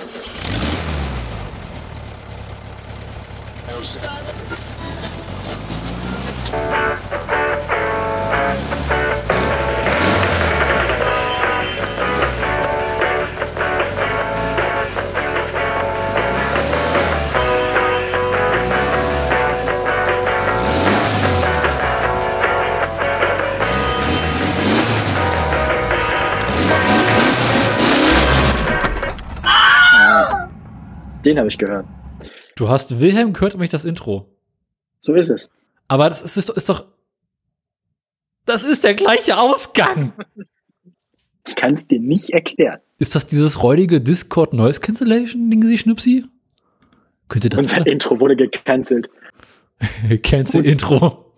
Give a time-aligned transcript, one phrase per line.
[0.00, 0.04] É
[3.70, 4.00] Eu sei.
[31.30, 31.86] Den habe ich gehört.
[32.56, 34.26] Du hast Wilhelm gehört, nämlich das Intro.
[34.98, 35.52] So ist es.
[35.86, 36.86] Aber das ist, ist, doch, ist doch.
[38.46, 40.12] Das ist der gleiche Ausgang.
[41.46, 42.80] Ich kann es dir nicht erklären.
[42.98, 46.26] Ist das dieses räudige Discord Noise Cancellation Ding, Sie Schnipsi?
[47.28, 47.84] Könnte das Unser sein?
[47.86, 49.08] Intro wurde gecancelt.
[50.22, 51.32] Cancel Intro.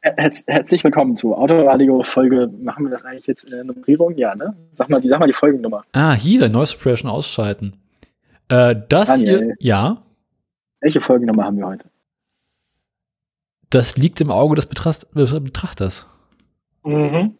[0.00, 2.48] Herz, herzlich willkommen zu Autoradio Folge.
[2.62, 4.16] Machen wir das eigentlich jetzt in der Nummerierung?
[4.16, 4.56] Ja, ne?
[4.70, 5.84] Sag mal, die, sag mal die Folgennummer.
[5.92, 7.81] Ah, hier, Noise Suppression ausschalten.
[8.48, 9.38] Äh, das Daniel.
[9.38, 10.02] hier, ja,
[10.80, 11.88] Welche Folgennummer haben wir heute?
[13.70, 16.06] das liegt im Auge des Betrachters.
[16.84, 17.36] Mhm.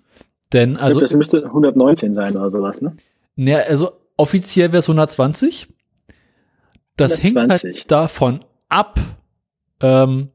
[0.52, 2.96] Denn, Also, also, das müsste 119 sein oder sowas, ne?
[3.36, 5.68] ne, also offiziell wäre es 120.
[6.96, 7.76] Das hängt 120.
[7.80, 8.98] halt davon ab,
[9.80, 10.28] ähm,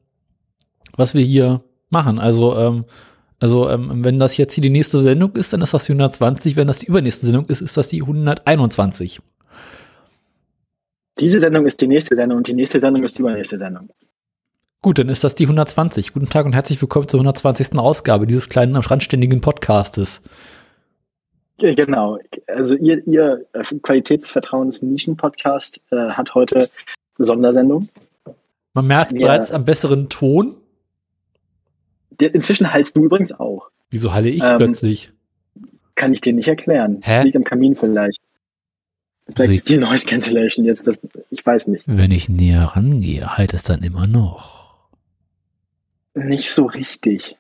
[0.95, 2.19] was wir hier machen.
[2.19, 2.85] Also, ähm,
[3.39, 6.55] also ähm, wenn das jetzt hier die nächste Sendung ist, dann ist das die 120.
[6.55, 9.19] Wenn das die übernächste Sendung ist, ist das die 121.
[11.19, 13.89] Diese Sendung ist die nächste Sendung und die nächste Sendung ist die übernächste Sendung.
[14.81, 16.13] Gut, dann ist das die 120.
[16.13, 17.77] Guten Tag und herzlich willkommen zur 120.
[17.79, 20.21] Ausgabe dieses kleinen, randständigen Podcastes.
[21.59, 22.19] Ja, Genau.
[22.47, 26.69] Also ihr, ihr äh, Qualitätsvertrauens-Nischen-Podcast äh, hat heute
[27.17, 27.89] eine Sondersendung.
[28.73, 29.19] Man merkt Ja.
[29.19, 30.55] bereits am besseren Ton.
[32.19, 33.69] Der, inzwischen heilst du übrigens auch.
[33.89, 35.11] Wieso halle ich Ähm, plötzlich?
[35.95, 36.99] Kann ich dir nicht erklären.
[37.01, 37.23] Hä?
[37.23, 38.19] Liegt am Kamin vielleicht.
[39.35, 40.99] Vielleicht ist die Noise Cancellation jetzt das.
[41.29, 41.83] Ich weiß nicht.
[41.85, 44.87] Wenn ich näher rangehe, halt es dann immer noch.
[46.13, 47.37] Nicht so richtig.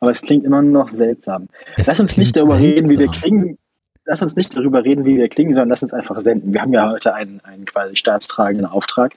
[0.00, 1.48] Aber es klingt immer noch seltsam.
[1.76, 3.22] Es lass uns nicht darüber reden, wie wir seltsam.
[3.22, 3.58] klingen.
[4.04, 6.52] Lass uns nicht darüber reden, wie wir klingen, sondern lass uns einfach senden.
[6.52, 9.16] Wir haben ja heute einen, einen quasi staatstragenden Auftrag.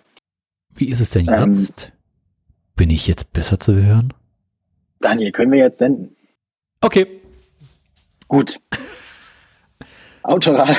[0.76, 1.92] Wie ist es denn Ähm, jetzt?
[2.76, 4.14] Bin ich jetzt besser zu hören?
[5.00, 6.16] Daniel, können wir jetzt senden?
[6.82, 7.08] Okay.
[8.28, 8.60] Gut.
[10.26, 10.76] Autora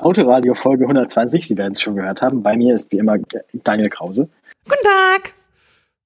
[0.00, 2.42] Autoradio Folge 120, Sie werden es schon gehört haben.
[2.42, 3.16] Bei mir ist wie immer
[3.52, 4.28] Daniel Krause.
[4.64, 5.34] Guten Tag.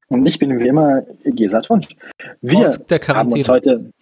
[0.08, 1.88] Und ich bin wie immer Gesa Tonsch.
[2.42, 2.76] Wir
[3.08, 3.92] haben uns heute,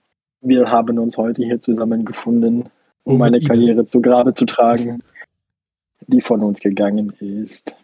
[0.41, 2.69] wir haben uns heute hier zusammengefunden,
[3.05, 3.49] um mit meine Ihnen.
[3.49, 5.03] Karriere zu Grabe zu tragen,
[6.09, 7.77] die von uns gegangen ist.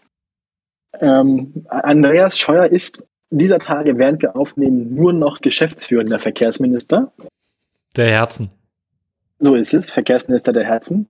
[1.01, 7.13] Ähm, Andreas Scheuer ist dieser Tage, während wir aufnehmen, nur noch geschäftsführender Verkehrsminister.
[7.97, 8.51] Der Herzen.
[9.45, 11.07] So ist es, Verkehrsminister der Herzen.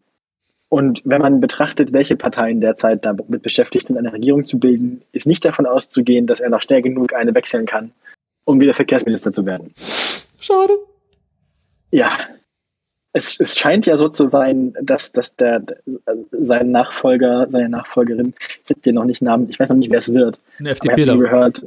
[0.68, 5.28] Und wenn man betrachtet, welche Parteien derzeit damit beschäftigt sind, eine Regierung zu bilden, ist
[5.28, 7.92] nicht davon auszugehen, dass er noch schnell genug eine wechseln kann,
[8.44, 9.72] um wieder Verkehrsminister zu werden.
[10.40, 10.72] Schade.
[11.92, 12.10] Ja,
[13.12, 15.62] es, es scheint ja so zu sein, dass, dass der,
[16.32, 18.34] sein Nachfolger, seine Nachfolgerin,
[18.64, 20.72] ich habe dir noch nicht Namen, ich weiß noch nicht, wer es wird, Ein aber
[20.72, 21.18] ich habe nur FDPler.
[21.18, 21.62] gehört,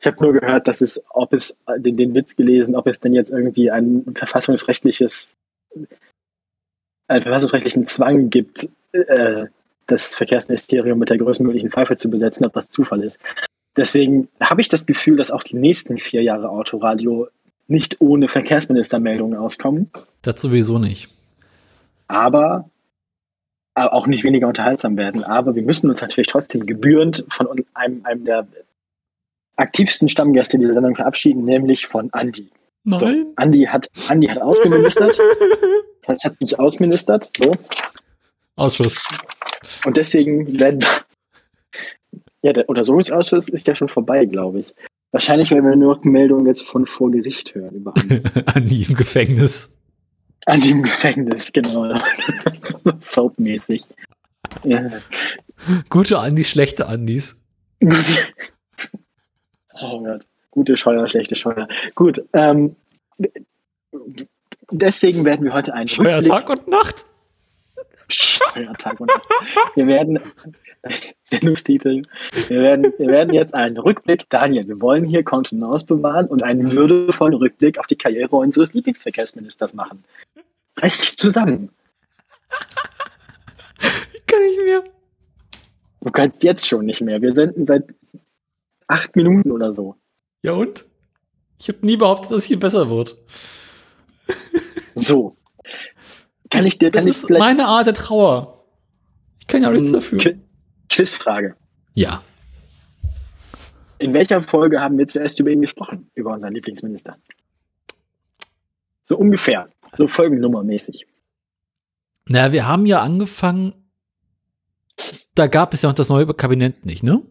[0.00, 3.14] ich habe nur gehört, dass es, ob es den, den Witz gelesen, ob es denn
[3.14, 5.38] jetzt irgendwie ein verfassungsrechtliches,
[7.08, 9.46] einen verfassungsrechtlichen Zwang gibt, äh,
[9.86, 13.18] das Verkehrsministerium mit der größtmöglichen Pfeife zu besetzen, ob das Zufall ist.
[13.76, 17.28] Deswegen habe ich das Gefühl, dass auch die nächsten vier Jahre Autoradio
[17.68, 19.90] nicht ohne Verkehrsministermeldungen auskommen,
[20.22, 21.08] Das sowieso nicht.
[22.06, 22.68] aber
[23.74, 25.22] äh, auch nicht weniger unterhaltsam werden.
[25.22, 28.46] Aber wir müssen uns natürlich trotzdem gebührend von einem, einem der
[29.56, 32.12] aktivsten Stammgäste dieser Sendung verabschieden, nämlich von
[32.92, 32.98] Andi.
[32.98, 33.26] So, Nein.
[33.36, 35.18] Andi hat, Andi hat ausgeministert.
[36.00, 37.28] Das heißt, hat mich ausministert.
[37.36, 37.50] So.
[38.54, 39.02] Ausschuss.
[39.84, 40.84] Und deswegen werden.
[42.40, 44.72] Ja, der Untersuchungsausschuss ist ja schon vorbei, glaube ich.
[45.10, 48.22] Wahrscheinlich werden wir nur Meldungen jetzt von vor Gericht hören über Andi.
[48.46, 49.70] Andi im Gefängnis.
[50.46, 51.98] Andi im Gefängnis, genau.
[53.00, 53.84] Soapmäßig.
[54.62, 54.88] Ja.
[55.90, 57.36] Gute Andis, schlechte Andis.
[59.80, 60.26] oh Gott.
[60.58, 61.68] Gute Scheuer, schlechte Scheuer.
[61.94, 62.20] Gut.
[62.32, 62.74] Ähm,
[64.72, 67.06] deswegen werden wir heute einen Scheuer Rückblick- Tag und Nacht.
[68.08, 69.12] Steuertag und
[69.76, 70.18] wir werden
[71.22, 72.02] Sendungstitel.
[72.48, 76.72] Wir werden, wir werden jetzt einen Rückblick, Daniel, wir wollen hier Kontenance bewahren und einen
[76.72, 80.02] würdevollen Rückblick auf die Karriere unseres Lieblingsverkehrsministers machen.
[80.78, 81.70] Reiß dich zusammen.
[84.26, 84.82] Kann ich mir.
[86.00, 87.22] Du kannst jetzt schon nicht mehr.
[87.22, 87.84] Wir senden seit
[88.88, 89.94] acht Minuten oder so.
[90.42, 90.86] Ja und?
[91.60, 93.16] Ich habe nie behauptet, dass es hier besser wird.
[94.94, 95.36] So.
[96.50, 98.64] Kann ich dir, Das kann ich ist meine Art der Trauer.
[99.40, 100.18] Ich kann ja nichts dafür.
[100.18, 100.38] Qu-
[100.88, 101.56] Quizfrage.
[101.94, 102.22] Ja.
[103.98, 106.10] In welcher Folge haben wir zuerst über ihn gesprochen?
[106.14, 107.16] Über unseren Lieblingsminister?
[109.04, 109.68] So ungefähr.
[109.96, 111.06] So folgennummermäßig.
[112.26, 113.72] Naja, wir haben ja angefangen,
[115.34, 117.22] da gab es ja noch das neue Kabinett nicht, ne?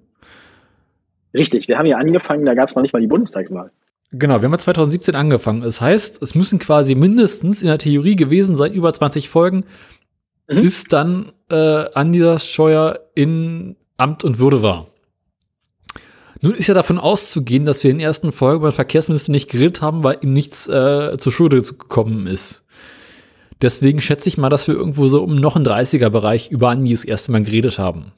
[1.33, 3.71] Richtig, wir haben ja angefangen, da gab es noch nicht mal die Bundestagswahl.
[4.11, 5.61] Genau, wir haben ja 2017 angefangen.
[5.61, 9.65] Das heißt, es müssen quasi mindestens in der Theorie gewesen sein, über 20 Folgen,
[10.49, 10.61] Mhm.
[10.61, 11.55] bis dann äh,
[11.93, 14.87] Andi Scheuer in Amt und Würde war.
[16.41, 19.81] Nun ist ja davon auszugehen, dass wir in der ersten Folge beim Verkehrsminister nicht geredet
[19.81, 22.63] haben, weil ihm nichts äh, zur Schulde gekommen ist.
[23.61, 27.03] Deswegen schätze ich mal, dass wir irgendwo so um noch ein 30er-Bereich über Andi das
[27.03, 28.13] erste Mal geredet haben.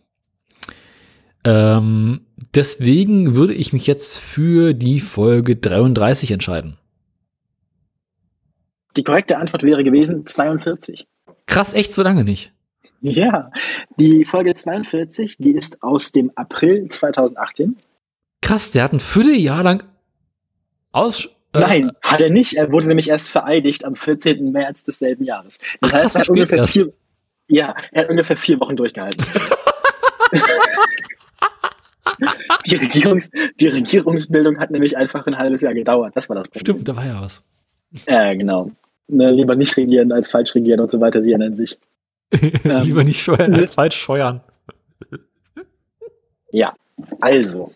[1.46, 2.22] Ähm,
[2.54, 6.78] deswegen würde ich mich jetzt für die Folge 33 entscheiden.
[8.98, 11.08] Die korrekte Antwort wäre gewesen 42.
[11.46, 12.52] Krass, echt so lange nicht.
[13.02, 13.52] Ja,
[13.98, 17.78] die Folge 42, die ist aus dem April 2018.
[18.42, 19.84] Krass, der hat ein Vierteljahr lang
[20.92, 21.26] aus.
[21.54, 22.56] äh, Nein, hat er nicht.
[22.56, 24.52] Er wurde nämlich erst vereidigt am 14.
[24.52, 25.60] März desselben Jahres.
[25.80, 26.74] Das Ach, heißt, er hat ungefähr erst.
[26.74, 26.92] vier,
[27.48, 29.24] ja, er hat ungefähr vier Wochen durchgehalten.
[32.66, 36.16] die, Regierungs, die Regierungsbildung hat nämlich einfach ein halbes Jahr gedauert.
[36.16, 36.62] Das war das Problem.
[36.62, 37.44] Stimmt, da war ja was.
[38.08, 38.72] Ja, genau.
[39.08, 41.78] Ne, lieber nicht regieren als falsch regieren und so weiter, sie nennen sich.
[42.64, 44.42] Ähm, Lieber nicht steuern als falsch steuern.
[46.52, 46.76] Ja,
[47.20, 47.74] also.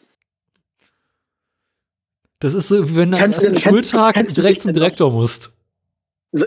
[2.40, 5.12] Das ist so, wie wenn du am Kannst du- ersten Schultag kannst direkt zum Direktor
[5.12, 5.52] musst.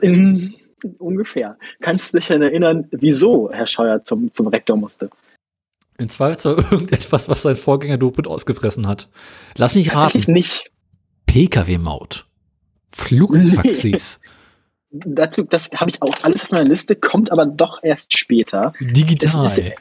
[0.03, 0.55] In,
[0.99, 1.57] ungefähr.
[1.81, 5.11] Kannst du dich erinnern, wieso Herr Scheuer zum, zum Rektor musste?
[5.99, 9.09] In Zweifelsfall irgendetwas, was sein Vorgänger doppelt ausgefressen hat.
[9.57, 10.33] Lass mich Tatsächlich raten.
[10.33, 10.73] nicht.
[11.27, 12.27] Pkw-Maut.
[12.93, 14.21] Flugtaxis.
[14.91, 18.73] Dazu, das habe ich auch alles auf meiner Liste, kommt aber doch erst später.
[18.81, 19.45] Digital.
[19.45, 19.73] Es ist-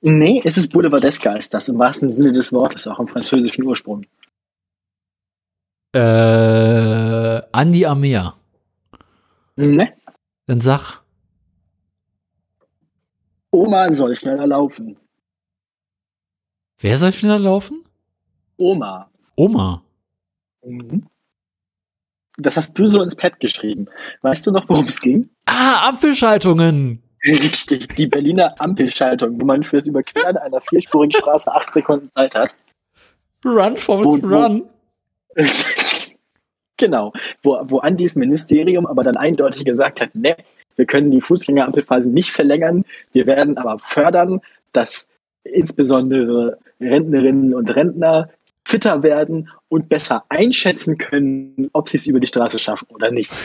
[0.00, 4.06] Nee, es ist Boulevardeska, ist das im wahrsten Sinne des Wortes, auch im französischen Ursprung.
[5.92, 8.34] äh, Andi Amea.
[9.56, 9.92] Ne?
[10.46, 11.00] Dann sag.
[13.50, 14.96] Oma soll schneller laufen.
[16.80, 17.84] Wer soll schneller laufen?
[18.56, 19.10] Oma.
[19.34, 19.82] Oma.
[20.64, 21.06] Mhm.
[22.36, 23.86] Das hast du so ins Pad geschrieben.
[24.22, 25.28] Weißt du noch, worum es ging?
[25.46, 27.02] Ah, Apfelschaltungen.
[27.24, 32.56] Richtig, die Berliner Ampelschaltung, wo man fürs Überqueren einer vierspurigen Straße acht Sekunden Zeit hat.
[33.44, 34.68] Run, Forrest, run.
[36.76, 40.36] genau, wo, wo Andis Ministerium aber dann eindeutig gesagt hat, ne,
[40.76, 44.40] wir können die Fußgängerampelphase nicht verlängern, wir werden aber fördern,
[44.72, 45.08] dass
[45.48, 48.30] insbesondere Rentnerinnen und Rentner
[48.64, 53.32] fitter werden und besser einschätzen können, ob sie es über die Straße schaffen oder nicht.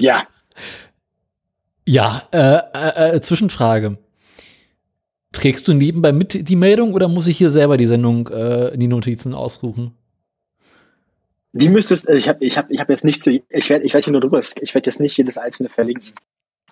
[0.00, 0.26] Ja,
[1.86, 3.96] Ja, äh, äh, äh, Zwischenfrage.
[5.30, 8.80] Trägst du nebenbei mit die Meldung oder muss ich hier selber die Sendung äh, in
[8.80, 9.94] die Notizen ausrufen?
[11.54, 13.94] die müsstest, also ich habe ich hab, ich hab jetzt nicht zu, ich werde ich
[13.94, 16.12] werd hier nur drüber, ich werde jetzt nicht jedes einzelne verlinken.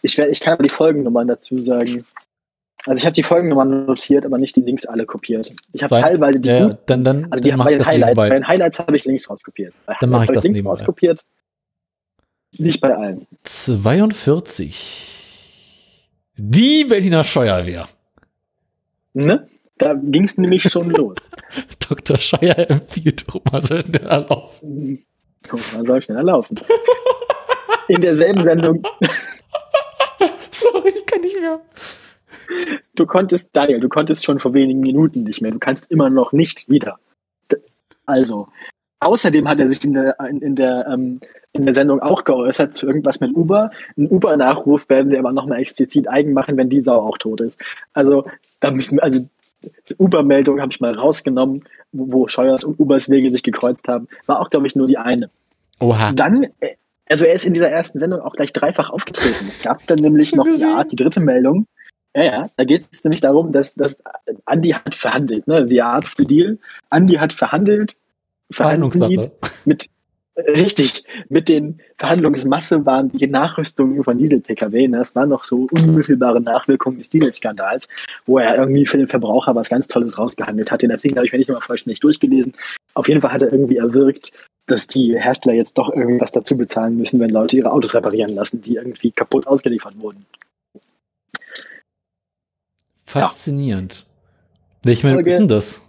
[0.02, 2.04] Ich, werd, ich kann aber die Folgennummern dazu sagen.
[2.84, 5.52] Also ich habe die Folgennummern notiert, aber nicht die Links alle kopiert.
[5.72, 8.28] Ich habe teilweise die ja, dann, dann, also die dann bei ich den Highlights, bei
[8.28, 9.74] den Highlights habe ich Links rauskopiert.
[9.86, 10.70] Bei Dann mach Highlights ich habe das Links nebenbei.
[10.70, 11.20] rauskopiert.
[12.58, 13.26] Nicht bei allen.
[13.44, 15.08] 42.
[16.36, 17.88] Die Berliner Steuerwehr.
[19.14, 19.46] Ne?
[19.78, 21.16] Da ging es nämlich schon los.
[21.88, 22.16] Dr.
[22.16, 25.04] Scheier empfiehlt Oma soll schneller laufen.
[25.48, 26.60] Guck mal, soll schneller laufen.
[27.88, 28.82] In derselben Sendung,
[30.52, 31.60] Sorry, ich kann nicht mehr.
[32.94, 35.50] Du konntest, Daniel, du konntest schon vor wenigen Minuten nicht mehr.
[35.50, 36.98] Du kannst immer noch nicht wieder.
[38.06, 38.48] Also,
[39.00, 41.20] außerdem hat er sich in der, in, in der, ähm,
[41.52, 43.70] in der Sendung auch geäußert zu irgendwas mit Uber.
[43.96, 47.60] Ein Uber-Nachruf werden wir aber nochmal explizit eigen machen, wenn die Sau auch tot ist.
[47.92, 48.24] Also,
[48.60, 49.26] da müssen wir, also,
[49.88, 54.08] die Uber-Meldung habe ich mal rausgenommen, wo, wo Scheuers und Ubers Wege sich gekreuzt haben.
[54.26, 55.30] War auch, glaube ich, nur die eine.
[55.78, 56.12] Oha.
[56.12, 56.74] Dann, äh,
[57.08, 59.48] also er ist in dieser ersten Sendung auch gleich dreifach aufgetreten.
[59.48, 61.66] Es gab dann nämlich noch ja, die dritte Meldung.
[62.14, 64.02] Ja, ja, da geht es nämlich darum, dass, dass
[64.44, 65.66] Andi hat verhandelt, ne?
[65.66, 66.58] The Art of the Deal.
[66.90, 67.96] Andi hat verhandelt,
[68.50, 69.32] Verhandlungssache.
[69.64, 69.88] mit
[70.36, 74.88] richtig, mit den Verhandlungsmasse waren die Nachrüstungen von Diesel-Pkw.
[74.88, 74.98] Ne?
[74.98, 77.88] Das waren noch so unmittelbare Nachwirkungen des Dieselskandals,
[78.26, 80.82] wo er irgendwie für den Verbraucher was ganz Tolles rausgehandelt hat.
[80.82, 82.54] Den Artikel habe ich mir nicht mal vollständig durchgelesen.
[82.94, 84.32] Auf jeden Fall hat er irgendwie erwirkt,
[84.66, 88.34] dass die Hersteller jetzt doch irgendwie was dazu bezahlen müssen, wenn Leute ihre Autos reparieren
[88.34, 90.24] lassen, die irgendwie kaputt ausgeliefert wurden.
[93.20, 94.06] Faszinierend.
[94.82, 95.80] Welche Meldung Folge- ist denn das?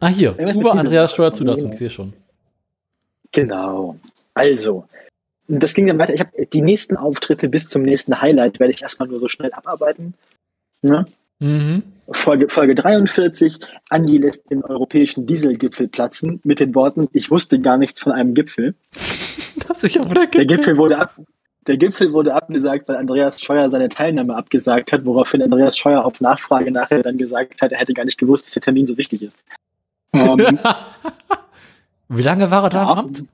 [0.00, 0.32] Ah, hier.
[0.32, 0.68] Diesel.
[0.68, 2.12] Andreas Steuerzulassung, ich sehe schon.
[3.32, 3.96] Genau.
[4.34, 4.84] Also,
[5.48, 6.14] das ging dann weiter.
[6.14, 9.52] Ich habe die nächsten Auftritte bis zum nächsten Highlight werde ich erstmal nur so schnell
[9.52, 10.14] abarbeiten.
[10.82, 11.06] Ne?
[11.38, 11.82] Mhm.
[12.10, 17.78] Folge, Folge 43, Andi lässt den europäischen Dieselgipfel platzen mit den Worten, ich wusste gar
[17.78, 18.74] nichts von einem Gipfel.
[19.68, 20.46] Das ist ja der Gipfel.
[20.46, 21.14] Der Gipfel wurde ab,
[21.66, 26.20] der Gipfel wurde abgesagt, weil Andreas Scheuer seine Teilnahme abgesagt hat, woraufhin Andreas Scheuer auf
[26.20, 29.22] Nachfrage nachher dann gesagt hat, er hätte gar nicht gewusst, dass der Termin so wichtig
[29.22, 29.38] ist.
[30.16, 30.60] Ähm,
[32.08, 33.24] Wie lange war er da am Amt?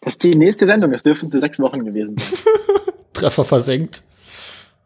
[0.00, 2.38] Das ist die nächste Sendung, es dürfen zu sechs Wochen gewesen sein.
[3.12, 4.02] Treffer versenkt.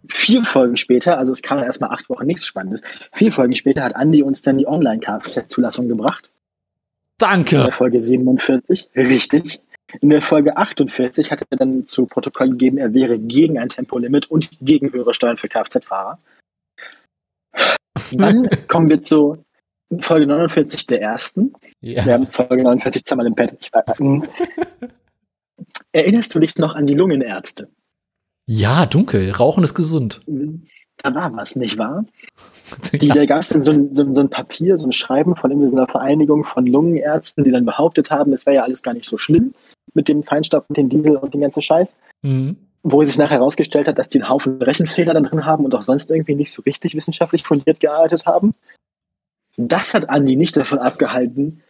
[0.08, 3.94] Vier Folgen später, also es kam erstmal acht Wochen nichts Spannendes, vier Folgen später hat
[3.94, 6.30] Andi uns dann die Online-Kfz-Zulassung gebracht.
[7.18, 7.66] Danke.
[7.66, 9.60] In Folge 47, richtig.
[10.00, 14.30] In der Folge 48 hat er dann zu Protokoll gegeben, er wäre gegen ein Tempolimit
[14.30, 16.18] und gegen höhere Steuern für Kfz-Fahrer.
[18.12, 19.44] Dann kommen wir zu
[19.98, 21.52] Folge 49 der ersten.
[21.80, 22.04] Ja.
[22.04, 24.88] Wir haben Folge 49 zweimal im äh,
[25.92, 27.68] Erinnerst du dich noch an die Lungenärzte?
[28.46, 29.30] Ja, dunkel.
[29.32, 30.22] Rauchen ist gesund.
[30.98, 32.04] Da war was, nicht wahr?
[32.92, 33.14] Die, ja.
[33.14, 35.76] Da gab es dann so ein, so, so ein, Papier, so ein Schreiben von so
[35.76, 39.18] einer Vereinigung von Lungenärzten, die dann behauptet haben, es wäre ja alles gar nicht so
[39.18, 39.54] schlimm
[39.94, 41.96] mit dem Feinstaub und dem Diesel und dem ganzen Scheiß.
[42.22, 42.56] Mhm.
[42.82, 45.82] Wo sich nachher herausgestellt hat, dass die einen Haufen Rechenfehler dann drin haben und auch
[45.82, 48.54] sonst irgendwie nicht so richtig wissenschaftlich fundiert gearbeitet haben.
[49.56, 51.62] Das hat Andi nicht davon abgehalten,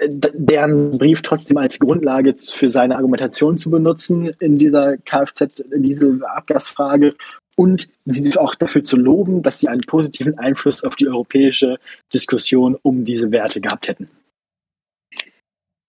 [0.00, 6.20] deren Brief trotzdem als Grundlage für seine Argumentation zu benutzen in dieser Kfz, in diese
[6.22, 7.14] Abgasfrage
[7.56, 11.78] und sie auch dafür zu loben, dass sie einen positiven Einfluss auf die europäische
[12.14, 14.08] Diskussion um diese Werte gehabt hätten.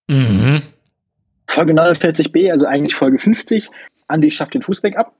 [0.08, 0.62] Mhm.
[1.50, 3.70] Folge 49b, also eigentlich Folge 50,
[4.06, 5.16] Andi schafft den Fußweg ab.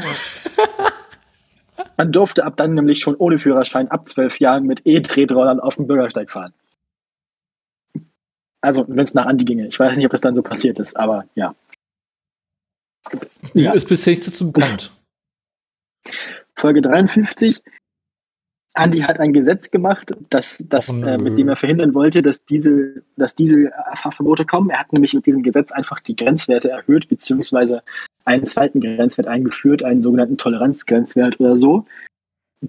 [1.96, 5.86] Man durfte ab dann nämlich schon ohne Führerschein ab zwölf Jahren mit E-Tretrollern auf dem
[5.86, 6.52] Bürgersteig fahren.
[8.60, 9.66] Also, wenn es nach Andi ginge.
[9.66, 11.54] Ich weiß nicht, ob das dann so passiert ist, aber ja.
[13.54, 13.72] ja.
[13.72, 14.92] Ist bisher nicht so bekannt.
[16.54, 17.62] Folge 53.
[18.74, 23.02] Andi hat ein Gesetz gemacht, das, das, äh, mit dem er verhindern wollte, dass diese,
[23.16, 24.70] dass diese Fahrverbote kommen.
[24.70, 27.82] Er hat nämlich mit diesem Gesetz einfach die Grenzwerte erhöht, beziehungsweise
[28.24, 31.86] einen zweiten Grenzwert eingeführt, einen sogenannten Toleranzgrenzwert oder so.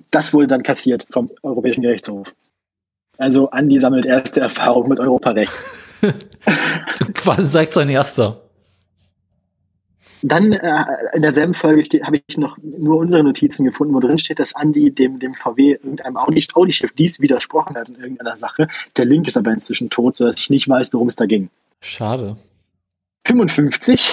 [0.09, 2.33] Das wurde dann kassiert vom Europäischen Gerichtshof.
[3.17, 5.53] Also Andi sammelt erste Erfahrung mit Europarecht.
[7.13, 8.41] Quasi sagt sein erster.
[10.23, 14.39] Dann äh, in derselben Folge habe ich noch nur unsere Notizen gefunden, wo drin steht,
[14.39, 18.67] dass Andi dem, dem VW irgendeinem Audi, Audi-Chef dies widersprochen hat in irgendeiner Sache.
[18.97, 21.49] Der Link ist aber inzwischen tot, sodass ich nicht weiß, worum es da ging.
[21.81, 22.37] Schade.
[23.25, 24.11] 55.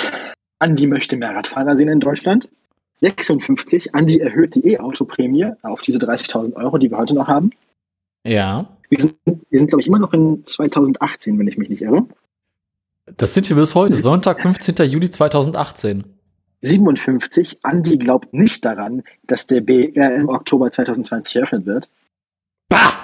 [0.58, 2.48] Andi möchte mehr Radfahrer sehen in Deutschland.
[3.00, 3.94] 56.
[3.94, 7.50] Andi erhöht die E-Auto-Prämie auf diese 30.000 Euro, die wir heute noch haben.
[8.24, 8.68] Ja.
[8.88, 12.06] Wir sind, wir sind glaube ich, immer noch in 2018, wenn ich mich nicht irre.
[13.16, 14.76] Das sind wir bis heute, Sonntag, 15.
[14.90, 16.04] Juli 2018.
[16.60, 17.58] 57.
[17.62, 21.88] Andi glaubt nicht daran, dass der BR im Oktober 2020 eröffnet wird.
[22.68, 22.94] Bah!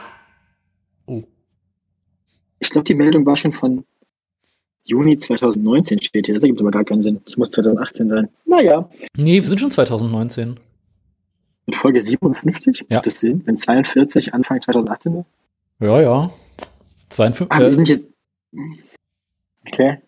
[1.07, 1.23] Oh.
[2.59, 3.85] Ich glaube, die Meldung war schon von
[4.85, 6.35] Juni 2019 steht hier.
[6.35, 7.21] Das ergibt aber gar keinen Sinn.
[7.25, 8.29] Das muss 2018 sein.
[8.45, 8.89] Naja.
[9.17, 10.61] Nee, wir sind schon 2019.
[11.67, 12.87] Mit Folge 57?
[12.89, 12.97] Ja.
[12.97, 13.43] Macht das Sinn?
[13.47, 15.25] Wenn 42 Anfang 2018 war?
[15.81, 16.31] Ja, ja.
[17.09, 17.47] 52.
[17.51, 18.09] Ah, wir sind jetzt.
[19.67, 19.99] Okay.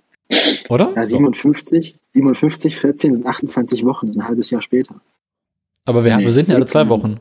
[0.68, 0.92] Oder?
[0.96, 5.00] Ja, 57, 57, 14 sind 28 Wochen, das ist ein halbes Jahr später.
[5.84, 7.20] Aber wir, nee, wir sind ja alle zwei Wochen.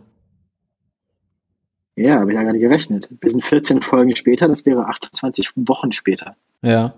[1.95, 3.09] Ja, habe ich ja gerade gerechnet.
[3.21, 6.35] Wir sind 14 Folgen später, das wäre 28 Wochen später.
[6.61, 6.95] Ja.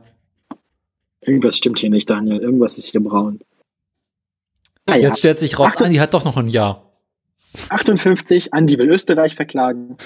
[1.22, 2.38] Irgendwas stimmt hier nicht, Daniel.
[2.39, 3.41] Irgendwas ist hier braun.
[4.86, 5.10] Naja.
[5.10, 6.84] Jetzt stellt sich raus, Andi hat doch noch ein Jahr.
[7.70, 9.98] 58, Andi will Österreich verklagen.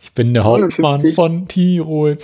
[0.00, 2.18] Ich bin der Hauptmann 59, von Tirol.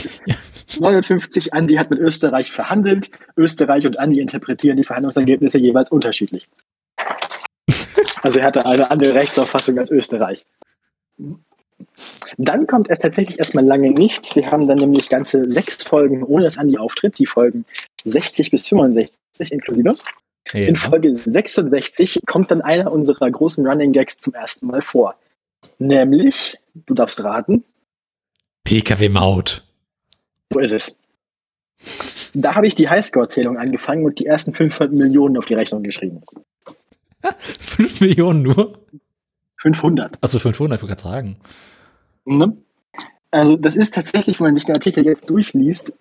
[0.76, 3.10] 59, Andi hat mit Österreich verhandelt.
[3.37, 6.48] Österreich und Andi interpretieren die Verhandlungsergebnisse jeweils unterschiedlich.
[8.20, 10.44] Also er hatte eine andere Rechtsauffassung als Österreich.
[12.37, 14.34] Dann kommt es tatsächlich erstmal lange nichts.
[14.34, 17.18] Wir haben dann nämlich ganze sechs Folgen ohne dass Andi auftritt.
[17.20, 17.64] Die Folgen
[18.04, 19.96] 60 bis 65 inklusive.
[20.52, 20.60] Ja.
[20.66, 25.14] In Folge 66 kommt dann einer unserer großen Running Gags zum ersten Mal vor.
[25.78, 27.64] Nämlich, du darfst raten,
[28.64, 29.67] Pkw-Maut.
[30.52, 30.99] So ist es.
[32.35, 36.23] Da habe ich die Highscore-Zählung angefangen und die ersten 500 Millionen auf die Rechnung geschrieben.
[37.38, 38.78] 5 Millionen nur?
[39.57, 40.19] 500.
[40.21, 41.37] Also 500, ich wollte gerade sagen.
[42.25, 42.57] Ne?
[43.31, 45.93] Also das ist tatsächlich, wenn man sich den Artikel jetzt durchliest,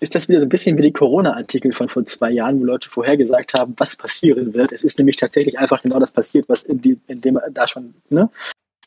[0.00, 2.88] ist das wieder so ein bisschen wie die Corona-Artikel von vor zwei Jahren, wo Leute
[2.88, 4.72] vorhergesagt haben, was passieren wird.
[4.72, 7.94] Es ist nämlich tatsächlich einfach genau das passiert, was in, die, in dem da schon
[8.10, 8.28] ne,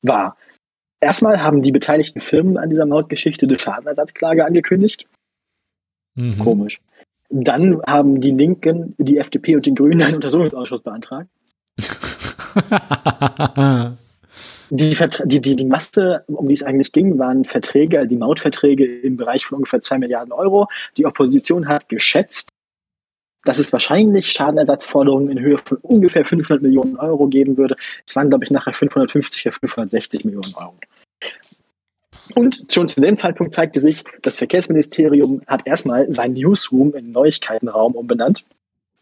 [0.01, 0.35] war.
[1.01, 5.05] Erstmal haben die beteiligten Firmen an dieser Mautgeschichte eine Schadenersatzklage angekündigt.
[6.15, 6.39] Mhm.
[6.39, 6.81] Komisch.
[7.29, 11.29] Dann haben die Linken, die FDP und die Grünen einen Untersuchungsausschuss beantragt.
[14.69, 19.17] die, die, die, die Masse, um die es eigentlich ging, waren Verträge, die Mautverträge im
[19.17, 20.67] Bereich von ungefähr 2 Milliarden Euro.
[20.97, 22.49] Die Opposition hat geschätzt,
[23.45, 27.77] dass es wahrscheinlich Schadenersatzforderungen in Höhe von ungefähr 500 Millionen Euro geben würde.
[28.05, 30.73] Es waren, glaube ich, nachher 550 oder 560 Millionen Euro.
[32.33, 37.93] Und schon zu dem Zeitpunkt zeigte sich, das Verkehrsministerium hat erstmal seinen Newsroom in Neuigkeitenraum
[37.93, 38.43] umbenannt,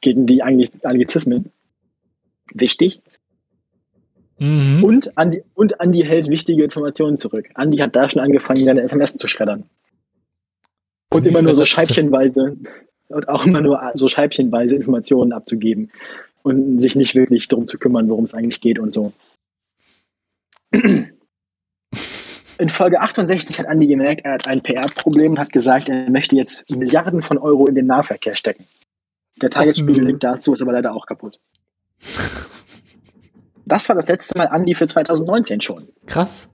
[0.02, 1.52] gegen die eigentlich Anglizismen.
[2.54, 3.02] Wichtig.
[4.40, 4.84] Mhm.
[4.84, 7.50] Und, Andi, und Andi hält wichtige Informationen zurück.
[7.54, 9.64] Andi hat da schon angefangen, seine SMS zu schreddern.
[11.10, 12.58] Und immer nur so scheibchenweise
[13.10, 15.92] und auch immer nur so scheibchenweise Informationen abzugeben
[16.44, 19.14] und sich nicht wirklich darum zu kümmern, worum es eigentlich geht und so.
[22.60, 26.36] In Folge 68 hat Andi gemerkt, er hat ein PR-Problem und hat gesagt, er möchte
[26.36, 28.66] jetzt Milliarden von Euro in den Nahverkehr stecken.
[29.42, 31.40] Der Tagesspiegel liegt dazu, ist aber leider auch kaputt.
[33.66, 35.88] Das war das letzte Mal Andi für 2019 schon.
[36.06, 36.50] Krass.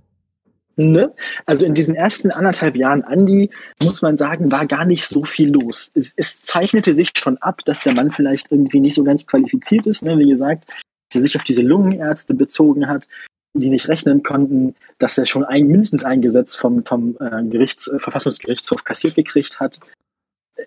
[0.80, 1.14] Ne?
[1.46, 3.50] Also in diesen ersten anderthalb Jahren Andi,
[3.84, 5.92] muss man sagen, war gar nicht so viel los.
[5.94, 9.88] Es, es, zeichnete sich schon ab, dass der Mann vielleicht irgendwie nicht so ganz qualifiziert
[9.88, 10.04] ist.
[10.04, 10.18] Ne?
[10.18, 10.66] Wie gesagt,
[11.10, 13.10] dass er sich auf diese Lungenärzte bezogen hat,
[13.54, 17.90] die nicht rechnen konnten, dass er schon ein, mindestens ein Gesetz vom, vom äh, Gerichts,
[17.90, 19.80] äh, Verfassungsgerichtshof kassiert gekriegt hat.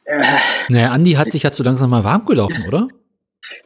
[0.04, 0.24] Äh,
[0.68, 2.88] naja, Andi hat sich ja zu langsam mal warm gelaufen, oder?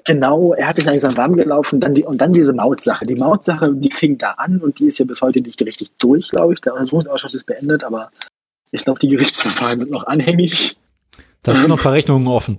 [0.05, 3.07] Genau, er hat sich langsam warm gelaufen dann die, und dann diese Mautsache.
[3.07, 6.31] Die Mautsache, die fing da an und die ist ja bis heute nicht richtig durch,
[6.31, 6.61] glaube ich.
[6.61, 8.11] Der Untersuchungsausschuss ist beendet, aber
[8.71, 10.77] ich glaube, die Gerichtsverfahren sind noch anhängig.
[11.43, 12.59] Da sind noch ein paar Rechnungen offen.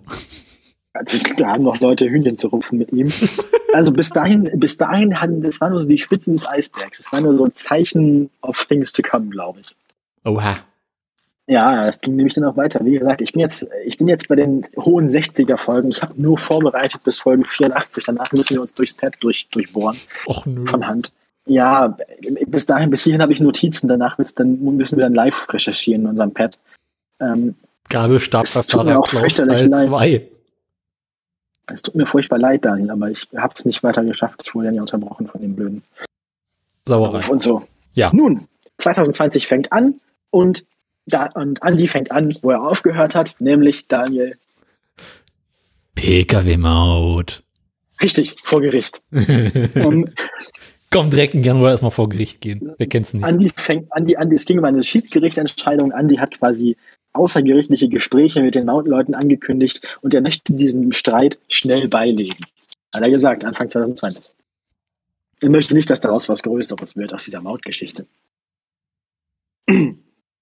[1.37, 3.11] Da haben noch Leute Hühnchen zu rupfen mit ihm.
[3.73, 6.99] Also bis dahin, bis dahin hatten, das war nur so die Spitzen des Eisbergs.
[6.99, 9.75] Es war nur so ein Zeichen of things to come, glaube ich.
[10.25, 10.59] Oha.
[11.49, 12.83] Ja, es ging nämlich dann auch weiter.
[12.83, 15.91] Wie gesagt, ich bin jetzt, ich bin jetzt bei den hohen 60er Folgen.
[15.91, 18.03] Ich habe nur vorbereitet bis Folge 84.
[18.05, 19.97] Danach müssen wir uns durchs Pad durch, durchbohren.
[20.27, 20.65] Och, nö.
[20.65, 21.13] Von Hand.
[21.45, 21.97] Ja,
[22.47, 23.87] bis dahin, bis hierhin habe ich Notizen.
[23.87, 26.59] Danach wird's dann, müssen wir dann live recherchieren in unserem Pad.
[27.21, 27.55] Ähm,
[27.89, 30.27] Gabelstaplerfahrer Klaus Teil 2.
[31.73, 34.43] Es tut mir furchtbar leid, Daniel, aber ich habe es nicht weiter geschafft.
[34.45, 35.83] Ich wurde ja nicht unterbrochen von den blöden.
[36.85, 37.25] Sauerei.
[37.27, 37.63] Und so.
[37.93, 38.09] Ja.
[38.11, 40.65] Nun, 2020 fängt an und
[41.07, 44.37] da, und Andi fängt an, wo er aufgehört hat, nämlich Daniel.
[45.95, 47.43] PKW-Maut.
[48.01, 49.01] Richtig, vor Gericht.
[49.11, 50.09] um,
[50.91, 52.73] Komm, direkt in Januar erstmal vor Gericht gehen.
[52.77, 53.23] Wer kennt's nicht?
[53.23, 55.91] Andi fängt, Andi, Andi, es ging um eine Schiedsgerichtentscheidung.
[55.91, 56.77] Andi hat quasi
[57.13, 62.45] außergerichtliche Gespräche mit den Mautleuten angekündigt und er möchte diesen Streit schnell beilegen.
[62.93, 64.25] Hat er gesagt, Anfang 2020.
[65.41, 68.05] Er möchte nicht, dass daraus was Größeres wird aus dieser Mautgeschichte.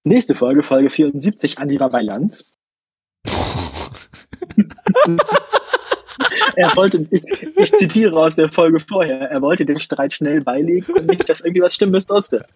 [0.06, 2.52] Nächste Folge, Folge 74, Andi war bei Lanz.
[6.54, 7.24] er wollte, ich,
[7.56, 11.40] ich, zitiere aus der Folge vorher, er wollte den Streit schnell beilegen und nicht, dass
[11.40, 12.46] irgendwie was Schlimmes aus wird.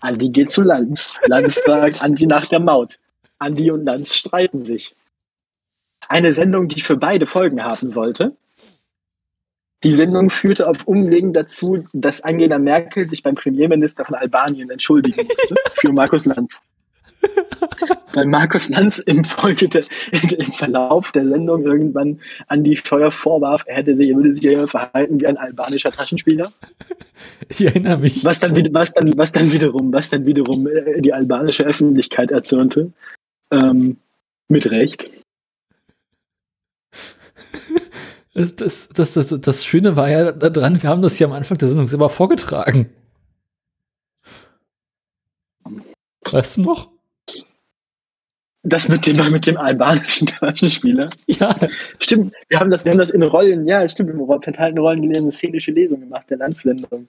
[0.00, 1.18] Andi geht zu Lanz.
[1.26, 2.98] Lanz fragt Andi nach der Maut.
[3.38, 4.96] Andi und Lanz streiten sich.
[6.08, 8.38] Eine Sendung, die für beide Folgen haben sollte.
[9.84, 15.26] Die Sendung führte auf Umwegen dazu, dass Angela Merkel sich beim Premierminister von Albanien entschuldigen
[15.26, 16.62] musste für Markus Lanz.
[18.14, 23.64] Weil Markus Lanz im, Folge der, im Verlauf der Sendung irgendwann an die Steuer vorwarf,
[23.66, 26.52] er hätte sich, er würde sich ja verhalten wie ein albanischer Taschenspieler.
[27.48, 28.24] Ich erinnere mich.
[28.24, 32.92] Was dann, was dann, was dann wiederum, was dann wiederum äh, die albanische Öffentlichkeit erzürnte.
[33.50, 33.98] Ähm,
[34.48, 35.10] mit Recht.
[38.34, 41.56] Das, das, das, das, das Schöne war ja daran, wir haben das ja am Anfang
[41.56, 42.90] der Sendung selber vorgetragen.
[46.30, 46.90] Weißt du noch?
[48.66, 51.10] Das mit dem, mit dem albanischen Taschenspieler?
[51.26, 51.54] Ja.
[51.98, 55.24] Stimmt, wir haben das, wir haben das in Rollen, ja, stimmt, im verteilten Rollen gelesen,
[55.24, 57.06] eine szenische Lesung gemacht, der Landsendung.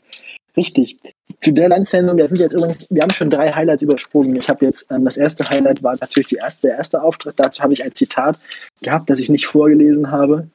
[0.58, 0.98] Richtig.
[1.40, 4.36] Zu der Landsendung, wir sind jetzt übrigens, wir haben schon drei Highlights übersprungen.
[4.36, 7.36] Ich habe jetzt, ähm, das erste Highlight war natürlich die erste, der erste Auftritt.
[7.38, 8.40] Dazu habe ich ein Zitat
[8.82, 10.50] gehabt, das ich nicht vorgelesen habe.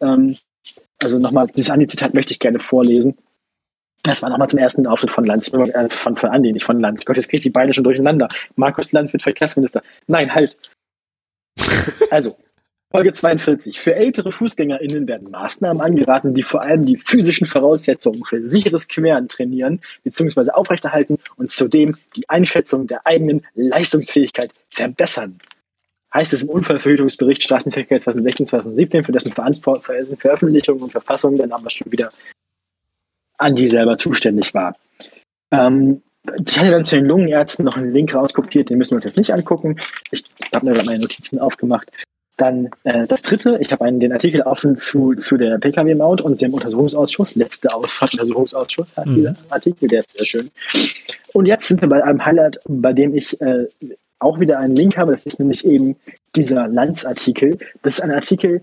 [0.00, 0.36] Ähm,
[1.02, 3.16] also nochmal, dieses Andi-Zitat möchte ich gerne vorlesen.
[4.02, 7.04] Das war nochmal zum ersten Auftritt von Lanz, äh, von, von Andi, nicht von Lanz.
[7.04, 8.28] Gott, jetzt kriege ich die beide schon durcheinander.
[8.56, 9.82] Markus Lanz wird Verkehrsminister.
[10.06, 10.56] Nein, halt.
[12.10, 12.36] also,
[12.92, 13.78] Folge 42.
[13.78, 19.28] Für ältere FußgängerInnen werden Maßnahmen angeraten, die vor allem die physischen Voraussetzungen für sicheres Queren
[19.28, 20.50] trainieren bzw.
[20.50, 25.38] aufrechterhalten und zudem die Einschätzung der eigenen Leistungsfähigkeit verbessern.
[26.12, 31.52] Heißt es im Unfallverhütungsbericht Straßenverkehr 2016, 2017, für dessen, für dessen Veröffentlichung und Verfassung dann
[31.52, 32.10] aber schon wieder
[33.38, 34.76] Andi selber zuständig war.
[35.52, 36.02] Ähm,
[36.46, 39.16] ich hatte dann zu den Lungenärzten noch einen Link rauskopiert, den müssen wir uns jetzt
[39.16, 39.76] nicht angucken.
[40.10, 41.90] Ich habe mir gerade meine Notizen aufgemacht.
[42.36, 46.54] Dann äh, das dritte, ich habe den Artikel offen zu, zu der Pkw-Maut und dem
[46.54, 49.14] Untersuchungsausschuss, letzte Ausfahrt Untersuchungsausschuss hat mhm.
[49.14, 50.50] dieser Artikel, der ist sehr schön.
[51.32, 53.66] Und jetzt sind wir bei einem Highlight, bei dem ich äh,
[54.20, 55.96] auch wieder einen Link habe, das ist nämlich eben
[56.36, 57.58] dieser Lanz-Artikel.
[57.82, 58.62] Das ist ein Artikel,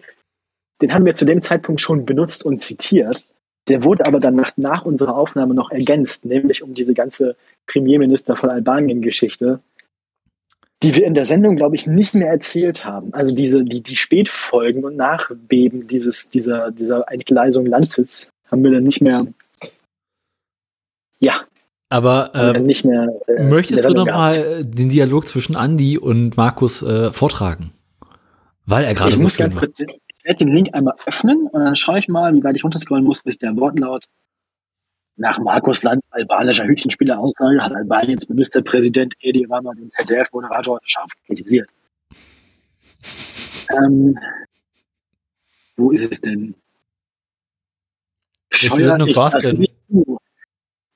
[0.82, 3.26] den haben wir zu dem Zeitpunkt schon benutzt und zitiert.
[3.68, 8.36] Der wurde aber dann nach, nach unserer Aufnahme noch ergänzt, nämlich um diese ganze Premierminister
[8.36, 9.60] von Albanien-Geschichte,
[10.84, 13.14] die wir in der Sendung, glaube ich, nicht mehr erzählt haben.
[13.14, 18.84] Also diese, die, die Spätfolgen und Nachbeben dieses, dieser, dieser Entgleisung Landsitz haben wir dann
[18.84, 19.26] nicht mehr,
[21.20, 21.42] ja.
[21.90, 27.14] Aber äh, nicht mehr, äh, möchtest du nochmal den Dialog zwischen Andy und Markus äh,
[27.14, 27.72] vortragen?
[28.66, 31.76] Weil er gerade so muss ganz kurz, Ich werde den Link einmal öffnen und dann
[31.78, 34.04] schaue ich mal, wie weit ich runterscrollen muss, bis der Wortlaut
[35.16, 41.72] nach Markus Lanz albanischer Hütchenspieler-Aussage hat Albaniens Ministerpräsident Edi Rama den ZDF-Moderator scharf kritisiert.
[43.70, 44.18] ähm,
[45.76, 46.56] wo ist es denn?
[48.52, 50.18] Scheuer, lasse nicht zu.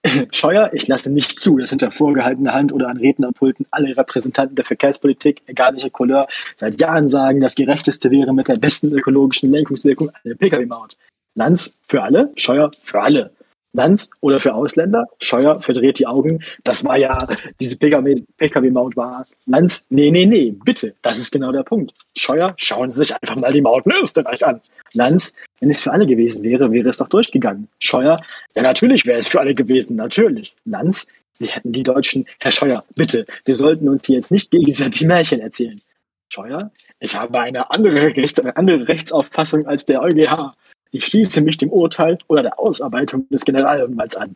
[0.32, 4.66] Scheuer, ich lasse nicht zu, dass hinter vorgehaltener Hand oder an Rednerpulten alle Repräsentanten der
[4.66, 10.12] Verkehrspolitik, egal welche Couleur, seit Jahren sagen, das Gerechteste wäre mit der besten ökologischen Lenkungswirkung
[10.24, 10.98] eine Pkw-Maut.
[11.36, 13.32] Lanz für alle, Scheuer für alle.
[13.74, 15.06] Lanz oder für Ausländer.
[15.20, 16.44] Scheuer verdreht die Augen.
[16.64, 17.28] Das war ja,
[17.60, 19.88] diese Pkw-Maut war Lanz.
[19.90, 20.94] Nee, nee, nee, bitte.
[21.02, 21.94] Das ist genau der Punkt.
[22.16, 24.62] Scheuer, schauen Sie sich einfach mal die Maut in Österreich an.
[24.94, 27.70] Lanz, wenn es für alle gewesen wäre, wäre es doch durchgegangen.
[27.80, 28.22] Scheuer,
[28.56, 30.54] ja, natürlich wäre es für alle gewesen, natürlich.
[30.66, 35.08] Lanz, Sie hätten die Deutschen, Herr Scheuer, bitte, wir sollten uns hier jetzt nicht gegenseitig
[35.08, 35.82] Märchen erzählen.
[36.30, 40.54] Scheuer, ich habe eine andere, Rechts eine andere Rechtsauffassung als der EuGH.
[40.92, 44.36] Ich schließe mich dem Urteil oder der Ausarbeitung des Generalanwalts an.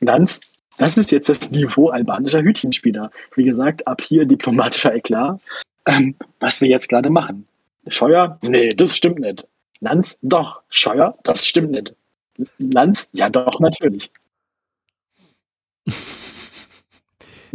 [0.00, 0.40] Ganz,
[0.76, 3.10] das ist jetzt das Niveau albanischer Hütchenspieler.
[3.36, 5.40] Wie gesagt, ab hier diplomatischer Eklat.
[5.86, 7.46] Ähm, was wir jetzt gerade machen.
[7.86, 8.38] Scheuer?
[8.42, 9.46] Nee, das stimmt nicht.
[9.80, 10.18] Lanz?
[10.22, 10.62] Doch.
[10.68, 11.18] Scheuer?
[11.24, 11.94] Das stimmt nicht.
[12.58, 13.10] Lanz?
[13.12, 14.10] Ja, doch, natürlich.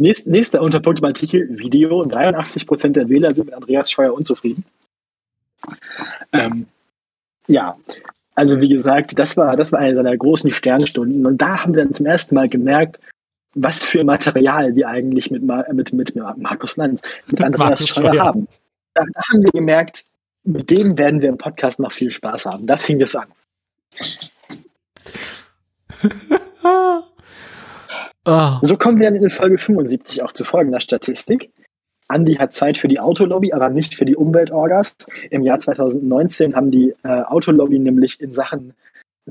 [0.00, 2.02] Nächst, nächster Unterpunkt im Artikel Video.
[2.04, 4.64] 83% der Wähler sind mit Andreas Scheuer unzufrieden.
[6.32, 6.68] Ähm,
[7.48, 7.76] ja,
[8.38, 11.26] also wie gesagt, das war, das war eine seiner großen Sternstunden.
[11.26, 13.00] Und da haben wir dann zum ersten Mal gemerkt,
[13.54, 18.46] was für Material wir eigentlich mit, mit, mit Markus Lanz, mit Andreas Scheuer haben.
[18.94, 20.04] Da, da, haben wir gemerkt,
[20.44, 22.68] mit dem werden wir im Podcast noch viel Spaß haben.
[22.68, 23.26] Da fing es an.
[28.24, 28.58] oh.
[28.62, 31.50] So kommen wir dann in Folge 75 auch zu folgender Statistik.
[32.08, 34.96] Andi hat Zeit für die Autolobby, aber nicht für die Umweltorgas.
[35.30, 38.74] Im Jahr 2019 haben die äh, Autolobby nämlich in Sachen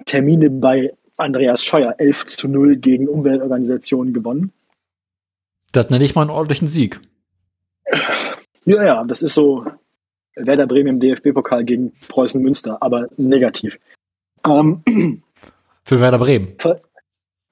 [0.05, 4.51] Termine bei Andreas Scheuer 11 zu 0 gegen Umweltorganisationen gewonnen.
[5.71, 7.01] Das nenne ich mal einen ordentlichen Sieg.
[8.65, 9.65] Ja, ja, das ist so
[10.35, 13.79] Werder Bremen im DFB-Pokal gegen Preußen Münster, aber negativ.
[14.45, 14.83] Ähm,
[15.83, 16.55] Für Werder Bremen.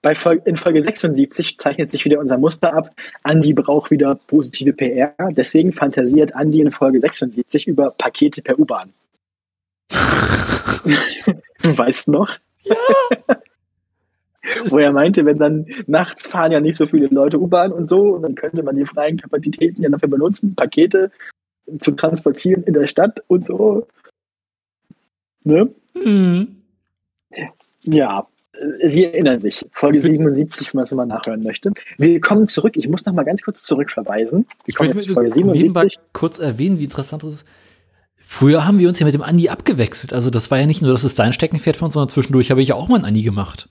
[0.06, 2.96] Bei Folge, in Folge 76 zeichnet sich wieder unser Muster ab.
[3.24, 5.16] Andi braucht wieder positive PR.
[5.32, 8.94] Deswegen fantasiert Andi in Folge 76 über Pakete per U-Bahn.
[9.90, 9.98] du
[11.64, 12.38] weißt noch?
[12.62, 12.76] Ja.
[14.68, 18.14] Wo er meinte, wenn dann nachts fahren ja nicht so viele Leute U-Bahn und so,
[18.14, 21.10] und dann könnte man die freien Kapazitäten ja dafür benutzen, Pakete
[21.80, 23.88] zu transportieren in der Stadt und so.
[25.44, 25.74] Ne?
[25.96, 26.62] Mhm.
[27.82, 28.28] Ja,
[28.84, 31.72] Sie erinnern sich, Folge 77, wenn man es mal nachhören möchte.
[31.98, 32.78] Wir kommen zurück.
[32.78, 34.46] Ich muss noch mal ganz kurz zurückverweisen.
[34.66, 36.00] Ich möchte Folge 77.
[36.14, 37.46] kurz erwähnen, wie interessant das ist.
[38.18, 40.12] Früher haben wir uns ja mit dem Andi abgewechselt.
[40.12, 42.70] Also das war ja nicht nur, dass es dein Steckenpferd von sondern zwischendurch habe ich
[42.70, 43.70] ja auch mal einen Andi gemacht.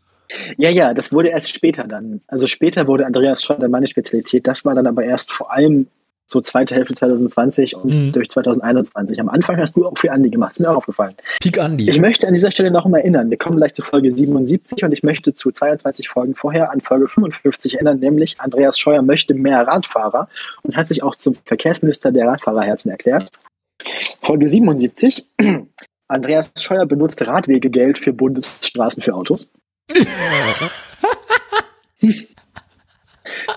[0.57, 2.21] Ja, ja, das wurde erst später dann.
[2.29, 4.47] Also später wurde Andreas Schroeder meine Spezialität.
[4.47, 5.89] Das war dann aber erst vor allem
[6.27, 8.13] so zweite Hälfte 2020 und mhm.
[8.13, 9.21] durch 2021.
[9.21, 11.15] Am Anfang hast du auch für Andi gemacht, ist mir auch aufgefallen.
[11.41, 11.89] Peak Andi.
[11.89, 14.93] Ich möchte an dieser Stelle noch mal erinnern, wir kommen gleich zu Folge 77 und
[14.93, 19.67] ich möchte zu 22 Folgen vorher an Folge 55 erinnern, nämlich Andreas Scheuer möchte mehr
[19.67, 20.29] Radfahrer
[20.63, 23.31] und hat sich auch zum Verkehrsminister der Radfahrerherzen erklärt.
[24.23, 25.27] Folge 77.
[26.09, 29.51] Andreas Scheuer benutzt Radwegegeld für Bundesstraßen für Autos.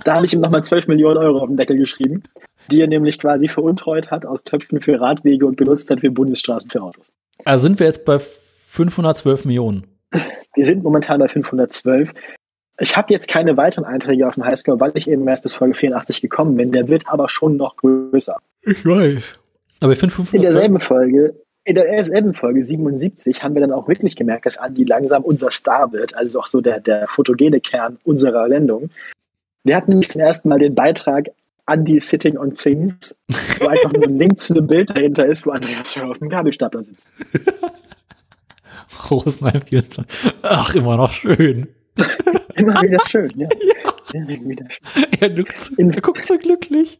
[0.04, 2.24] da habe ich ihm nochmal 12 Millionen Euro auf den Deckel geschrieben
[2.72, 6.70] die er nämlich quasi veruntreut hat aus Töpfen für Radwege und benutzt hat für Bundesstraßen
[6.70, 7.12] für Autos.
[7.46, 9.88] Also sind wir jetzt bei 512 Millionen.
[10.56, 12.14] Wir sind momentan bei 512.
[12.80, 15.74] Ich habe jetzt keine weiteren Einträge auf dem Highscore, weil ich eben erst bis Folge
[15.74, 16.72] 84 gekommen bin.
[16.72, 18.38] Der wird aber schon noch größer.
[18.62, 19.40] Ich weiß.
[19.80, 20.34] Aber ich finde 512.
[20.34, 24.84] In derselben Folge, in derselben Folge 77 haben wir dann auch wirklich gemerkt, dass Andi
[24.84, 28.90] langsam unser Star wird, also auch so der, der fotogene Kern unserer Sendung.
[29.68, 31.30] Wir hatten nämlich zum ersten Mal den Beitrag
[31.70, 33.20] Andy Sitting on Things,
[33.60, 36.30] wo einfach nur ein Link zu einem Bild dahinter ist, wo Andreas Scheuer auf dem
[36.30, 37.10] Gabelstapler sitzt.
[39.12, 40.34] Rosenheim 24.
[40.42, 41.68] Ach, immer noch schön.
[42.56, 43.50] Immer wieder schön, ja.
[44.14, 45.06] Immer wieder schön.
[45.20, 47.00] Er, guckt so, er guckt so glücklich.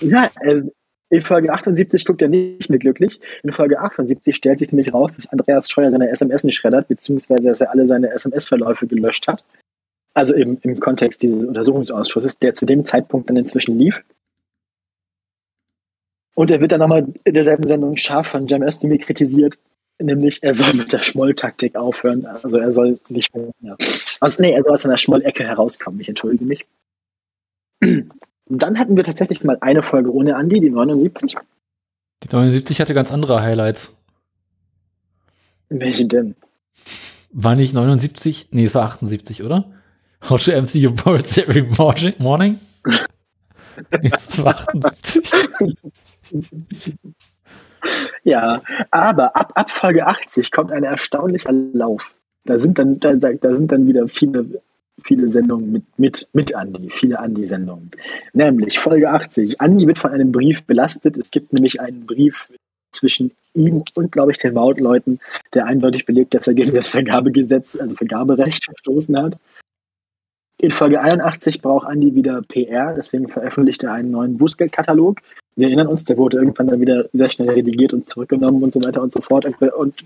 [0.00, 0.70] Ja, also
[1.10, 3.20] in Folge 78 guckt er nicht mehr glücklich.
[3.42, 7.42] In Folge 78 stellt sich nämlich raus, dass Andreas Scheuer seine SMS nicht schreddert, beziehungsweise
[7.42, 9.44] dass er alle seine SMS-Verläufe gelöscht hat.
[10.16, 14.02] Also im, im Kontext dieses Untersuchungsausschusses, der zu dem Zeitpunkt dann inzwischen lief.
[16.34, 19.58] Und er wird dann nochmal in derselben Sendung scharf von Jam Özdemir kritisiert,
[19.98, 22.24] nämlich er soll mit der Schmolltaktik aufhören.
[22.24, 23.76] Also er soll nicht mehr, ja.
[24.20, 26.00] also, nee, er soll aus seiner Schmollecke herauskommen.
[26.00, 26.64] Ich entschuldige mich.
[27.82, 28.08] Und
[28.48, 31.36] dann hatten wir tatsächlich mal eine Folge ohne Andi, die 79.
[32.22, 33.94] Die 79 hatte ganz andere Highlights.
[35.68, 36.36] Welche denn?
[37.32, 38.48] War nicht 79?
[38.52, 39.75] Nee, es war 78, oder?
[40.22, 41.62] How to MC your words every
[42.18, 42.58] morning?
[43.90, 45.30] es war 78.
[48.24, 52.14] ja, aber ab, ab Folge 80 kommt ein erstaunlicher Lauf.
[52.44, 54.46] Da sind dann, da, da sind dann wieder viele,
[55.02, 57.90] viele Sendungen mit, mit, mit Andi, viele Andi-Sendungen.
[58.32, 59.60] Nämlich Folge 80.
[59.60, 61.16] Andi wird von einem Brief belastet.
[61.16, 62.48] Es gibt nämlich einen Brief
[62.92, 65.20] zwischen ihm und, glaube ich, den Mautleuten,
[65.54, 69.38] der eindeutig belegt, dass er gegen das Vergabegesetz, also Vergaberecht verstoßen hat.
[70.58, 75.20] In Folge 81 braucht Andi wieder PR, deswegen veröffentlicht er einen neuen Bußgeldkatalog.
[75.54, 78.82] Wir erinnern uns, der wurde irgendwann dann wieder sehr schnell redigiert und zurückgenommen und so
[78.82, 80.04] weiter und so fort und, und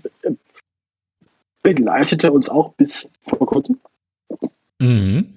[1.63, 3.79] begleitete uns auch bis vor kurzem.
[4.79, 5.35] Mhm.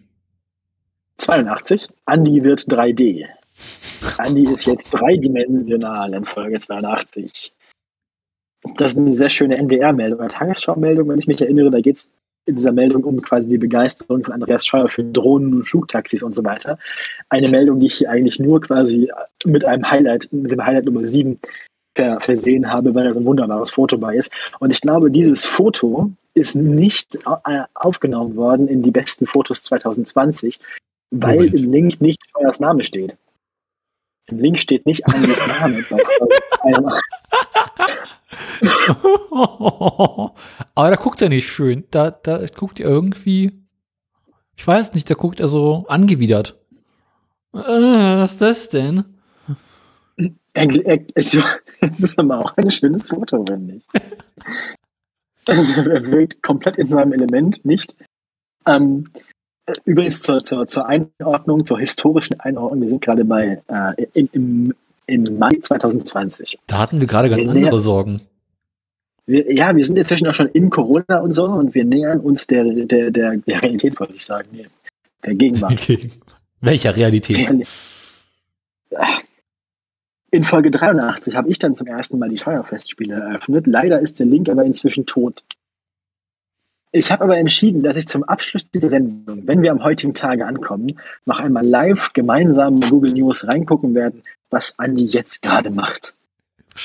[1.19, 1.89] 82.
[2.07, 3.27] Andi wird 3D.
[4.19, 7.53] Andi ist jetzt dreidimensional in Folge 82.
[8.77, 11.71] Das ist eine sehr schöne NDR-Meldung, eine Tagesschau-Meldung, wenn ich mich erinnere.
[11.71, 12.11] Da geht es
[12.47, 16.35] in dieser Meldung um quasi die Begeisterung von Andreas Scheuer für Drohnen und Flugtaxis und
[16.35, 16.79] so weiter.
[17.29, 19.11] Eine Meldung, die ich hier eigentlich nur quasi
[19.45, 21.41] mit einem Highlight, mit dem Highlight Nummer 7
[21.95, 24.33] versehen habe, weil da so ein wunderbares Foto bei ist.
[24.59, 30.59] Und ich glaube, dieses Foto ist nicht äh, aufgenommen worden in die besten Fotos 2020,
[31.13, 31.55] weil Moment.
[31.55, 33.17] im Link nicht Scheuers Name steht.
[34.27, 35.85] Im Link steht nicht Andres Name.
[40.75, 41.85] Aber da guckt er nicht schön.
[41.91, 43.53] Da, da guckt er irgendwie.
[44.57, 46.59] Ich weiß nicht, da guckt er so angewidert.
[47.53, 49.05] Äh, was ist das denn?
[50.55, 51.35] Es
[52.03, 53.85] ist aber auch ein schönes Foto, finde ich.
[55.47, 57.97] Also er wirkt komplett in seinem Element nicht.
[58.67, 59.11] Ähm,
[59.85, 64.75] übrigens zur, zur, zur Einordnung, zur historischen Einordnung, wir sind gerade bei äh, im, im,
[65.07, 66.59] im Mai 2020.
[66.67, 68.23] Da hatten wir gerade ganz wir andere Sorgen.
[69.27, 72.47] Wir, ja, wir sind inzwischen auch schon in Corona und so und wir nähern uns
[72.47, 74.49] der, der, der, der Realität, wollte ich sagen.
[74.53, 74.67] Nee,
[75.25, 75.89] der Gegenwart.
[76.61, 77.67] Welcher Realität?
[80.31, 83.67] In Folge 83 habe ich dann zum ersten Mal die Steuerfestspiele eröffnet.
[83.67, 85.43] Leider ist der Link aber inzwischen tot.
[86.97, 90.47] Ich habe aber entschieden, dass ich zum Abschluss dieser Sendung, wenn wir am heutigen Tage
[90.47, 94.23] ankommen, noch einmal live gemeinsam in Google News reingucken werden,
[94.55, 96.15] was Andi jetzt gerade macht.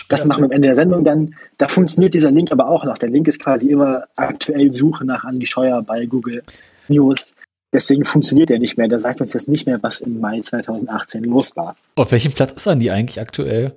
[0.09, 1.35] Das machen wir am Ende der Sendung dann.
[1.57, 2.97] Da funktioniert dieser Link aber auch noch.
[2.97, 6.43] Der Link ist quasi immer aktuell Suche nach Andi Scheuer bei Google
[6.87, 7.35] News.
[7.71, 8.87] Deswegen funktioniert er nicht mehr.
[8.87, 11.75] Der sagt uns jetzt nicht mehr, was im Mai 2018 los war.
[11.95, 13.73] Auf welchem Platz ist Andi eigentlich aktuell?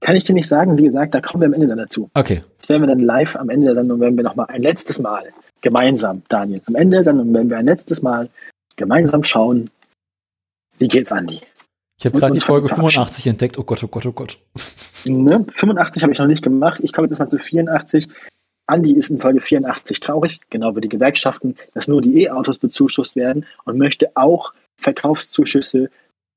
[0.00, 0.76] Kann ich dir nicht sagen.
[0.76, 2.10] Wie gesagt, da kommen wir am Ende dann dazu.
[2.14, 2.42] Okay.
[2.58, 5.24] Das werden wir dann live am Ende der Sendung, werden wir nochmal ein letztes Mal
[5.60, 8.28] gemeinsam, Daniel, am Ende der Sendung werden wir ein letztes Mal
[8.76, 9.70] gemeinsam schauen,
[10.78, 11.40] wie geht's Andi.
[11.98, 13.58] Ich habe gerade die Folge 85 entdeckt.
[13.58, 14.38] Oh Gott, oh Gott, oh Gott.
[15.04, 15.46] Ne?
[15.48, 16.80] 85 habe ich noch nicht gemacht.
[16.82, 18.08] Ich komme jetzt mal zu 84.
[18.66, 23.14] Andi ist in Folge 84 traurig, genau wie die Gewerkschaften, dass nur die E-Autos bezuschusst
[23.16, 25.90] werden und möchte auch Verkaufszuschüsse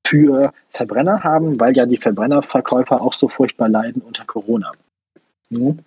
[0.06, 4.72] für Verbrenner haben, weil ja die Verbrennerverkäufer auch so furchtbar leiden unter Corona.
[5.50, 5.78] Ne?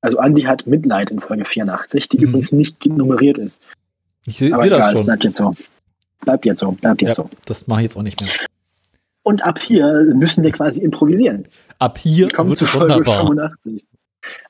[0.00, 2.24] Also Andi hat Mitleid in Folge 84, die mhm.
[2.24, 3.62] übrigens nicht nummeriert ist.
[4.24, 5.04] Ich sehe das schon.
[5.04, 5.54] Bleibt jetzt so.
[6.22, 6.72] Bleibt jetzt so.
[6.72, 7.30] Bleibt jetzt ja, so.
[7.44, 8.30] Das mache ich jetzt auch nicht mehr.
[9.22, 11.46] Und ab hier müssen wir quasi improvisieren.
[11.78, 13.26] Ab hier wir kommen zu Folge wunderbar.
[13.26, 13.86] 85.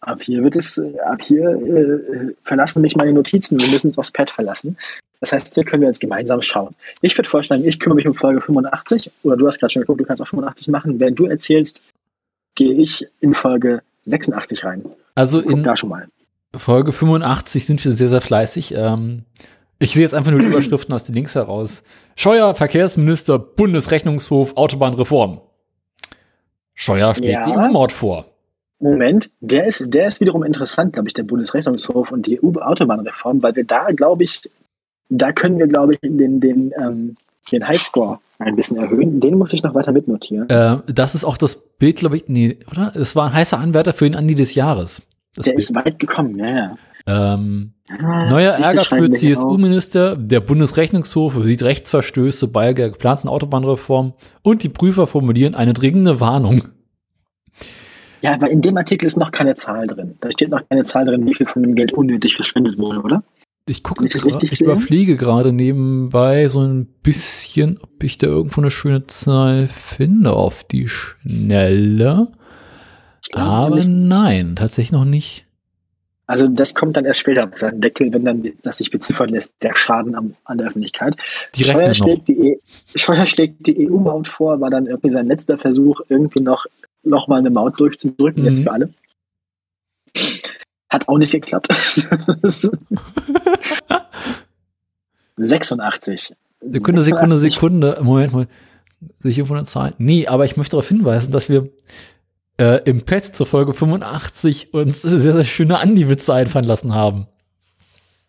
[0.00, 3.61] Ab hier wird es, ab hier äh, verlassen mich meine Notizen.
[3.61, 4.76] Wir müssen uns aufs Pad verlassen.
[5.20, 6.74] Das heißt, hier können wir jetzt gemeinsam schauen.
[7.02, 9.11] Ich würde vorschlagen, ich kümmere mich um Folge 85.
[9.22, 10.98] Oder du hast gerade schon geguckt, du kannst auch 85 machen.
[10.98, 11.83] Während du erzählst,
[12.54, 14.85] gehe ich in Folge 86 rein.
[15.14, 16.09] Also in da schon mal.
[16.56, 18.74] Folge 85 sind wir sehr, sehr fleißig.
[18.74, 19.24] Ähm,
[19.78, 21.83] ich sehe jetzt einfach nur die Überschriften aus den Links heraus.
[22.20, 25.40] Scheuer, Verkehrsminister, Bundesrechnungshof, Autobahnreform.
[26.74, 27.44] Scheuer schlägt ja.
[27.46, 28.26] die EU-Maut vor.
[28.78, 33.56] Moment, der ist, der ist wiederum interessant, glaube ich, der Bundesrechnungshof und die EU-Autobahnreform, weil
[33.56, 34.42] wir da, glaube ich,
[35.09, 37.16] da können wir, glaube ich, den, den, ähm,
[37.50, 39.20] den Highscore Ein bisschen erhöhen.
[39.20, 40.46] Den muss ich noch weiter mitnotieren.
[40.50, 42.92] Äh, das ist auch das Bild, glaube ich, nee, oder?
[42.96, 45.00] Es war ein heißer Anwärter für den Andi des Jahres.
[45.38, 45.56] Der Bild.
[45.56, 46.76] ist weit gekommen, ja, ja.
[47.11, 50.16] Ähm, ah, neuer Ärger für CSU-Minister.
[50.16, 56.62] Der Bundesrechnungshof sieht Rechtsverstöße bei der geplanten Autobahnreform und die Prüfer formulieren eine dringende Warnung.
[58.23, 60.16] Ja, aber in dem Artikel ist noch keine Zahl drin.
[60.20, 63.25] Da steht noch keine Zahl drin, wie viel von dem Geld unnötig verschwendet wurde, oder?
[63.66, 68.70] Ich gucke, ich, ich überfliege gerade nebenbei so ein bisschen, ob ich da irgendwo eine
[68.70, 72.29] schöne Zahl finde auf die Schnelle.
[73.33, 75.46] Aber nein, tatsächlich noch nicht.
[76.30, 79.60] Also das kommt dann erst später auf seinen Deckel, wenn dann das sich beziffern lässt,
[79.64, 81.16] der Schaden am, an der Öffentlichkeit.
[81.56, 82.60] Die Scheuer, schlägt die, e
[82.94, 86.66] Scheuer schlägt die EU-Maut vor, war dann irgendwie sein letzter Versuch, irgendwie noch,
[87.02, 88.48] noch mal eine Maut durchzudrücken, mhm.
[88.48, 88.94] jetzt für alle.
[90.88, 91.66] Hat auch nicht geklappt.
[95.36, 96.36] 86.
[96.60, 97.98] Sekunde, Sekunde, Sekunde.
[98.02, 98.46] Moment mal.
[99.18, 99.94] Sich irgendwo eine Zahl?
[99.98, 101.70] Nee, aber ich möchte darauf hinweisen, dass wir
[102.61, 107.27] äh, im Pad zur Folge 85 uns sehr, sehr schöne Andi-Witze einfallen lassen haben.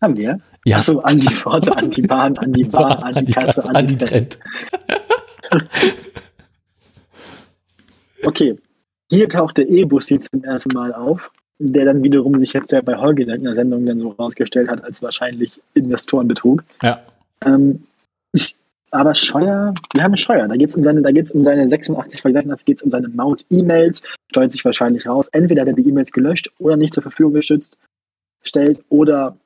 [0.00, 0.40] Haben wir?
[0.64, 0.78] Ja.
[0.78, 4.38] Achso, Andi-Worte, Andi-Bahn, Andi-Bar, Andi-Kasse, Andi-Trend.
[8.24, 8.56] okay.
[9.10, 12.96] Hier taucht der E-Bus zum ersten Mal auf, der dann wiederum sich jetzt ja bei
[12.96, 16.64] Holger in der Sendung dann so rausgestellt hat als wahrscheinlich Investorenbetrug.
[16.82, 17.02] Ja.
[17.44, 17.82] Ähm,
[18.92, 20.46] aber Scheuer, wir haben Scheuer.
[20.46, 23.08] Da geht es um seine, da geht's um seine 86 da geht es um seine
[23.08, 25.28] Maut-E-Mails, stellt sich wahrscheinlich raus.
[25.28, 27.78] Entweder hat er die E-Mails gelöscht oder nicht zur Verfügung geschützt,
[28.42, 29.36] stellt oder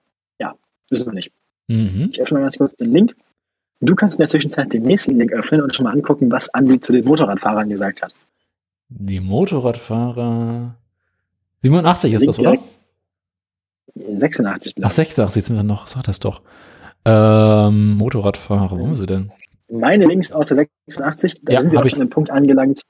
[0.40, 0.56] ja,
[0.90, 1.32] wissen wir nicht.
[1.68, 2.08] Mhm.
[2.10, 3.16] Ich öffne mal ganz kurz den Link.
[3.80, 6.80] Du kannst in der Zwischenzeit den nächsten Link öffnen und schon mal angucken, was Andi
[6.80, 8.12] zu den Motorradfahrern gesagt hat.
[8.88, 10.74] Die Motorradfahrer.
[11.62, 12.58] 87 ist Link das, oder?
[13.94, 14.74] 86.
[14.82, 16.42] Ach, 86 sind wir noch, sag das doch.
[17.06, 19.30] Ähm, Motorradfahrer, wo haben sie denn?
[19.68, 22.82] Meine Links aus der 86, da ja, sind wir auch schon an Punkt angelangt,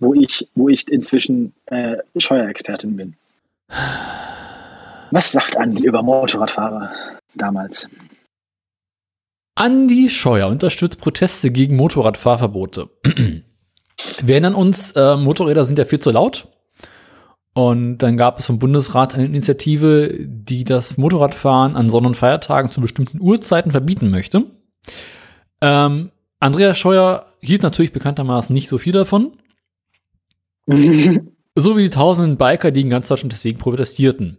[0.00, 3.14] wo ich, wo ich inzwischen äh, Steuerexpertin bin.
[5.12, 6.90] Was sagt Andi über Motorradfahrer
[7.34, 7.88] damals?
[9.54, 12.90] Andi Scheuer unterstützt Proteste gegen Motorradfahrverbote.
[14.22, 16.48] wir erinnern uns, äh, Motorräder sind ja viel zu laut.
[17.56, 22.70] Und dann gab es vom Bundesrat eine Initiative, die das Motorradfahren an Sonn- und Feiertagen
[22.70, 24.44] zu bestimmten Uhrzeiten verbieten möchte.
[25.62, 29.38] Ähm, Andreas Scheuer hielt natürlich bekanntermaßen nicht so viel davon.
[30.66, 34.36] so wie die tausenden Biker, die in ganz Deutschland deswegen protestierten.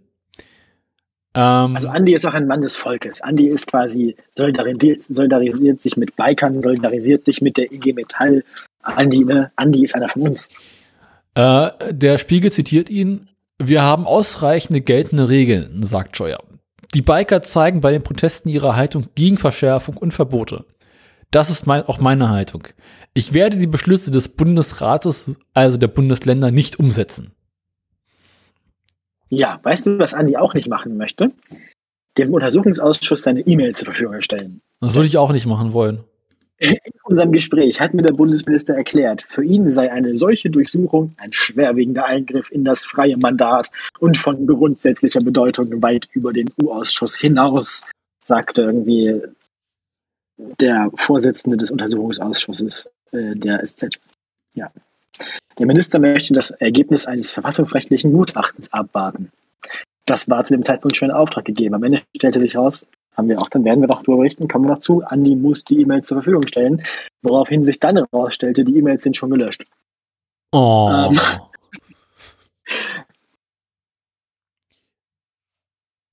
[1.33, 3.21] Ähm, also Andi ist auch ein Mann des Volkes.
[3.21, 8.43] Andi ist quasi solidarisiert, solidarisiert sich mit Bikern, solidarisiert sich mit der IG Metall.
[8.83, 9.51] Andi, ne?
[9.55, 10.51] Andi ist einer von uns.
[11.37, 16.39] Äh, der Spiegel zitiert ihn, wir haben ausreichende geltende Regeln, sagt Scheuer.
[16.95, 20.65] Die Biker zeigen bei den Protesten ihre Haltung gegen Verschärfung und Verbote.
[21.29, 22.67] Das ist mein, auch meine Haltung.
[23.13, 27.33] Ich werde die Beschlüsse des Bundesrates, also der Bundesländer, nicht umsetzen.
[29.29, 31.31] Ja, weißt du, was Andi auch nicht machen möchte?
[32.17, 34.61] Dem Untersuchungsausschuss seine E-Mail zur Verfügung stellen.
[34.79, 36.03] Das würde ich auch nicht machen wollen.
[36.59, 41.31] In unserem Gespräch hat mir der Bundesminister erklärt, für ihn sei eine solche Durchsuchung ein
[41.31, 47.83] schwerwiegender Eingriff in das freie Mandat und von grundsätzlicher Bedeutung weit über den U-Ausschuss hinaus,
[48.25, 49.21] sagte irgendwie
[50.59, 53.99] der Vorsitzende des Untersuchungsausschusses äh, der SZ.
[54.53, 54.71] Ja.
[55.59, 59.31] Der Minister möchte das Ergebnis eines verfassungsrechtlichen Gutachtens abwarten.
[60.05, 61.75] Das war zu dem Zeitpunkt schon in Auftrag gegeben.
[61.75, 64.65] Am Ende stellte sich heraus, haben wir auch, dann werden wir doch darüber berichten, kommen
[64.65, 66.83] wir noch zu, Andi muss die E-Mails zur Verfügung stellen,
[67.23, 69.65] woraufhin sich dann herausstellte, die E-Mails sind schon gelöscht.
[70.51, 71.09] Oh.
[71.09, 71.19] Ähm,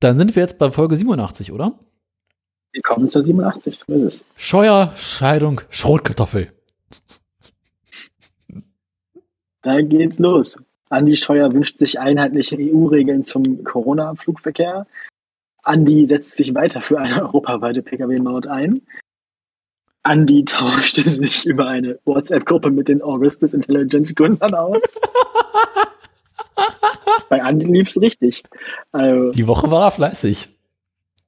[0.01, 1.79] dann sind wir jetzt bei Folge 87, oder?
[2.73, 4.25] Wir kommen zur 87, so ist es.
[4.37, 6.53] Scheuer, Scheidung, Schrotkartoffel.
[9.63, 10.59] Da geht's los.
[10.89, 14.87] Andi Scheuer wünscht sich einheitliche EU-Regeln zum Corona-Flugverkehr.
[15.65, 18.83] Andi setzt sich weiter für eine europaweite Pkw-Maut ein.
[20.03, 25.01] Andi tauschte sich über eine WhatsApp-Gruppe mit den Augustus Intelligence-Gründern aus.
[27.29, 28.45] Bei Andi lief's richtig.
[28.93, 30.49] Also, die Woche war er fleißig.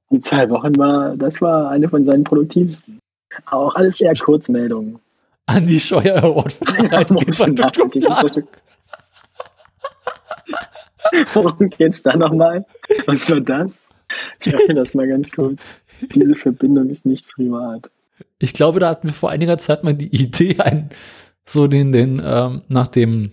[0.09, 2.99] Die zwei Wochen war, das war eine von seinen produktivsten.
[3.45, 4.99] Aber auch alles eher Kurzmeldungen.
[5.47, 6.65] Andi Scheuer Award für
[11.33, 12.65] Worum geht's da nochmal?
[13.05, 13.86] Was war das?
[14.67, 15.61] Das mal ganz kurz.
[16.15, 17.89] Diese Verbindung ist nicht privat.
[18.39, 20.89] Ich glaube, da hatten wir vor einiger Zeit mal die Idee, ein,
[21.45, 23.31] so den, den, ähm, nach dem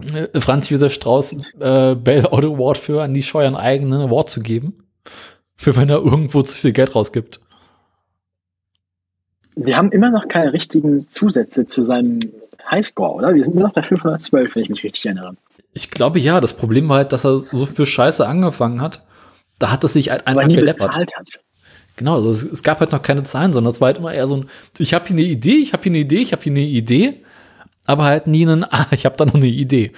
[0.00, 4.40] äh, Franz Josef Strauß äh, Bell Auto Award für an die Scheuern eigenen Award zu
[4.40, 4.84] geben.
[5.56, 7.40] Für wenn er irgendwo zu viel Geld rausgibt.
[9.56, 12.20] wir haben immer noch keine richtigen Zusätze zu seinem
[12.70, 13.34] Highscore, oder?
[13.34, 15.34] Wir sind immer noch bei 512, wenn ich mich richtig erinnere.
[15.72, 19.04] Ich glaube ja, das Problem war halt, dass er so für Scheiße angefangen hat.
[19.58, 21.12] Da hat es sich halt einfach hat.
[21.96, 24.28] Genau, also es, es, gab halt noch keine Zahlen, sondern es war halt immer eher
[24.28, 26.52] so ein, ich habe hier eine Idee, ich habe hier eine Idee, ich habe hier
[26.52, 27.24] eine Idee,
[27.86, 29.92] aber halt nie einen, ah, ich habe da noch eine Idee.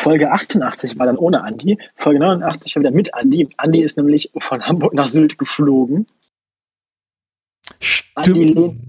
[0.00, 3.48] Folge 88 war dann ohne Andi, Folge 89 war wieder mit Andi.
[3.58, 6.06] Andi ist nämlich von Hamburg nach Sylt geflogen.
[7.80, 8.76] Stimmt.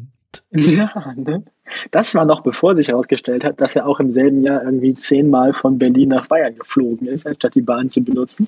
[0.52, 1.44] Ja, ne?
[1.91, 5.54] Das war noch bevor sich herausgestellt hat, dass er auch im selben Jahr irgendwie zehnmal
[5.54, 8.48] von Berlin nach Bayern geflogen ist, anstatt die Bahn zu benutzen.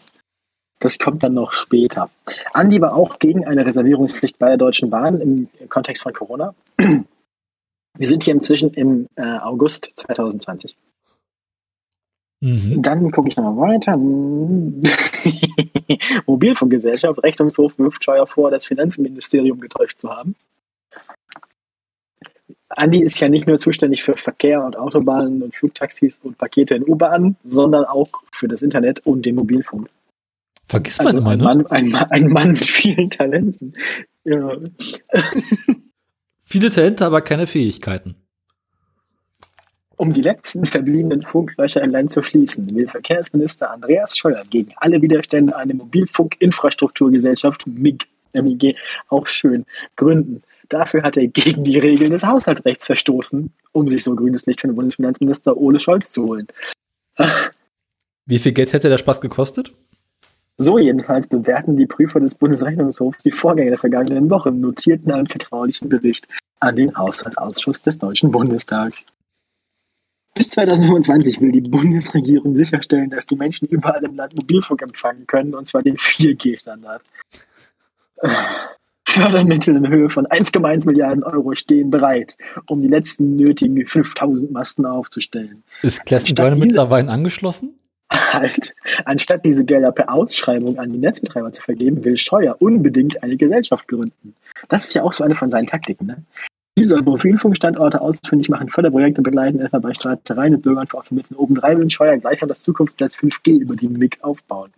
[0.79, 2.09] Das kommt dann noch später.
[2.53, 6.53] Andi war auch gegen eine Reservierungspflicht bei der Deutschen Bahn im Kontext von Corona.
[6.77, 10.75] Wir sind hier inzwischen im äh, August 2020.
[12.41, 12.81] Mhm.
[12.81, 13.95] Dann gucke ich nochmal weiter.
[16.27, 20.35] Mobilfunkgesellschaft, Rechnungshof wirft Scheuer vor, das Finanzministerium getäuscht zu haben.
[22.69, 26.83] Andi ist ja nicht nur zuständig für Verkehr und Autobahnen und Flugtaxis und Pakete in
[26.83, 29.89] U-Bahnen, sondern auch für das Internet und den Mobilfunk.
[30.67, 31.43] Vergisst man also immer, ein ne?
[31.43, 33.75] Mann, ein, ein Mann mit vielen Talenten.
[34.23, 34.57] Ja.
[36.43, 38.15] Viele Talente, aber keine Fähigkeiten.
[39.97, 45.01] Um die letzten verbliebenen Funklöcher im Land zu schließen, will Verkehrsminister Andreas Scheuer gegen alle
[45.01, 48.75] Widerstände eine Mobilfunkinfrastrukturgesellschaft MIG, MIG,
[49.07, 50.43] auch schön, gründen.
[50.67, 54.71] Dafür hat er gegen die Regeln des Haushaltsrechts verstoßen, um sich so grünes Licht von
[54.71, 56.47] dem Bundesfinanzminister Ole Scholz zu holen.
[58.25, 59.73] Wie viel Geld hätte der Spaß gekostet?
[60.57, 65.89] So jedenfalls bewerten die Prüfer des Bundesrechnungshofs die Vorgänge der vergangenen Woche, notierten einen vertraulichen
[65.89, 66.27] Bericht
[66.59, 69.05] an den Haushaltsausschuss des Deutschen Bundestags.
[70.33, 75.55] Bis 2025 will die Bundesregierung sicherstellen, dass die Menschen überall im Land Mobilfunk empfangen können,
[75.55, 77.03] und zwar den 4G-Standard.
[79.05, 82.37] Fördermittel in Höhe von 1,1 Milliarden Euro stehen bereit,
[82.69, 85.63] um die letzten nötigen 5000 Masten aufzustellen.
[85.81, 87.79] Ist Klessendorne mittlerweile angeschlossen?
[88.33, 88.73] Halt,
[89.05, 93.87] anstatt diese Gelder per Ausschreibung an die Netzbetreiber zu vergeben, will Scheuer unbedingt eine Gesellschaft
[93.87, 94.35] gründen.
[94.69, 96.07] Das ist ja auch so eine von seinen Taktiken.
[96.07, 96.17] Ne?
[96.77, 101.37] Die soll Mobilfunkstandorte ausfindig machen, Förderprojekte begleiten, etwa bei Streitereien mit Bürgern vor Ort vermitteln.
[101.37, 104.71] Obendrein will Scheuer gleich an das Zukunftsnetz 5G über die MIG aufbauen.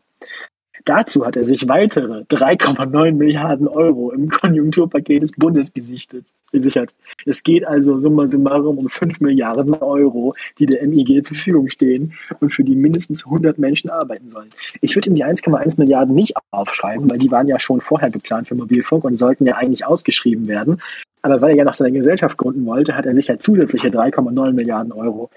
[0.87, 6.95] Dazu hat er sich weitere 3,9 Milliarden Euro im Konjunkturpaket des Bundes gesichtet, gesichert.
[7.25, 12.13] Es geht also summa summarum um 5 Milliarden Euro, die der MIG zur Verfügung stehen
[12.39, 14.49] und für die mindestens 100 Menschen arbeiten sollen.
[14.79, 18.47] Ich würde ihm die 1,1 Milliarden nicht aufschreiben, weil die waren ja schon vorher geplant
[18.47, 20.81] für Mobilfunk und sollten ja eigentlich ausgeschrieben werden.
[21.21, 24.53] Aber weil er ja noch seine Gesellschaft gründen wollte, hat er sich halt zusätzliche 3,9
[24.53, 25.31] Milliarden Euro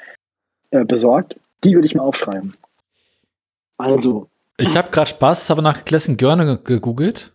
[0.71, 1.35] äh, besorgt.
[1.65, 2.55] Die würde ich mal aufschreiben.
[3.79, 4.29] Also,
[4.61, 7.33] ich habe gerade Spaß, habe nach Klessen Görne gegoogelt.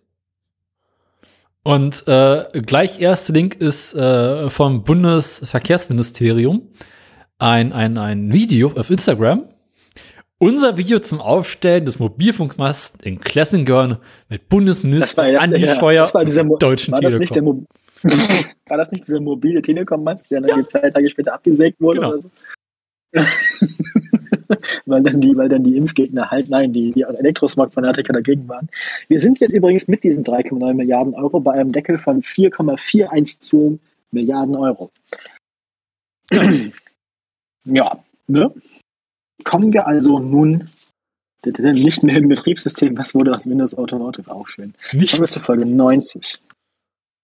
[1.63, 6.69] Und äh, gleich erste Link ist äh, vom Bundesverkehrsministerium
[7.39, 9.49] ein, ein, ein Video auf Instagram.
[10.37, 13.97] Unser Video zum Aufstellen des Mobilfunkmasten in Klessengörn
[14.29, 17.65] mit Bundesminister ja, Andi ja, Scheuer und dieser Deutschen war das Telekom.
[18.67, 20.67] war das nicht dieser mobile Telekom-Mast, der dann ja.
[20.67, 22.01] zwei Tage später abgesägt wurde?
[22.01, 22.13] Genau.
[22.13, 22.29] Oder so?
[24.85, 28.69] Weil dann die, weil dann die Impfgegner halt, nein, die, die Elektrosmog-Fanatiker dagegen waren.
[29.07, 33.79] Wir sind jetzt übrigens mit diesen 3,9 Milliarden Euro bei einem Deckel von 4,412
[34.11, 34.91] Milliarden Euro.
[37.65, 38.53] ja, ne?
[39.43, 40.69] Kommen wir also nun
[41.43, 44.73] nicht mehr im Betriebssystem, was wurde aus Windows Automotive auch schön.
[44.93, 45.11] Nichts.
[45.11, 46.39] Kommen wir zu Folge 90.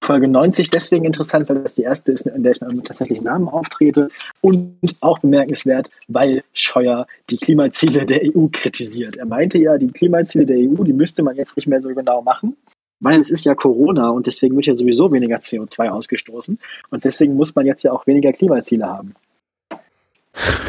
[0.04, 3.48] Folge 90 deswegen interessant, weil das die erste ist, in der ich mit tatsächlichen Namen
[3.48, 4.10] auftrete
[4.42, 9.18] und auch bemerkenswert, weil Scheuer die Klimaziele der EU kritisiert.
[9.18, 12.24] Er meinte ja, die Klimaziele der EU, die müsste man jetzt nicht mehr so genau
[12.24, 12.58] machen,
[13.00, 16.58] weil es ist ja Corona und deswegen wird ja sowieso weniger CO2 ausgestoßen
[16.90, 19.14] und deswegen muss man jetzt ja auch weniger Klimaziele haben.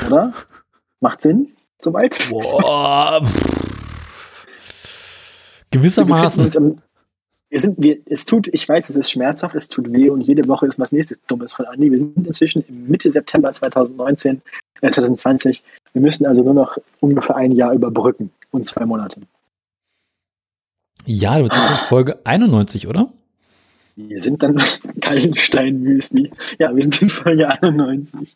[0.07, 0.35] Oder?
[1.01, 1.53] Macht Sinn?
[1.81, 2.19] Soweit?
[2.29, 3.27] Boah.
[5.71, 6.83] Gewissermaßen
[7.53, 10.49] wir sind, wir, es tut, ich weiß, es ist schmerzhaft, es tut weh und jede
[10.49, 11.93] Woche ist was nächstes Dummes von Andi.
[11.93, 14.41] Wir sind inzwischen Mitte September 2019,
[14.81, 15.63] äh 2020.
[15.93, 19.21] Wir müssen also nur noch ungefähr ein Jahr überbrücken und zwei Monate.
[21.05, 23.13] Ja, du bist in Folge 91, oder?
[23.97, 24.59] Wir sind dann
[25.03, 26.31] Kallenstein-Müsli.
[26.59, 28.35] Ja, wir sind in Folge 91.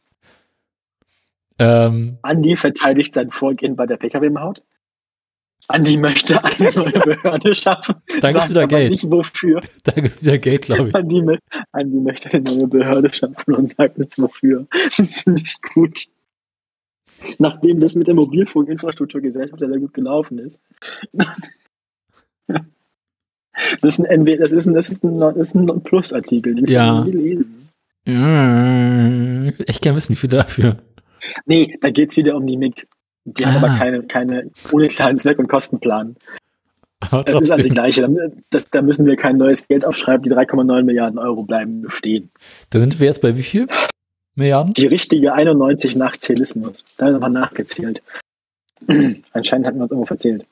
[1.59, 4.63] Ähm, Andi verteidigt sein Vorgehen bei der Pkw-Maut.
[5.69, 7.97] Andi möchte eine neue Behörde schaffen.
[8.21, 8.91] Danke ist wieder Geld.
[8.91, 9.63] Nicht wofür.
[9.85, 10.95] Danke ist wieder Geld, glaube ich.
[10.95, 11.23] Andi,
[11.73, 14.67] Andi, möchte eine neue Behörde schaffen und sagt nicht wofür.
[14.97, 16.07] Das finde ich gut.
[17.39, 20.61] Nachdem das mit der Mobilfunkinfrastrukturgesellschaft sehr gut gelaufen ist.
[23.81, 26.67] Das ist ein, NW das ist ein, das ist ein, das ist ein Plusartikel, den
[26.67, 27.03] Ja.
[27.03, 27.69] können wir lesen.
[28.07, 30.77] Ja, echt gern wissen, wie viel dafür.
[31.47, 32.87] Nee, da geht's wieder um die MIG.
[33.27, 33.67] Die haben Ah.
[33.69, 36.17] aber keine, keine ohne klaren Zweck- und Kostenplan.
[37.11, 37.75] Aber Das ist also die trotzdem.
[37.75, 38.31] gleiche.
[38.31, 40.23] Da- Das, da müssen wir kein neues Geld aufschreiben.
[40.23, 42.31] Die 3,9 Milliarden Euro bleiben bestehen.
[42.71, 43.67] Da sind wir jetzt bei wie viel
[44.35, 44.73] Milliarden?
[44.73, 46.85] Die richtige 91 nach Zählismus.
[46.97, 48.03] Da haben wir nachgezählt.
[49.33, 50.47] Anscheinend hatten wir uns irgendwo verzählt.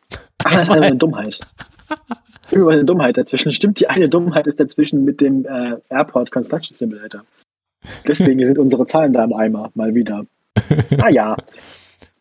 [0.45, 1.41] Ach, das ist einfach eine Dummheit.
[2.51, 3.53] Irgendwo eine Dummheit dazwischen.
[3.53, 7.23] Stimmt, die eine Dummheit ist dazwischen mit dem äh, Airport Construction Simulator.
[8.07, 10.25] Deswegen sind unsere Zahlen da im Eimer, mal wieder.
[10.99, 11.37] Ah ja.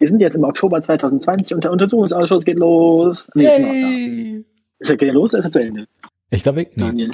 [0.04, 3.30] Wir sind jetzt im Oktober 2020 und der Untersuchungsausschuss geht los.
[3.36, 3.74] Nee, ist, noch da.
[3.74, 4.46] Yay.
[4.80, 5.88] ist er geht los oder ist er zu Ende?
[6.30, 6.70] Ich glaube, nee.
[6.76, 7.12] Daniel.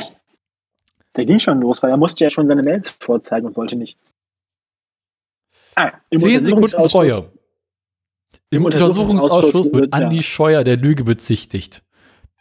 [1.15, 3.95] Der ging schon los, weil er musste ja schon seine Mails vorzeigen und wollte nicht.
[5.75, 7.31] Ah, im Zehn Sekunden Untersuchungsausschuss- Reue.
[8.49, 9.91] Im Im Untersuchungsausschuss Untersuchungsausschuss wird ja.
[9.91, 11.83] Andi Scheuer der Lüge bezichtigt.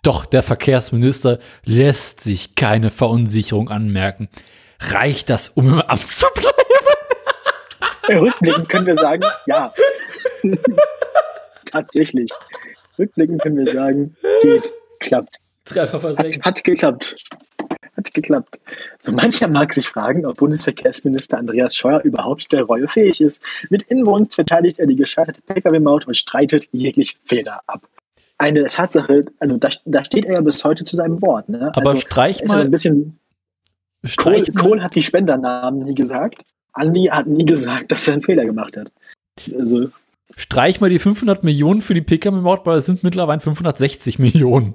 [0.02, 4.30] Doch der Verkehrsminister lässt sich keine Verunsicherung anmerken.
[4.80, 8.22] Reicht das, um im Amt zu bleiben?
[8.22, 9.74] Rückblickend können wir sagen, ja.
[11.70, 12.30] Tatsächlich.
[12.98, 15.38] Rückblickend können wir sagen, geht, klappt.
[15.64, 16.44] Treffer Hat, versenkt.
[16.44, 17.16] hat geklappt.
[17.96, 18.60] Hat geklappt.
[19.00, 23.44] So mancher mag sich fragen, ob Bundesverkehrsminister Andreas Scheuer überhaupt der Reue fähig ist.
[23.70, 27.82] Mit Inbrunst verteidigt er die gescheiterte Pkw-Maut und streitet jegliche Fehler ab.
[28.38, 31.48] Eine Tatsache, also da, da steht er ja bis heute zu seinem Wort.
[31.48, 31.72] Ne?
[31.74, 33.18] Aber also, streich ist er so ein mal, bisschen
[34.02, 36.44] Kohl, streich mal, Kohl hat die Spendernamen nie gesagt.
[36.72, 38.92] Andi hat nie gesagt, dass er einen Fehler gemacht hat.
[39.58, 39.90] Also,
[40.36, 44.74] streich mal die 500 Millionen für die Pkw-Maut, weil es sind mittlerweile 560 Millionen.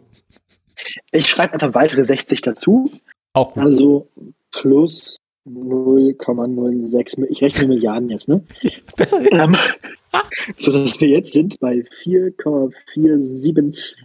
[1.12, 2.92] ich schreibe einfach weitere 60 dazu.
[3.34, 3.64] Auch gut.
[3.64, 4.08] Also
[4.52, 7.20] plus 0,06.
[7.20, 8.44] Mi- Ich rechne Milliarden jetzt, ne?
[8.96, 9.20] Besser.
[9.32, 9.56] Ähm,
[10.58, 14.04] so dass wir jetzt sind bei 4,472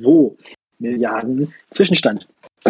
[0.78, 2.26] Milliarden Zwischenstand.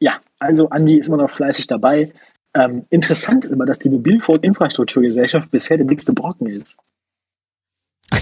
[0.00, 2.12] Ja, also Andi ist immer noch fleißig dabei.
[2.54, 6.78] Ähm, interessant ist immer, dass die Mobilfunkinfrastrukturgesellschaft bisher der dickste Brocken ist.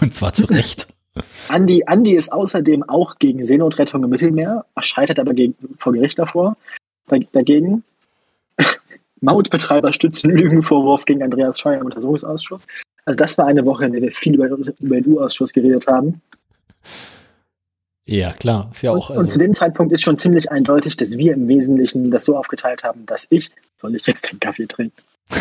[0.00, 0.88] Und zwar zu Recht.
[1.48, 6.56] Andi, Andi ist außerdem auch gegen Seenotrettung im Mittelmeer, scheitert aber gegen, vor Gericht davor,
[7.06, 7.84] da- dagegen.
[9.20, 12.66] Mautbetreiber stützen Lügenvorwurf gegen Andreas Scheuer im Untersuchungsausschuss.
[13.04, 16.20] Also das war eine Woche, in der wir viel über, über den U-Ausschuss geredet haben.
[18.08, 18.70] Ja, klar.
[18.72, 19.10] Ist ja auch.
[19.10, 22.24] und, und zu Also, dem Zeitpunkt ist schon ziemlich eindeutig, dass wir im Wesentlichen das
[22.24, 24.96] so aufgeteilt haben, dass ich, soll ich jetzt den Kaffee trinken?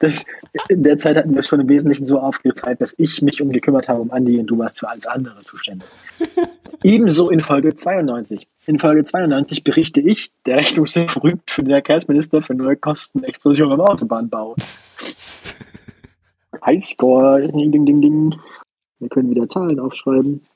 [0.00, 0.24] das,
[0.68, 3.50] in der Zeit hatten wir es schon im Wesentlichen so aufgeteilt, dass ich mich um
[3.50, 5.86] gekümmert habe um Andi und du warst für alles andere zuständig.
[6.82, 8.48] Ebenso in Folge 92.
[8.66, 13.80] In Folge 92 berichte ich, der Rechnungshilfe rügt für den Verkehrsminister für neue Kostenexplosion im
[13.80, 14.56] Autobahnbau.
[16.66, 18.34] Highscore, ding, ding, ding, ding.
[19.00, 20.46] Wir können wieder Zahlen aufschreiben.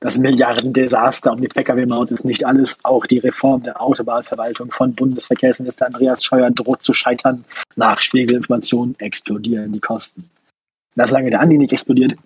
[0.00, 2.78] Das Milliardendesaster um die Pkw-Maut ist nicht alles.
[2.82, 7.44] Auch die Reform der Autobahnverwaltung von Bundesverkehrsminister Andreas Scheuer droht zu scheitern.
[7.74, 10.30] Nach Spiegelinformationen explodieren die Kosten.
[10.94, 12.16] Na, solange der Andi nicht explodiert.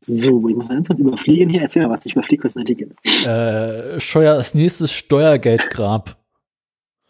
[0.00, 1.62] So, ich muss kurz überfliegen hier.
[1.62, 2.94] Erzähl mal was, ich überfliege kurz einen Artikel.
[3.26, 6.16] äh, Scheuer als nächstes Steuergeldgrab.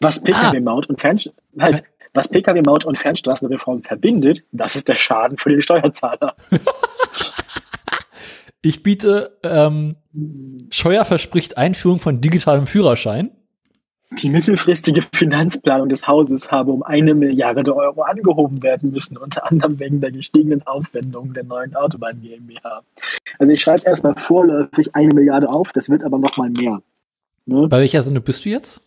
[0.01, 1.19] Was Pkw-Maut und Fern
[1.59, 6.35] halt, was Pkw-Maut und Fernstraßenreform verbindet, das ist der Schaden für den Steuerzahler.
[8.65, 9.97] Ich biete, ähm,
[10.71, 13.31] Scheuer verspricht Einführung von digitalem Führerschein.
[14.23, 19.79] Die mittelfristige Finanzplanung des Hauses habe um eine Milliarde Euro angehoben werden müssen, unter anderem
[19.81, 22.83] wegen der gestiegenen Aufwendungen der neuen Autobahn GmbH.
[23.39, 26.81] Also ich schreibe erstmal vorläufig eine Milliarde auf, das wird aber noch mal mehr.
[27.45, 27.69] Ne?
[27.69, 28.81] Bei welcher Sendung bist du jetzt?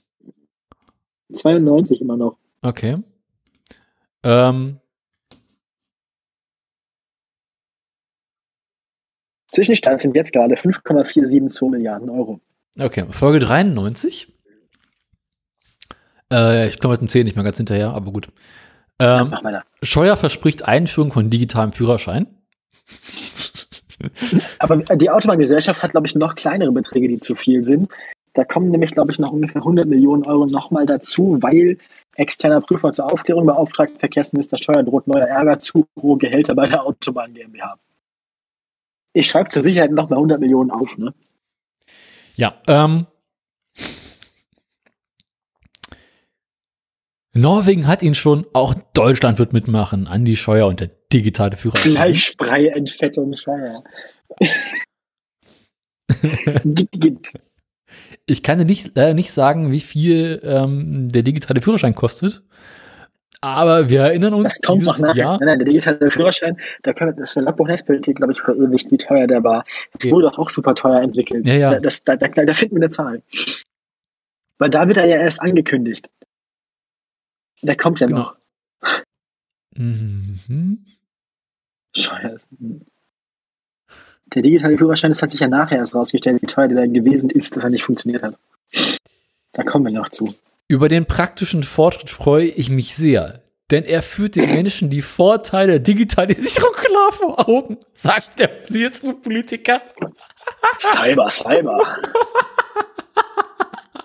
[1.34, 2.38] 92 immer noch.
[2.63, 2.97] Okay.
[4.24, 4.80] Ähm,
[9.51, 12.39] Zwischenstand sind jetzt gerade 5,472 Milliarden Euro.
[12.80, 14.32] okay, Folge 93.
[16.32, 18.28] Äh, ich komme mit dem 10 nicht mehr ganz hinterher, aber gut.
[18.99, 19.63] Ähm, weiter.
[19.82, 22.28] Scheuer verspricht Einführung von digitalem Führerschein.
[24.59, 27.89] Aber die Autobahngesellschaft hat, glaube ich, noch kleinere Beträge, die zu viel sind.
[28.34, 31.80] Da kommen nämlich, glaube ich, noch ungefähr 100 Millionen Euro nochmal dazu, weil
[32.18, 36.84] externer Prüfer zur Aufklärung beauftragt, Verkehrsminister Steuer droht neuer Ärger, zu hohe Gehälter bei der
[36.84, 37.78] Autobahn GmbH.
[39.13, 41.13] Ich schreibe zur Sicherheit nochmal 100 Millionen auf, ne?
[42.36, 43.07] Ja, ähm.
[47.34, 50.07] Norwegen hat ihn schon, auch Deutschland wird mitmachen.
[50.07, 51.91] Andi Scheuer und der digitale Führerschein.
[51.91, 53.84] Fleischbrei, Entfettung, Scheuer.
[56.63, 57.34] Git, git.
[58.30, 62.43] Ich kann dir nicht, leider nicht sagen, wie viel ähm, der digitale Führerschein kostet.
[63.39, 64.43] Aber wir erinnern uns.
[64.55, 65.15] Das kommt noch nach.
[65.15, 68.91] Jahr, nein, nein, der digitale Führerschein, da können das ist eine Logbuch-Netzpolitik, glaube ich, verewigt,
[68.91, 69.63] wie teuer der war.
[69.93, 70.11] Das Ja.
[70.11, 71.47] wurde doch auch super teuer entwickelt.
[71.47, 71.71] Ja, ja.
[71.75, 73.21] Da, das, da, da, da finden wir eine Zahl.
[74.57, 76.09] Weil da wird er ja erst angekündigt.
[77.61, 78.19] Der kommt ja Genau.
[78.19, 78.36] noch.
[79.75, 80.86] Mhm.
[81.95, 82.45] Scheiße.
[84.34, 87.30] Der digitale Führerschein, das hat sich ja nachher erst rausgestellt, wie teuer der dann gewesen
[87.30, 88.38] ist, dass er nicht funktioniert hat.
[89.53, 90.36] Da kommen wir noch zu.
[90.67, 95.73] Über den praktischen Fortschritt freue ich mich sehr, denn er führt den Menschen die Vorteile
[95.73, 99.82] der Digitalisierung klar vor Augen, sagt der CSU-Politiker.
[100.78, 101.97] Cyber, Cyber.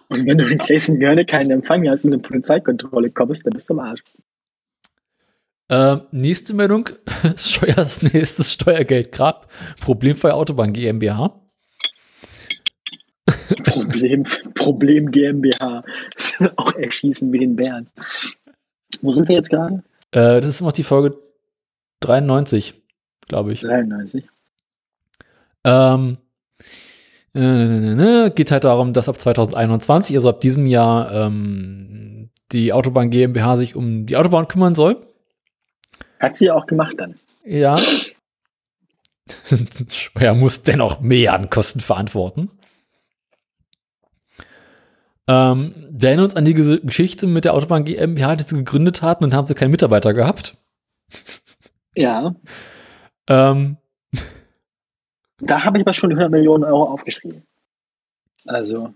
[0.08, 3.74] Und wenn du in Gläsen-Görne keinen Empfang hast und eine Polizeikontrolle kommst, dann bist du
[3.74, 4.02] am Arsch.
[5.68, 6.88] Ähm, nächste Meldung:
[7.36, 9.50] Steuers nächstes Steuergeldgrab.
[9.80, 11.40] Problemfrei Autobahn GmbH.
[13.64, 15.84] Problem, Problem GmbH.
[16.56, 17.88] Auch erschießen wie den Bären.
[19.00, 19.82] Wo sind wir jetzt gerade?
[20.10, 21.16] Äh, das ist immer noch die Folge
[22.00, 22.74] 93,
[23.26, 23.60] glaube ich.
[23.60, 24.28] 93.
[25.64, 26.18] Ähm,
[27.34, 32.30] äh, ne, ne, ne, geht halt darum, dass ab 2021, also ab diesem Jahr, ähm,
[32.52, 35.06] die Autobahn GmbH sich um die Autobahn kümmern soll.
[36.22, 37.16] Hat sie ja auch gemacht dann.
[37.44, 37.76] Ja.
[39.90, 42.48] Steuer muss dennoch mehr an Kosten verantworten.
[45.28, 49.02] Ähm, wir erinnern uns an die Ges- Geschichte mit der Autobahn GmbH, die sie gegründet
[49.02, 50.56] hatten und haben sie keinen Mitarbeiter gehabt.
[51.94, 52.34] Ja.
[53.28, 53.76] Ähm,
[55.38, 57.42] Da habe ich aber schon die 100 Millionen Euro aufgeschrieben.
[58.46, 58.94] Also,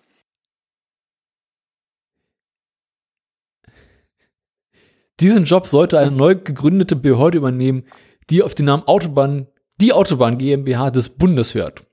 [5.21, 7.85] diesen Job sollte eine neu gegründete Behörde übernehmen,
[8.31, 9.47] die auf den Namen Autobahn,
[9.81, 11.85] die Autobahn GmbH des Bundes hört.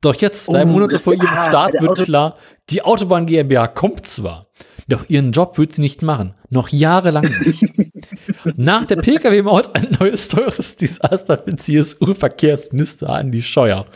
[0.00, 2.36] Doch jetzt, zwei Oh, Monate vor ihrem ah, Start, wird Auto- klar,
[2.70, 4.46] die Autobahn GmbH kommt zwar,
[4.88, 6.34] doch ihren Job wird sie nicht machen.
[6.48, 7.62] Noch jahrelang nicht.
[8.56, 13.86] Nach der Pkw-Maut ein neues teures Desaster für CSU-Verkehrsminister Andi Scheuer.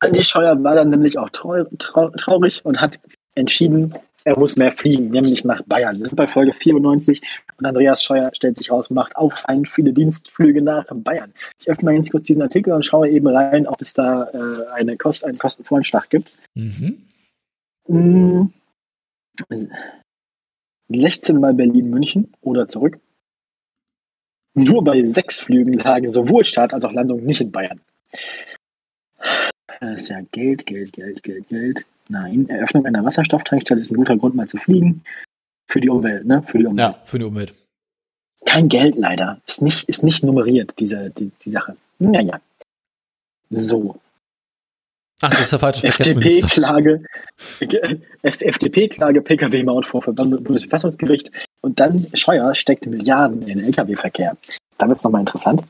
[0.00, 3.00] Andi Scheuer war dann nämlich auch trau trau traurig und hat
[3.34, 3.94] entschieden,
[4.24, 5.98] er muss mehr fliegen, nämlich nach Bayern.
[5.98, 7.20] Wir sind bei Folge 94
[7.58, 11.32] und Andreas Scheuer stellt sich raus, macht auffallend viele Dienstflüge nach Bayern.
[11.58, 14.70] Ich öffne mal ganz kurz diesen Artikel und schaue eben rein, ob es da äh,
[14.72, 16.34] eine Kost einen Kostenvoranschlag gibt.
[16.54, 17.02] Mhm.
[17.88, 18.46] Mm.
[20.88, 22.98] 16 Mal Berlin-München oder zurück.
[24.54, 27.80] Nur bei sechs Flügen lagen sowohl Start als auch Landung nicht in Bayern.
[29.80, 31.86] Das ist ja Geld, Geld, Geld, Geld, Geld.
[32.12, 35.02] Nein, Eröffnung einer Wasserstofftankstelle ist ein guter Grund, mal zu fliegen.
[35.66, 36.42] Für die Umwelt, ne?
[36.42, 36.94] Für die Umwelt.
[36.94, 37.54] Ja, für die Umwelt.
[38.44, 39.40] Kein Geld leider.
[39.46, 41.74] Ist nicht, ist nicht nummeriert, diese, die, die Sache.
[41.98, 42.38] Naja.
[43.48, 43.98] So.
[45.22, 45.86] Ach, das ist der falsche.
[45.86, 47.02] FDP-Klage,
[48.22, 51.30] FDP-Klage, Pkw-Maut vor Bundesverfassungsgericht
[51.62, 54.36] und dann Scheuer steckt Milliarden in den Lkw-Verkehr.
[54.76, 55.64] Da wird es nochmal interessant.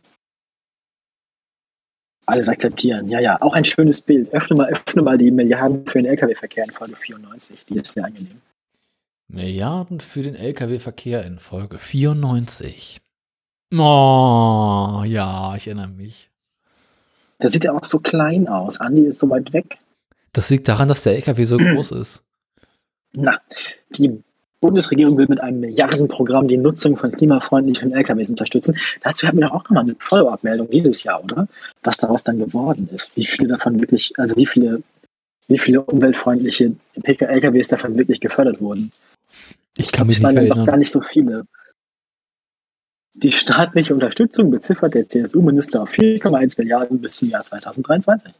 [2.26, 3.08] Alles akzeptieren.
[3.08, 4.32] Ja, ja, auch ein schönes Bild.
[4.32, 7.66] Öffne mal, öffne mal die Milliarden für den Lkw-Verkehr in Folge 94.
[7.66, 8.40] Die ist sehr angenehm.
[9.28, 13.00] Milliarden für den Lkw-Verkehr in Folge 94.
[13.72, 16.30] Oh, ja, ich erinnere mich.
[17.38, 18.78] Da sieht er auch so klein aus.
[18.78, 19.78] Andi ist so weit weg.
[20.32, 22.22] Das liegt daran, dass der LKW so groß ist.
[23.14, 23.40] Na,
[23.90, 24.22] die
[24.62, 28.78] Bundesregierung will mit einem Milliardenprogramm die Nutzung von klimafreundlichen LKWs unterstützen.
[29.02, 31.48] Dazu hatten wir doch auch nochmal eine Follow-up-Meldung dieses Jahr, oder?
[31.82, 33.16] Was daraus dann geworden ist.
[33.16, 34.82] Wie viele davon wirklich, also wie viele,
[35.48, 38.92] wie viele umweltfreundliche LKWs davon wirklich gefördert wurden.
[39.76, 40.66] Ich kann mich Es nicht waren dann doch erinnern.
[40.66, 41.44] gar nicht so viele.
[43.14, 48.32] Die staatliche Unterstützung beziffert der CSU-Minister auf 4,1 Milliarden bis zum Jahr 2023.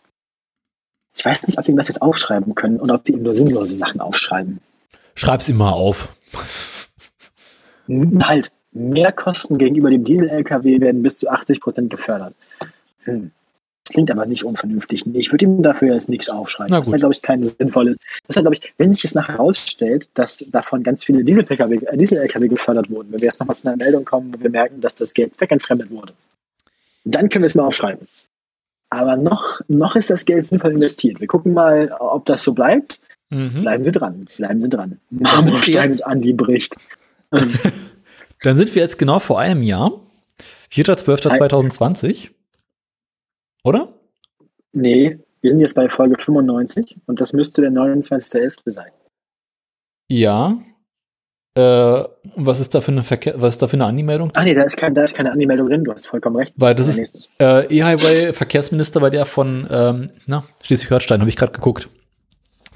[1.15, 3.75] Ich weiß nicht, ob wir das jetzt aufschreiben können oder ob wir ihm nur sinnlose
[3.75, 4.61] Sachen aufschreiben.
[5.15, 6.09] Schreib's immer auf.
[7.89, 12.35] Halt, Mehrkosten gegenüber dem Diesel-LKW werden bis zu 80 Prozent gefördert.
[13.05, 13.31] Hm.
[13.85, 15.05] Das klingt aber nicht unvernünftig.
[15.15, 16.73] Ich würde ihm dafür jetzt nichts aufschreiben.
[16.73, 17.99] Das wäre, glaube ich, kein sinnvolles.
[18.29, 21.97] Das wäre, glaube ich, wenn sich es nachher herausstellt, dass davon ganz viele Diesel-LKW äh,
[21.97, 24.95] Diesel gefördert wurden, wenn wir jetzt nochmal zu einer Meldung kommen, wo wir merken, dass
[24.95, 26.13] das Geld zweckentfremdet wurde,
[27.05, 28.07] dann können wir es mal aufschreiben.
[28.89, 31.21] Aber noch, noch ist das Geld sinnvoll investiert.
[31.21, 33.01] Wir gucken mal, ob das so bleibt.
[33.33, 33.63] Mhm.
[33.63, 34.29] Bleiben Sie dran.
[34.37, 35.01] Bleiben Sie dran.
[35.09, 36.77] Marmorstein jetzt- und Andi bricht.
[37.35, 37.55] Ähm,
[38.43, 39.91] Dann sind wir jetzt genau vor einem Jahr.
[40.71, 42.29] 4.12.2020.
[43.65, 43.89] Oder?
[44.73, 48.59] Nee, wir sind jetzt bei Folge 95 und das müsste der 29.11.
[48.67, 48.91] sein.
[50.09, 50.59] Ja.
[51.55, 52.05] Äh,
[52.37, 54.31] was ist da für eine Verkehr was ist da für eine Anmeldung?
[54.35, 56.53] Ach nee, da ist, kein, da ist keine Anmeldung drin, du hast vollkommen recht.
[56.57, 60.11] Weil das ist äh, E-Highway Verkehrsminister war der von ähm,
[60.61, 61.89] Schleswig-Holstein, habe ich gerade geguckt.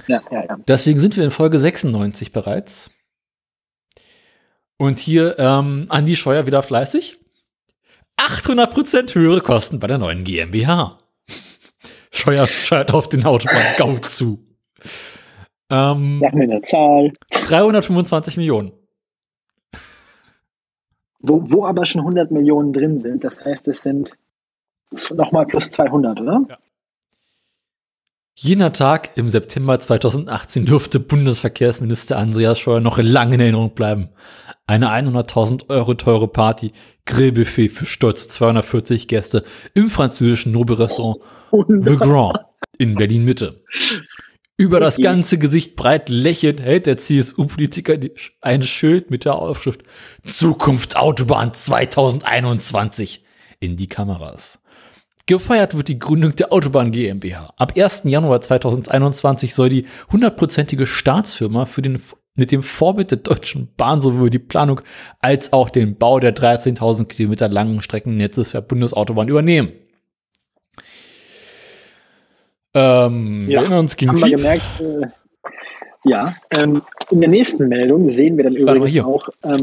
[0.06, 0.56] Ja, ja, ja.
[0.68, 2.90] Deswegen sind wir in Folge 96 bereits.
[4.78, 7.18] Und hier ähm, Andi Scheuer wieder fleißig.
[8.18, 10.98] 800% höhere Kosten bei der neuen GmbH.
[12.10, 14.46] Scheuer scheuert auf den Autobahn-Gau zu.
[15.70, 17.12] Ähm, Sag mir eine Zahl.
[17.30, 18.72] 325 Millionen.
[21.18, 24.16] Wo, wo aber schon 100 Millionen drin sind, das heißt, es sind
[25.10, 26.44] nochmal plus 200, oder?
[26.48, 26.58] Ja.
[28.38, 34.10] Jener Tag im September 2018 dürfte Bundesverkehrsminister Andreas Scheuer noch lange in Erinnerung bleiben.
[34.66, 36.72] Eine 100.000 Euro teure Party,
[37.06, 42.38] Grillbuffet für stolze 240 Gäste im französischen Nobelrestaurant Le Grand
[42.76, 43.64] in Berlin Mitte.
[44.58, 47.96] Über das ganze Gesicht breit lächelnd hält der CSU-Politiker
[48.42, 49.82] ein Schild mit der Aufschrift
[50.26, 53.24] Zukunft Autobahn 2021
[53.60, 54.58] in die Kameras.
[55.26, 57.52] Gefeiert wird die Gründung der Autobahn GmbH.
[57.56, 58.02] Ab 1.
[58.04, 62.00] Januar 2021 soll die hundertprozentige Staatsfirma für den
[62.36, 64.82] mit dem Vorbild der Deutschen Bahn sowohl die Planung
[65.20, 69.72] als auch den Bau der 13.000 Kilometer langen Streckennetzes für Bundesautobahn übernehmen.
[72.74, 75.06] Ähm, ja, wir erinnern uns, ging haben wir gemerkt, äh,
[76.04, 79.06] ja, ähm, in der nächsten Meldung sehen wir dann übrigens hier.
[79.06, 79.28] auch.
[79.42, 79.62] Ähm,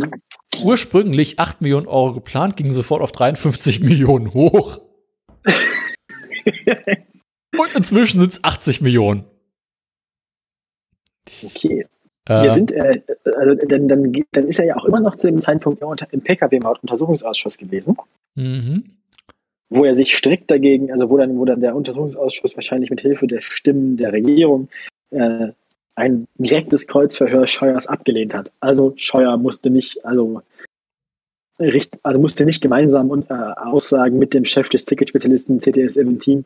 [0.64, 4.80] Ursprünglich 8 Millionen Euro geplant, ging sofort auf 53 Millionen hoch.
[7.58, 9.26] Und inzwischen sind es 80 Millionen.
[11.44, 11.86] Okay.
[12.26, 13.02] Äh, wir sind, äh,
[13.38, 17.58] also dann, dann, dann ist er ja auch immer noch zu dem Zeitpunkt im Pkw-Maut-Untersuchungsausschuss
[17.58, 17.98] gewesen.
[18.36, 18.84] Mhm
[19.74, 23.26] wo er sich strikt dagegen, also wo dann, wo dann der Untersuchungsausschuss wahrscheinlich mit Hilfe
[23.26, 24.70] der Stimmen der Regierung
[25.10, 25.48] äh,
[25.96, 28.52] ein direktes Kreuzverhör Scheuers abgelehnt hat.
[28.60, 30.42] Also Scheuer musste nicht, also,
[31.58, 36.46] also musste nicht gemeinsam und, äh, aussagen mit dem Chef des Ticketspezialisten CTS im Team.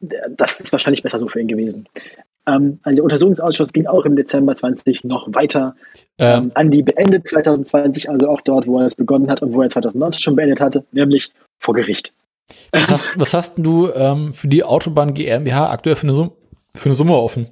[0.00, 1.86] Das ist wahrscheinlich besser so für ihn gewesen.
[2.46, 5.76] Ähm, also der Untersuchungsausschuss ging auch im Dezember 20 noch weiter
[6.18, 9.52] ähm, ähm, an die beendet 2020, also auch dort, wo er es begonnen hat und
[9.52, 12.14] wo er 2019 schon beendet hatte, nämlich vor Gericht.
[12.72, 16.32] Was hast, was hast du ähm, für die Autobahn GmbH aktuell für eine, Summe,
[16.74, 17.48] für eine Summe offen?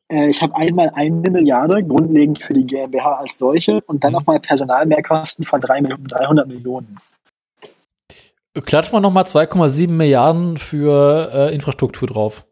[0.11, 4.19] ich habe einmal eine Milliarde grundlegend für die GmbH als solche und dann mhm.
[4.19, 6.97] nochmal Personalmehrkosten von 300 Millionen.
[8.53, 12.45] Klatscht man nochmal 2,7 Milliarden für äh, Infrastruktur drauf.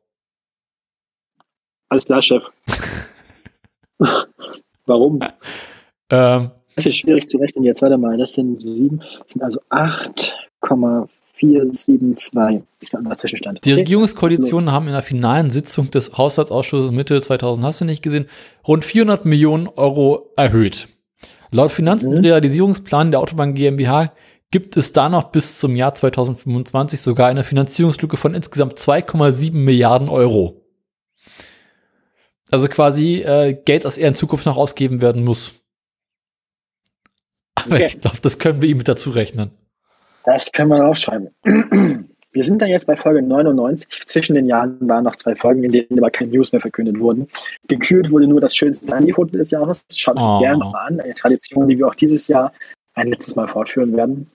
[1.90, 2.48] Alles klar, Chef.
[4.86, 5.20] Warum?
[6.10, 7.82] Ähm, das ist schwierig zu rechnen jetzt.
[7.82, 9.60] Warte mal, das sind sieben, das sind also
[11.42, 12.62] 8,472.
[12.80, 13.66] Das war Zwischenstand.
[13.66, 13.82] Die okay.
[13.82, 18.28] Regierungskoalitionen haben in der finalen Sitzung des Haushaltsausschusses Mitte 2000, hast du nicht gesehen,
[18.68, 20.90] rund 400 Millionen Euro erhöht.
[21.52, 22.26] Laut Finanz- und mhm.
[22.26, 24.14] Realisierungsplan der Autobahn GmbH
[24.52, 30.10] gibt es da noch bis zum Jahr 2025 sogar eine Finanzierungslücke von insgesamt 2,7 Milliarden
[30.10, 30.66] Euro.
[32.52, 35.54] Also quasi äh, Geld, das er in Zukunft noch ausgeben werden muss.
[37.56, 37.86] Aber okay.
[37.86, 39.52] ich glaube, das können wir ihm mit dazu rechnen.
[40.26, 41.30] Das können wir aufschreiben.
[42.32, 44.06] Wir sind dann jetzt bei Folge 99.
[44.06, 47.28] Zwischen den Jahren waren noch zwei Folgen, in denen aber keine News mehr verkündet wurden.
[47.68, 49.84] Gekürt wurde nur das schönste Andy-Foto des Jahres.
[49.98, 50.40] Schaut euch oh.
[50.40, 51.00] gerne mal an.
[51.00, 52.54] Eine Tradition, die wir auch dieses Jahr
[52.94, 54.30] ein letztes Mal fortführen werden.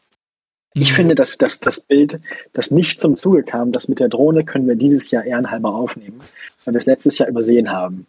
[0.74, 0.96] Ich mhm.
[0.96, 2.20] finde, dass, dass das Bild,
[2.52, 6.20] das nicht zum Zuge kam, das mit der Drohne, können wir dieses Jahr ehrenhalber aufnehmen,
[6.64, 8.06] weil wir es letztes Jahr übersehen haben.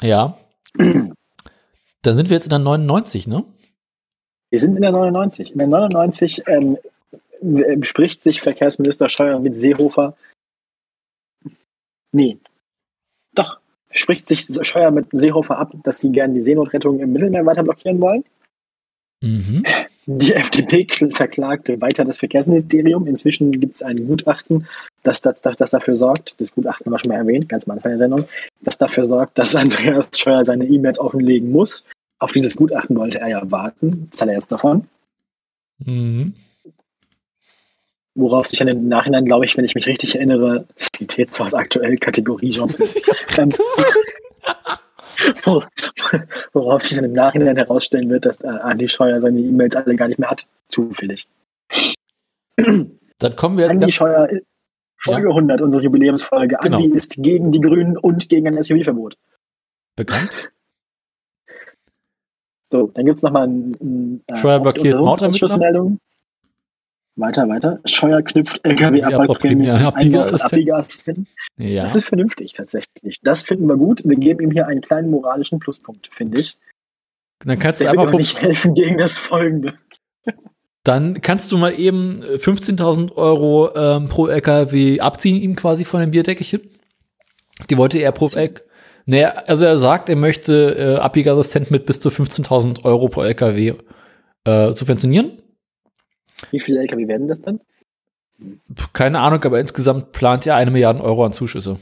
[0.00, 0.38] Ja.
[0.78, 3.44] Dann sind wir jetzt in der 99, ne?
[4.50, 5.52] Wir sind in der 99.
[5.52, 6.78] In der 99 ähm,
[7.82, 10.16] spricht sich Verkehrsminister Scheuer mit Seehofer.
[12.12, 12.38] Nee.
[13.34, 13.60] Doch.
[13.90, 18.00] Spricht sich Scheuer mit Seehofer ab, dass sie gerne die Seenotrettung im Mittelmeer weiter blockieren
[18.00, 18.24] wollen.
[19.22, 19.64] Mhm.
[20.06, 23.06] Die FDP verklagte weiter das Verkehrsministerium.
[23.06, 24.66] Inzwischen gibt es ein Gutachten,
[25.02, 27.72] das, das, das, das, dafür sorgt, das Gutachten haben wir schon mal erwähnt, ganz am
[27.72, 28.24] Anfang der Sendung,
[28.60, 31.84] das dafür sorgt, dass Andreas Scheuer seine E-Mails offenlegen muss
[32.18, 34.08] auf dieses Gutachten wollte er ja warten.
[34.10, 34.88] Was hat er jetzt davon?
[35.78, 36.34] Mhm.
[38.20, 41.96] Worauf sich dann im Nachhinein, glaube ich, wenn ich mich richtig erinnere, Sanitätshaus zwar aktuell
[41.98, 42.68] Kategorie Jean
[46.52, 50.08] worauf sich dann im Nachhinein herausstellen wird, dass äh, Andi Scheuer seine E-Mails alle gar
[50.08, 50.48] nicht mehr hat.
[50.66, 51.28] Zufällig.
[52.56, 54.28] Dann kommen wir Andi Scheuer,
[54.96, 55.34] Folge ja.
[55.34, 56.56] 100, unsere Jubiläumsfolge.
[56.60, 56.78] Genau.
[56.78, 59.16] Andi ist gegen die Grünen und gegen ein SUV-Verbot.
[59.94, 60.50] Bekannt?
[62.72, 66.00] So, dann gibt es nochmal ein, ein äh, Scheuer blockiert Ausschussmeldung.
[67.18, 67.80] Weiter, weiter.
[67.84, 71.26] Scheuer knüpft LKW-Abwrackprämie an Abbiegeassistenten.
[71.56, 71.82] Ja.
[71.82, 73.18] Das ist vernünftig tatsächlich.
[73.22, 74.02] Das finden wir gut.
[74.04, 76.56] Wir geben ihm hier einen kleinen moralischen Pluspunkt, finde ich.
[77.44, 79.74] Dann kannst du einfach nicht helfen gegen das Folgende.
[80.84, 86.12] Dann kannst du mal eben 15.000 Euro ähm, pro LKW abziehen, ihm quasi von dem
[86.12, 86.60] Bierdeckelchen.
[87.68, 88.54] Die wollte er pro, L
[89.06, 93.74] Naja, also er sagt, er möchte äh, Abbiegeassistent mit bis zu 15.000 Euro pro LKW
[94.44, 95.42] äh, subventionieren.
[96.50, 97.60] Wie viele LKW werden das dann?
[98.92, 101.78] Keine Ahnung, aber insgesamt plant er eine Milliarde Euro an Zuschüsse.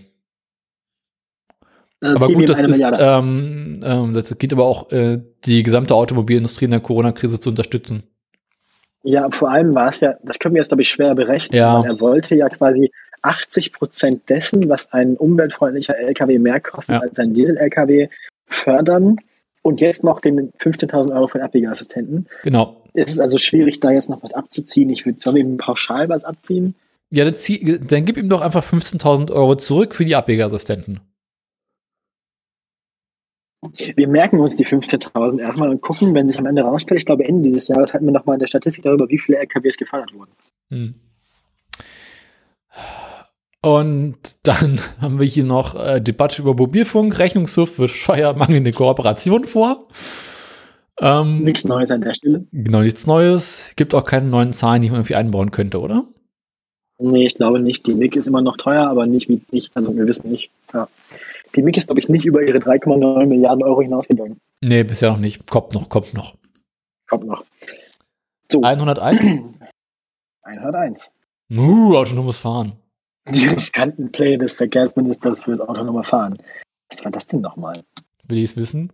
[2.01, 6.67] Also aber gut, das ist, ähm, ähm, das geht aber auch, äh, die gesamte Automobilindustrie
[6.67, 8.03] in der Corona-Krise zu unterstützen.
[9.03, 11.57] Ja, vor allem war es ja, das können wir jetzt, glaube ich, schwer berechnen.
[11.57, 11.81] Ja.
[11.81, 12.91] weil Er wollte ja quasi
[13.23, 17.01] 80 Prozent dessen, was ein umweltfreundlicher LKW mehr kostet Ja.
[17.01, 18.09] als ein Diesel-LKW,
[18.47, 19.17] fördern.
[19.67, 22.29] Und jetzt noch den 15.000 Euro für den Abbiegeassistenten.
[22.45, 22.85] Genau.
[22.95, 24.89] Es ist also schwierig, da jetzt noch was abzuziehen.
[24.91, 26.77] Ich würde, sollen wir ihm pauschal was abziehen?
[27.11, 31.01] Ja, dann, zieh, dann gib ihm doch einfach 15.000 Euro zurück für die Abbiegeassistenten.
[33.97, 37.25] Wir merken uns die 15.000 erstmal und gucken, wenn sich am Ende rausstellt, ich glaube,
[37.25, 40.31] Ende dieses Jahres hatten wir nochmal in der Statistik darüber, wie viele LKWs gefördert wurden.
[40.71, 40.95] Hm.
[43.67, 47.19] Und dann haben wir hier noch äh, Debatte über Mobilfunk.
[47.19, 49.89] Rechnungshof wird steuermangelnde Kooperation vor.
[51.01, 52.47] Ähm, Nichts Neues an der Stelle.
[52.53, 53.73] Genau, nichts Neues.
[53.75, 56.07] Gibt auch keine neuen Zahlen, die man irgendwie einbauen könnte, oder?
[57.01, 57.85] Nee, ich glaube nicht.
[57.89, 60.49] Die MIG ist immer noch teuer, aber nicht wie nicht, also wir wissen nicht.
[60.73, 60.87] Ja.
[61.57, 64.39] Die MIG ist, glaube ich, nicht über ihre 3,9 Milliarden Euro hinausgegangen.
[64.61, 65.45] Nee, bisher noch nicht.
[65.51, 66.37] Kommt noch, kommt noch.
[67.09, 67.45] Kommt noch.
[68.53, 69.21] So, 101.
[70.43, 71.11] 101.
[71.51, 72.75] Uh, autonomes Fahren.
[73.29, 76.39] Die riskanten Pläne des Verkehrsministers fürs autonome Fahren.
[76.89, 77.85] Was war das denn nochmal?
[78.25, 78.93] Will ich es wissen?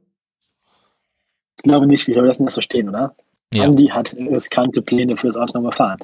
[1.59, 3.14] Ich glaube nicht, wie soll das das so stehen, oder?
[3.55, 3.64] Ja.
[3.64, 5.99] Andi hat riskante Pläne fürs autonome Fahren.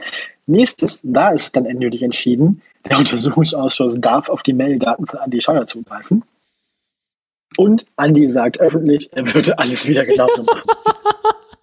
[0.47, 5.65] Nächstes, da ist dann endgültig entschieden, der Untersuchungsausschuss darf auf die Maildaten von Andi Scheuer
[5.65, 6.25] zugreifen.
[7.57, 10.63] Und Andi sagt öffentlich, er würde alles wieder genauso machen.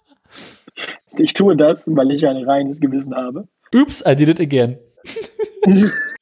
[1.16, 3.46] ich tue das, weil ich ein reines Gewissen habe.
[3.72, 4.78] Oops, I did it again.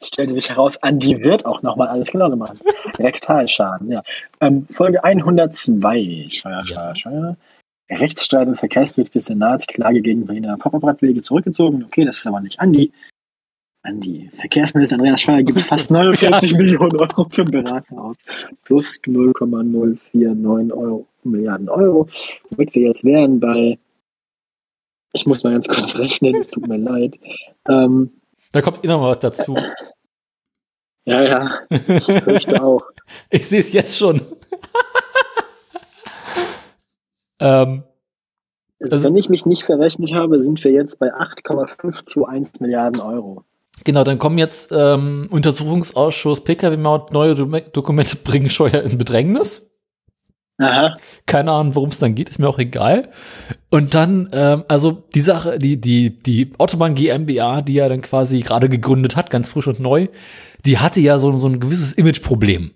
[0.00, 2.58] Es stellte sich heraus, Andi wird auch nochmal alles genauso machen.
[2.98, 4.02] Rektalschaden, ja.
[4.40, 6.96] Ähm, Folge 102, Scheuer, Scheuer.
[6.96, 7.36] Scheuer.
[7.88, 11.84] Rechtsstreit im Verkehrsgericht des Senats, Klage gegen Berliner Pop-Up-Radwege zurückgezogen.
[11.84, 12.92] Okay, das ist aber nicht Andi.
[13.82, 18.16] Andi, Verkehrsminister Andreas Scheuer gibt fast 49 Millionen Euro für Berater aus.
[18.64, 22.08] Plus 0,049 Euro, Milliarden Euro.
[22.50, 23.78] Womit wir jetzt wären bei,
[25.12, 27.18] ich muss mal ganz kurz rechnen, es tut mir leid.
[27.68, 28.10] Ähm,
[28.56, 29.54] Da kommt immer mal was dazu.
[31.04, 32.80] ja, ja, ich fürchte auch.
[33.30, 34.22] Ich sehe es jetzt schon.
[37.38, 37.84] ähm,
[38.80, 43.44] Also, Also- wenn ich mich nicht verrechnet habe, sind wir jetzt bei 8,521 Milliarden Euro.
[43.84, 49.70] genau, dann kommen jetzt ähm, Untersuchungsausschuss Pkw-Maut, neue Do Dokumente bringen Scheuer in Bedrängnis.
[50.58, 50.94] Aha.
[51.26, 53.10] Keine Ahnung, worum es dann geht, ist mir auch egal.
[53.70, 58.40] Und dann, ähm, also die Sache, die, die, die Autobahn GmbH, die ja dann quasi
[58.40, 60.08] gerade gegründet hat, ganz frisch und neu,
[60.64, 62.70] die hatte ja so, so ein gewisses Imageproblem.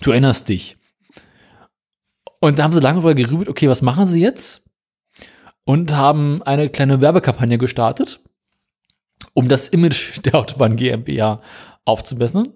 [0.00, 0.76] Du erinnerst dich.
[2.40, 4.62] Und da haben sie lange darüber gerübelt, okay, was machen sie jetzt?
[5.64, 8.20] Und haben eine kleine Werbekampagne gestartet,
[9.34, 11.42] um das Image der Autobahn GmbH
[11.84, 12.52] aufzubessern.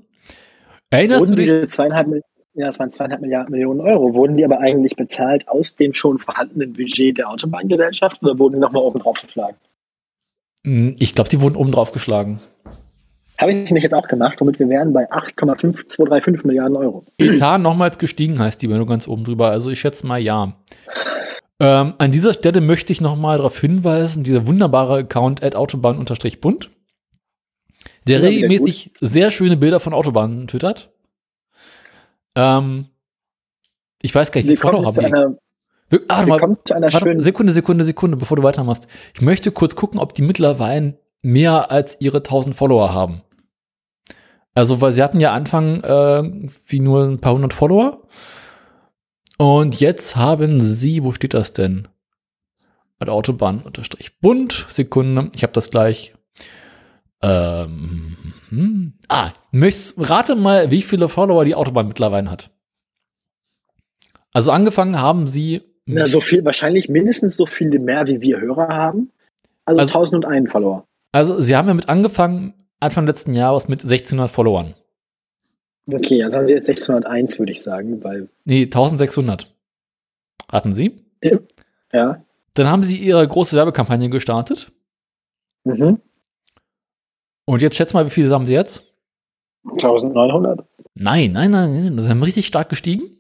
[0.90, 1.50] Erinnerst Wurden du dich?
[1.50, 2.22] diese zweieinhalb,
[2.54, 6.18] ja, das waren zweieinhalb Milliarden Millionen Euro, wurden die aber eigentlich bezahlt aus dem schon
[6.18, 9.56] vorhandenen Budget der Autobahngesellschaft oder wurden die nochmal oben drauf geschlagen?
[10.64, 12.40] Hm, Ich glaube, die wurden oben drauf geschlagen.
[13.38, 17.04] Habe ich mich jetzt auch gemacht, womit wir wären bei 8,5235 Milliarden Euro.
[17.18, 19.48] Etat nochmals gestiegen heißt die Meldung ganz oben drüber.
[19.48, 20.54] Also ich schätze mal ja.
[21.58, 26.70] Ähm, an dieser Stelle möchte ich nochmal darauf hinweisen, dieser wunderbare Account at autobahn-bund,
[28.06, 30.92] der Ja, regelmäßig sehr schöne Bilder von Autobahnen twittert.
[32.34, 32.86] Ähm,
[34.00, 35.04] ich weiß gar nicht, wie die.
[35.04, 35.36] einer,
[35.88, 38.88] Wir- Ah, mal, willkommen zu einer warte, schönen Sekunde, Sekunde, Sekunde, bevor du weitermachst.
[39.14, 43.22] Ich möchte kurz gucken, ob die mittlerweile mehr als ihre 1000 Follower haben.
[44.54, 48.02] Also, weil sie hatten ja Anfang äh, wie nur ein paar hundert Follower.
[49.38, 51.88] Und jetzt haben sie, wo steht das denn?
[52.98, 54.66] At Autobahn unterstrich Bund.
[54.68, 56.14] Sekunde, ich habe das gleich.
[57.22, 58.16] Ähm,
[58.52, 58.92] hm.
[59.08, 62.50] Ah, möchtest, rate mal, wie viele Follower die Autobahn mittlerweile hat.
[64.32, 65.62] Also angefangen haben sie.
[65.84, 69.10] Na, so viel, wahrscheinlich mindestens so viele mehr, wie wir Hörer haben.
[69.64, 70.86] Also, Also- 1001 Follower.
[71.12, 74.74] Also sie haben ja mit angefangen, Anfang letzten Jahres mit 1600 Followern.
[75.92, 79.52] Okay, also haben sie jetzt 601, würde ich sagen, weil, Nee, 1600
[80.50, 81.04] hatten sie.
[81.92, 82.22] ja.
[82.54, 84.72] Dann haben sie ihre große Werbekampagne gestartet.
[85.64, 86.00] Mhm.
[87.44, 88.84] Und jetzt schätz mal, wie viele haben sie jetzt?
[89.64, 90.64] 1900.
[90.94, 93.16] Nein, nein, nein, nein, das haben richtig stark gestiegen.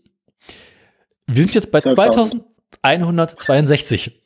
[1.26, 2.42] Wir sind jetzt bei 12.000.
[2.80, 4.12] 2162.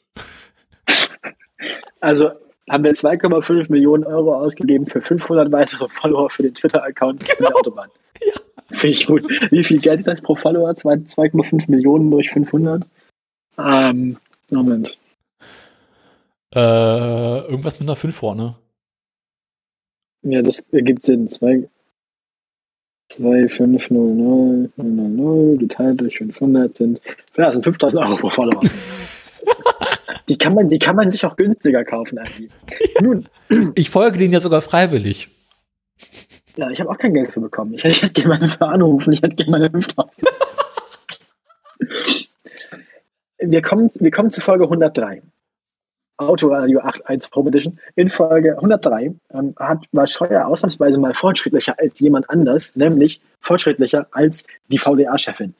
[1.98, 2.30] Also,
[2.68, 7.48] haben wir 2,5 Millionen Euro ausgegeben für 500 weitere Follower für den Twitter-Account genau.
[7.48, 7.88] der Autobahn.
[8.20, 8.78] Ja.
[8.78, 9.24] Finde ich gut.
[9.50, 10.70] Wie viel Geld ist das pro Follower?
[10.70, 12.84] 2,5 Millionen durch 500?
[13.58, 14.16] Ähm,
[14.50, 14.96] Moment.
[16.54, 18.56] Äh, irgendwas mit einer 5 vorne.
[20.22, 21.28] Ja, das ergibt Sinn.
[21.28, 21.68] 2,
[23.08, 27.00] 2500 000 geteilt durch 500 sind,
[27.36, 28.60] ja, sind 5000 Euro pro Follower.
[30.28, 32.50] die, kann man, die kann man sich auch günstiger kaufen eigentlich.
[33.00, 33.28] Nun.
[33.74, 35.28] Ich folge denen ja sogar freiwillig.
[36.56, 37.74] Ja, ich habe auch kein Geld für bekommen.
[37.74, 40.28] Ich, ich hätte gerne mal für anrufen, ich hätte gerne meine 5000.
[43.38, 45.22] wir, kommen, wir kommen zu Folge 103.
[46.18, 47.78] Autoradio 8.1 Home Edition.
[47.94, 54.06] In Folge 103 ähm, hat, war Scheuer ausnahmsweise mal fortschrittlicher als jemand anders, nämlich fortschrittlicher
[54.12, 55.54] als die VDA-Chefin.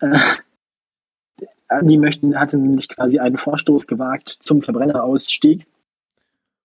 [0.00, 0.18] Äh,
[1.82, 5.66] die möchten, hatte nämlich quasi einen Vorstoß gewagt zum Verbrennerausstieg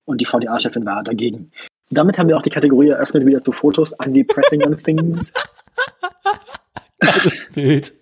[0.06, 1.52] und die VDA-Chefin war dagegen.
[1.90, 5.34] Damit haben wir auch die Kategorie eröffnet, wieder zu Fotos, Andy pressing on things.
[7.00, 7.94] Das Bild.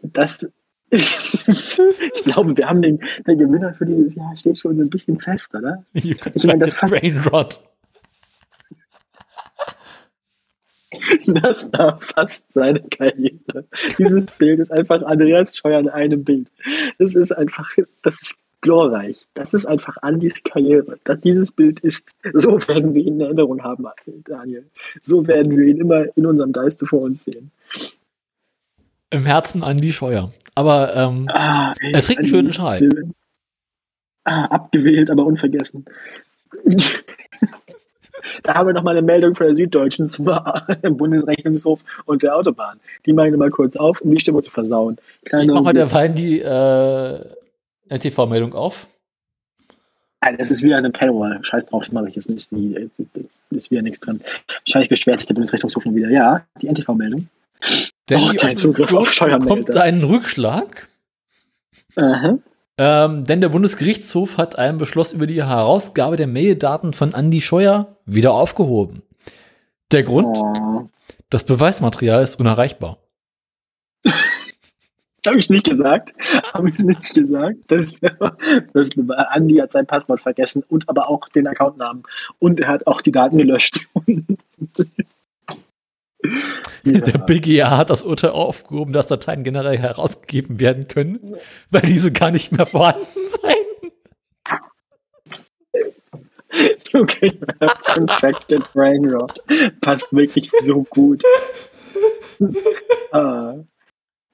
[0.00, 0.46] Das
[0.96, 5.54] ich glaube, wir haben den, der Gewinner für dieses Jahr steht schon ein bisschen fest,
[5.54, 5.84] oder?
[5.92, 6.94] Ich meine, das fast.
[6.94, 7.60] Brainrot.
[11.26, 13.66] Das da fast seine Karriere.
[13.98, 16.48] Dieses Bild ist einfach Andreas Scheuer in einem Bild.
[16.98, 17.70] Das ist einfach,
[18.02, 19.26] das ist glorreich.
[19.34, 20.98] Das ist einfach Andys Karriere.
[21.04, 23.86] Das, dieses Bild ist, so werden wir ihn in Erinnerung haben,
[24.24, 24.66] Daniel.
[25.02, 27.50] So werden wir ihn immer in unserem Geiste vor uns sehen.
[29.10, 30.32] Im Herzen Andi Scheuer.
[30.56, 32.88] Aber ähm, ah, ey, er trägt einen schönen Schal.
[34.24, 35.84] Ah, abgewählt, aber unvergessen.
[38.42, 40.24] da haben wir noch mal eine Meldung von der Süddeutschen zum
[40.82, 42.80] Bundesrechnungshof und der Autobahn.
[43.04, 44.96] Die machen wir mal kurz auf, um die Stimme zu versauen.
[45.24, 47.20] Kleine ich mach mal derweil die äh,
[47.90, 48.86] NTV-Meldung auf.
[50.22, 51.38] Nein, das ist wieder eine Paywall.
[51.44, 52.50] Scheiß drauf, die mache ich jetzt nicht.
[52.50, 52.90] Die,
[53.50, 54.22] ist wieder nichts drin.
[54.64, 56.08] Wahrscheinlich beschwert sich der Bundesrechnungshof nun wieder.
[56.08, 57.28] Ja, die NTV-Meldung.
[58.08, 60.88] Denn oh, kein Zugriff auf kommt einen Rückschlag.
[62.78, 67.96] Ähm, denn der Bundesgerichtshof hat einen Beschluss über die Herausgabe der Maildaten von Andy Scheuer
[68.04, 69.02] wieder aufgehoben.
[69.92, 70.36] Der Grund?
[70.36, 70.88] Oh.
[71.30, 72.98] Das Beweismaterial ist unerreichbar.
[75.26, 76.14] Habe ich nicht gesagt.
[76.52, 77.56] Habe ich nicht gesagt.
[77.66, 77.94] Das,
[78.72, 78.90] das,
[79.30, 82.04] Andi hat sein Passwort vergessen und aber auch den Accountnamen.
[82.38, 83.88] Und er hat auch die Daten gelöscht.
[86.84, 87.00] Ja.
[87.00, 91.20] Der BGA hat das Urteil aufgehoben, dass Dateien generell herausgegeben werden können,
[91.70, 93.66] weil diese gar nicht mehr vorhanden seien.
[96.94, 97.38] Okay,
[97.96, 99.42] Infected Brain Rot.
[99.80, 101.22] Passt wirklich so gut.
[103.12, 103.54] ah.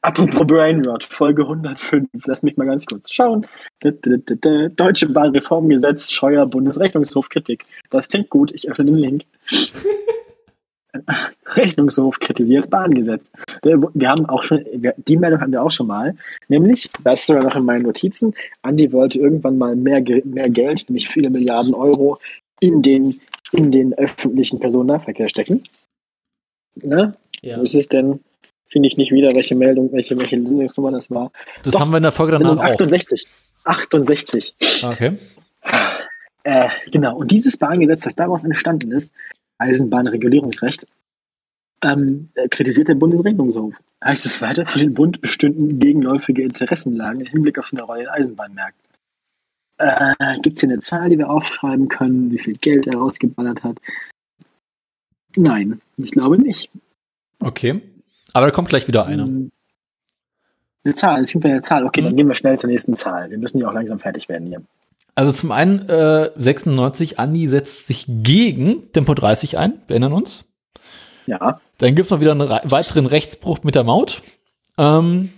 [0.05, 2.09] Apropos Brain Rot, Folge 105.
[2.27, 3.47] Lass mich mal ganz kurz schauen.
[3.81, 7.65] Deutsche Bahnreformgesetz, Scheuer Bundesrechnungshof Kritik.
[7.89, 8.51] Das klingt gut.
[8.53, 9.25] Ich öffne den Link.
[11.47, 13.33] Rechnungshof kritisiert Bahngesetz.
[13.63, 14.65] Wir haben auch schon,
[14.97, 16.15] die Meldung haben wir auch schon mal,
[16.49, 20.89] nämlich, das ist sogar noch in meinen Notizen, Andi wollte irgendwann mal mehr, mehr Geld,
[20.89, 22.19] nämlich viele Milliarden Euro,
[22.61, 23.21] in den,
[23.53, 25.65] in den öffentlichen Personennahverkehr stecken.
[26.77, 27.15] Ne?
[27.43, 27.59] Ja.
[27.59, 28.21] Wo ist es denn?
[28.67, 31.31] Finde ich nicht wieder, welche Meldung, welche, welche Nummer das war.
[31.63, 33.27] Das Doch, haben wir in der Folge danach 68.
[33.65, 33.71] auch.
[33.71, 34.55] 68.
[34.61, 34.85] 68.
[34.85, 35.19] Okay.
[36.45, 37.17] Äh, genau.
[37.17, 39.15] Und dieses Bahngesetz, das daraus entstanden ist,
[39.63, 40.87] Eisenbahnregulierungsrecht,
[41.83, 43.75] ähm, kritisiert der Bundesrechnungshof.
[44.05, 48.09] Heißt es weiter, für den Bund bestünden gegenläufige Interessenlagen im Hinblick auf seine Rolle in
[48.09, 48.83] Eisenbahnmärkten.
[49.79, 53.65] Äh, Gibt es hier eine Zahl, die wir aufschreiben können, wie viel Geld er rausgeballert
[53.65, 53.79] hat?
[55.37, 56.71] Nein, ich glaube nicht.
[57.41, 57.81] Okay.
[58.33, 59.23] Aber da kommt gleich wieder eine.
[59.23, 59.53] Ähm,
[60.85, 61.85] eine Zahl, es gibt eine Zahl.
[61.85, 62.07] Okay, mhm.
[62.07, 63.31] dann gehen wir schnell zur nächsten Zahl.
[63.31, 64.63] Wir müssen ja auch langsam fertig werden hier.
[65.15, 70.51] Also zum einen äh, 96, Andi setzt sich gegen Tempo 30 ein, wir erinnern uns.
[71.27, 71.61] Ja.
[71.79, 74.23] Dann gibt es noch wieder einen weiteren Rechtsbruch mit der Maut.
[74.79, 75.33] Ähm,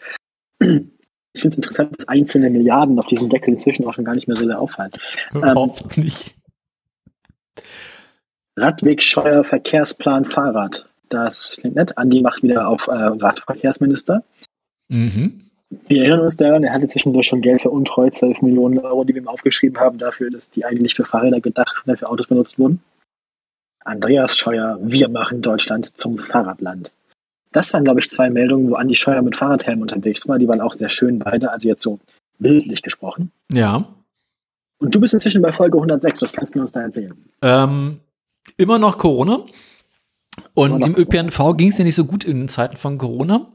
[0.60, 4.28] Ich finde es interessant, dass einzelne Milliarden auf diesem Deckel inzwischen auch schon gar nicht
[4.28, 4.92] mehr so sehr auffallen.
[5.34, 6.36] Überhaupt ähm, nicht.
[8.56, 10.88] Radwegscheuer Verkehrsplan Fahrrad.
[11.10, 11.98] Das klingt nett.
[11.98, 14.24] Andi macht wieder auf äh, Radverkehrsminister.
[14.90, 15.42] Mhm.
[15.88, 19.16] Wir erinnern uns daran, er hatte zwischendurch schon Geld für untreu, 12 Millionen Euro, die
[19.16, 22.60] wir ihm aufgeschrieben haben, dafür, dass die eigentlich für Fahrräder gedacht und für Autos benutzt
[22.60, 22.82] wurden.
[23.84, 26.94] Andreas Scheuer, wir machen Deutschland zum Fahrradland.
[27.52, 30.40] Das waren, glaube ich, zwei Meldungen, wo Andi Scheuer mit Fahrradhelm unterwegs war.
[30.40, 32.00] Die waren auch sehr schön beide, also jetzt so
[32.40, 33.32] bildlich gesprochen.
[33.52, 33.88] Ja.
[34.84, 37.14] Und du bist inzwischen bei Folge 106, was kannst du uns da erzählen?
[37.42, 38.02] Ähm,
[38.58, 39.46] immer noch Corona.
[40.54, 43.48] Und dem ÖPNV ging es ja nicht so gut in den Zeiten von Corona,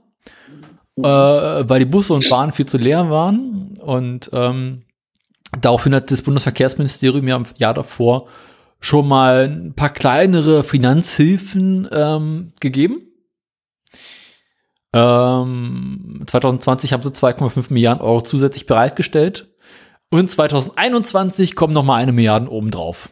[0.97, 3.75] äh, weil die Busse und Bahnen viel zu leer waren.
[3.79, 4.85] Und ähm,
[5.61, 8.29] daraufhin hat das Bundesverkehrsministerium ja im Jahr davor
[8.81, 13.03] schon mal ein paar kleinere Finanzhilfen ähm, gegeben.
[14.95, 19.55] Ähm, 2020 haben sie 2,5 Milliarden Euro zusätzlich bereitgestellt.
[20.11, 23.11] Und 2021 kommen noch mal eine Milliarde obendrauf.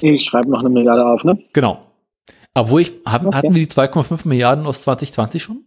[0.00, 1.42] Ich schreibe noch eine Milliarde auf, ne?
[1.52, 1.86] Genau.
[2.54, 3.36] Obwohl ich, hab, Okay.
[3.36, 5.64] hatten wir die 2,5 Milliarden aus 2020 schon?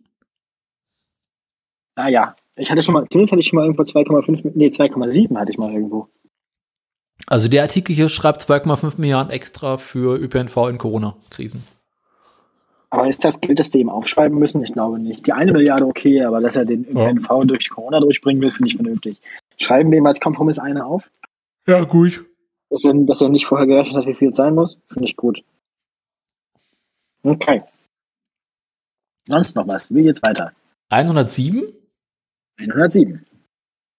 [1.96, 5.38] Ah ja, ich hatte schon mal, zumindest hatte ich schon mal irgendwo 2,5, nee, 2,7
[5.38, 6.10] hatte ich mal irgendwo.
[7.28, 11.66] Also der Artikel hier schreibt 2,5 Milliarden extra für ÖPNV in Corona-Krisen.
[12.94, 14.64] Aber ist das Geld, das die ihm aufschreiben müssen?
[14.64, 15.26] Ich glaube nicht.
[15.26, 17.10] Die eine Milliarde okay, aber dass er den Ja.
[17.10, 19.20] ÖPNV durch Corona durchbringen will, finde ich vernünftig.
[19.58, 21.10] Schreiben wir ihm als Kompromiss eine auf,
[21.66, 22.24] Ja, gut.
[22.70, 24.78] dass er, dass er nicht vorher gerechnet hat, wie viel es sein muss?
[24.90, 25.44] Finde ich gut.
[27.24, 27.64] Okay.
[29.28, 29.92] Sonst noch was?
[29.92, 30.52] Wie geht's weiter?
[30.90, 31.64] 107?
[32.60, 33.26] 107.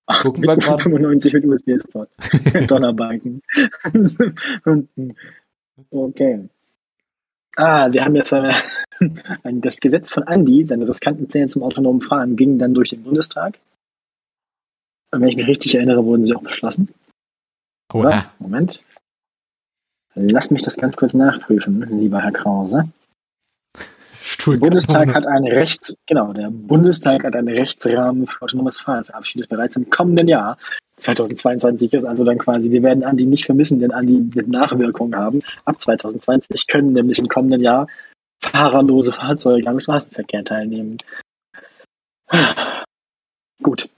[0.07, 0.82] Ach, Gucken mit wir grad.
[0.82, 2.11] 95 mit USB-Support.
[2.70, 3.42] Donnerbalken.
[5.90, 6.49] okay.
[7.57, 8.32] Ah, wir haben jetzt
[9.45, 13.59] das Gesetz von Andi, seine riskanten Pläne zum autonomen Fahren, gingen dann durch den Bundestag.
[15.11, 16.88] Und wenn ich mich richtig erinnere, wurden sie auch beschlossen.
[17.92, 18.09] Oder?
[18.09, 18.32] Oha.
[18.38, 18.82] Moment.
[20.14, 22.88] Lass mich das ganz kurz nachprüfen, lieber Herr Krause.
[24.47, 29.49] Der Bundestag hat einen Rechts, genau, der Bundestag hat einen Rechtsrahmen für autonomes Fahren verabschiedet
[29.49, 30.57] bereits im kommenden Jahr.
[30.97, 35.42] 2022 ist also dann quasi, wir werden Andi nicht vermissen, denn Andi wird Nachwirkungen haben.
[35.64, 37.86] Ab 2020 können nämlich im kommenden Jahr
[38.41, 40.99] fahrerlose Fahrzeuge am Straßenverkehr teilnehmen.
[43.62, 43.89] Gut.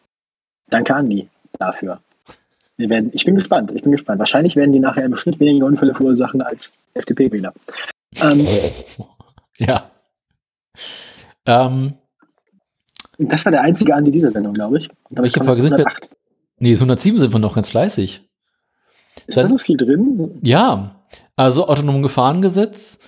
[0.69, 1.29] Danke, Andi,
[1.59, 2.01] dafür.
[2.77, 4.19] Wir werden, ich bin gespannt, ich bin gespannt.
[4.19, 7.53] Wahrscheinlich werden die nachher im Schnitt weniger Unfälle verursachen als FDP-Wähler.
[8.17, 8.47] Ähm,
[9.59, 9.91] Ja.
[11.47, 11.95] Ähm,
[13.17, 14.91] das war der einzige Andi dieser Sendung, glaube ich.
[14.91, 15.87] Und damit Welche Folge sind wir?
[15.87, 16.11] 108.
[16.59, 18.21] nee, 107 sind wir noch ganz fleißig.
[19.27, 20.39] Ist da Dann- so viel drin?
[20.43, 21.01] Ja,
[21.37, 22.99] also autonom Gefahrengesetz,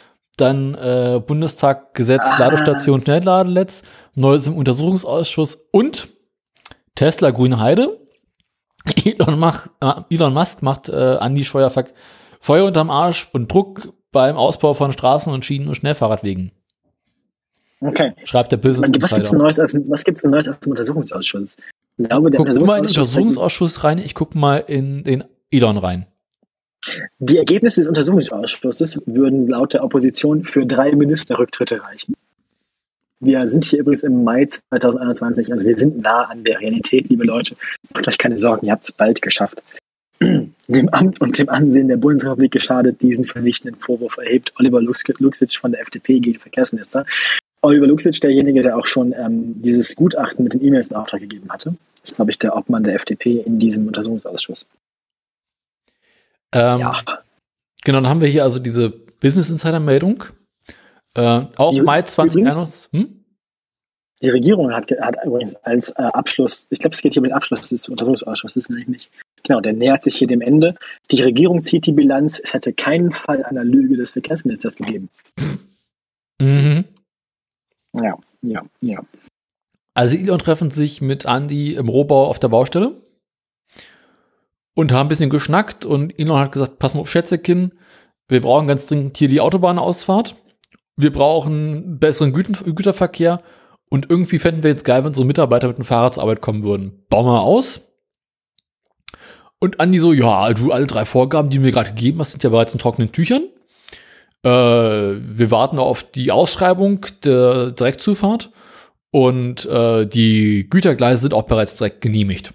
[0.41, 2.39] dann äh, Bundestag Gesetz Ah.
[2.39, 3.83] Ladestation Schnellladenetz,
[4.15, 6.09] Neues im Untersuchungsausschuss und
[6.95, 8.01] Tesla Grüne Heide.
[9.05, 11.73] Elon, mach, äh, Elon Musk macht äh, Andi Scheuer
[12.41, 16.53] Feuer unterm Arsch und Druck beim Ausbau von Straßen und Schienen und Schnellfahrradwegen.
[17.81, 18.13] Okay.
[18.25, 19.39] Schreibt der Business Was denn Insider.
[19.39, 21.57] Neues aus, was gibt's denn Neues aus dem Untersuchungsausschuss?
[21.99, 25.79] Ich glaube, der Guck mal in den Untersuchungsausschuss, rein, ich guck mal in den Elon
[25.79, 26.07] rein.
[27.19, 32.15] Die Ergebnisse des Untersuchungsausschusses würden laut der Opposition für drei Ministerrücktritte reichen.
[33.21, 37.25] Wir sind hier übrigens im Mai 2021, also wir sind nah an der Realität, liebe
[37.25, 37.57] Leute.
[37.93, 39.61] Macht euch keine Sorgen, ihr habt es bald geschafft.
[40.21, 45.55] Dem Amt und dem Ansehen der Bundesrepublik geschadet, diesen vernichtenden Vorwurf erhebt Oliver Lux- Luxic
[45.57, 47.07] von der FDP gegen Verkehrsminister.
[47.63, 51.49] Oliver Luxic, derjenige, der auch schon ähm, dieses Gutachten mit den E-Mails in Auftrag gegeben
[51.49, 54.67] hatte, ist, glaube ich, der Obmann der FDP in diesem Untersuchungsausschuss.
[56.53, 57.03] Ähm, Ja.
[57.85, 60.25] Genau, dann haben wir hier also diese Business Insider Meldung.
[61.15, 62.89] Äh, auch Die- Mai übrigens- 2021.
[62.93, 63.15] Hm?
[64.21, 67.33] Die Regierung hat, hat übrigens als äh, Abschluss, ich glaube, es geht hier um den
[67.35, 69.11] Abschluss des Untersuchungsausschusses, wenn ich nicht.
[69.45, 70.75] Genau, der nähert sich hier dem Ende.
[71.13, 75.09] Die Regierung zieht die Bilanz, es hätte keinen Fall einer Lüge des Verkehrsministers gegeben.
[76.41, 76.85] Mhm.
[77.95, 79.03] Ja, ja, ja.
[79.95, 82.97] Also Elon treffen sich mit Andy im Rohbau auf der Baustelle
[84.79, 87.73] und haben ein bisschen geschnackt und Elon hat gesagt, pass mal auf Schätzekin,
[88.29, 90.37] wir brauchen ganz dringend hier die Autobahnausfahrt.
[90.95, 93.43] Wir brauchen besseren Güten Güterverkehr
[93.91, 96.63] und irgendwie fänden wir jetzt geil, wenn unsere Mitarbeiter mit dem Fahrrad zur Arbeit kommen
[96.63, 97.05] würden.
[97.09, 97.89] Bauen wir aus.
[99.59, 102.45] Und Andi so, ja, du, alle drei Vorgaben, die du mir gerade gegeben hast, sind
[102.45, 103.49] ja bereits in trockenen Tüchern.
[104.45, 108.53] Äh, wir warten auf die Ausschreibung der Direktzufahrt
[109.11, 112.55] und äh, die Gütergleise sind auch bereits direkt genehmigt.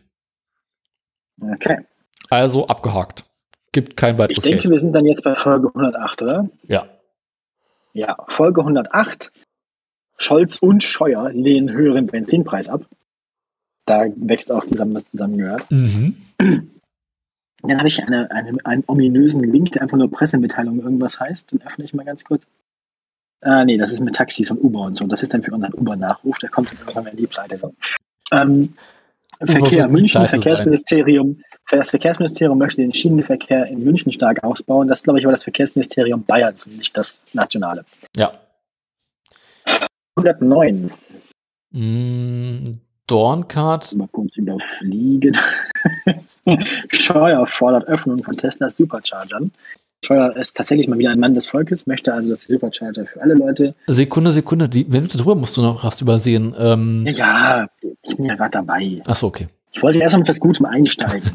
[1.41, 1.79] Okay.
[2.33, 3.25] Also abgehakt.
[3.73, 4.71] Gibt kein Ich weiteres denke, Geld.
[4.71, 6.49] wir sind dann jetzt bei Folge 108, oder?
[6.67, 6.87] Ja.
[7.93, 9.31] Ja, Folge 108.
[10.17, 12.87] Scholz und Scheuer lehnen höheren Benzinpreis ab.
[13.85, 15.69] Da wächst auch zusammen, was zusammengehört.
[15.69, 16.17] Mhm.
[17.61, 21.51] Dann habe ich eine, eine, einen ominösen Link, der einfach nur Pressemitteilung irgendwas heißt.
[21.51, 22.47] Den öffne ich mal ganz kurz.
[23.41, 25.05] Ah, nee, das ist mit Taxis und Uber und so.
[25.05, 26.39] Das ist dann für unseren Uber-Nachruf.
[26.39, 27.75] Der kommt dann irgendwann, wenn die pleite sind.
[28.31, 28.73] Ähm,
[29.45, 31.41] Verkehr, München, Verkehrsministerium.
[31.69, 34.87] Das Verkehrsministerium möchte den Schienenverkehr in München stark ausbauen.
[34.87, 37.85] Das ist, glaube ich, aber das Verkehrsministerium Bayerns und nicht das nationale.
[38.15, 38.33] Ja.
[40.15, 40.91] 109.
[41.71, 42.73] Mm,
[43.07, 43.95] Dorncard.
[43.95, 45.37] Mal kurz überfliegen.
[46.89, 49.51] Scheuer fordert Öffnung von Teslas Superchargern.
[50.03, 53.35] Scheuer ist tatsächlich mal wieder ein Mann des Volkes, möchte also das Supercharger für alle
[53.35, 53.75] Leute.
[53.87, 56.53] Sekunde, Sekunde, die Minute drüber musst du noch hast übersehen.
[56.57, 57.67] Ähm, ja,
[58.01, 59.01] ich bin ja gerade dabei.
[59.05, 59.47] Achso, okay.
[59.71, 61.31] Ich wollte erst mal mit was Gutem einsteigen.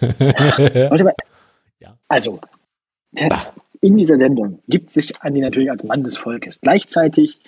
[1.80, 1.96] ja.
[2.08, 2.40] Also,
[3.80, 6.60] in dieser Sendung gibt sich Andi natürlich als Mann des Volkes.
[6.60, 7.40] Gleichzeitig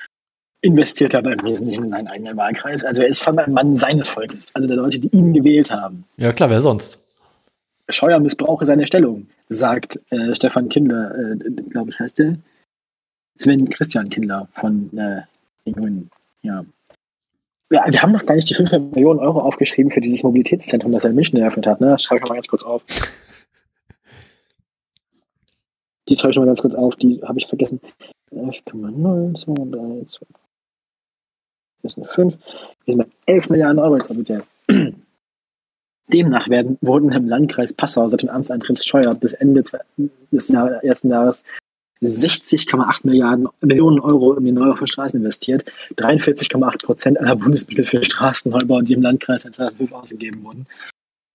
[0.61, 2.85] investiert er aber im Wesentlichen in seinen eigenen Wahlkreis.
[2.85, 5.71] Also er ist vor allem ein Mann seines Volkes, also der Leute, die ihn gewählt
[5.71, 6.05] haben.
[6.17, 6.99] Ja, klar, wer sonst?
[7.89, 11.37] Scheuer missbrauche seine Stellung, sagt äh, Stefan Kindler, äh,
[11.71, 12.37] glaube ich, heißt der.
[13.39, 15.23] Sven Christian Kindler von äh,
[15.65, 16.11] den Grünen.
[16.43, 16.65] Ja.
[17.71, 17.85] ja.
[17.89, 21.11] Wir haben noch gar nicht die 500 Millionen Euro aufgeschrieben für dieses Mobilitätszentrum, das er
[21.11, 21.81] in München eröffnet hat.
[21.81, 21.89] Ne?
[21.89, 22.85] Das schreibe ich mal ganz kurz auf.
[26.09, 27.81] Die schreibe ich mal ganz kurz auf, die habe ich vergessen.
[28.33, 30.27] 11,0, 2, 3, 2.
[31.83, 32.39] Das sind 5.
[32.85, 34.43] Wir sind bei 11 Milliarden Euro jetzt offiziell.
[36.13, 39.65] Demnach werden, wurden im Landkreis Passau seit dem Amtsantritt Scheuer bis Ende
[40.31, 41.45] des Jahr, ersten Jahres
[42.03, 45.65] 60,8 Milliarden Millionen Euro in die Neubau für Straßen investiert.
[45.97, 50.67] 43,8 Prozent aller Bundesmittel für Straßenneubau, die im Landkreis 2005 ausgegeben wurden.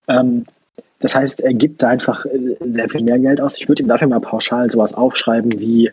[0.08, 0.44] Ähm,
[1.00, 3.58] das heißt, er gibt da einfach äh, sehr viel mehr Geld aus.
[3.58, 5.90] Ich würde ihm dafür mal pauschal sowas aufschreiben wie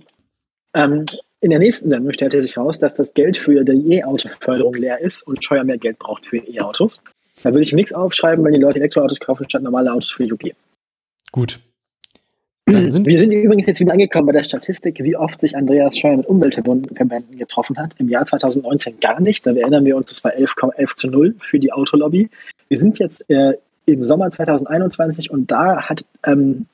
[0.74, 1.06] Ähm,
[1.42, 5.24] in der nächsten Sendung stellte sich heraus, dass das Geld für die E-Auto-Förderung leer ist
[5.24, 7.02] und Scheuer mehr Geld braucht für E-Autos.
[7.44, 10.56] Da würde ich nichts aufschreiben, wenn die Leute Elektroautos kaufen statt normale Autos für okay.
[11.32, 11.60] Gut.
[12.68, 16.18] Sind wir sind übrigens jetzt wieder angekommen bei der Statistik, wie oft sich Andreas Scheuer
[16.18, 17.94] mit Umweltverbänden getroffen hat.
[18.00, 19.46] Im Jahr 2019 gar nicht.
[19.46, 22.30] Da erinnern wir uns, das war 11, 11 zu 0 für die Autolobby.
[22.68, 23.54] Wir sind jetzt äh,
[23.86, 26.66] im Sommer 2021 und da hat, ähm,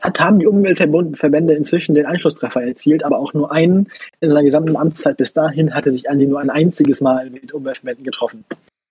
[0.00, 3.88] hat, haben die Umweltverbände inzwischen den Anschlusstreffer erzielt, aber auch nur einen
[4.20, 8.04] in seiner gesamten Amtszeit bis dahin hatte sich Andi nur ein einziges Mal mit Umweltverbänden
[8.04, 8.44] getroffen.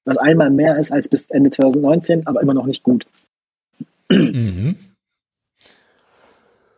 [0.06, 3.08] Was einmal mehr ist als bis Ende 2019, aber immer noch nicht gut.
[4.12, 4.76] Mhm.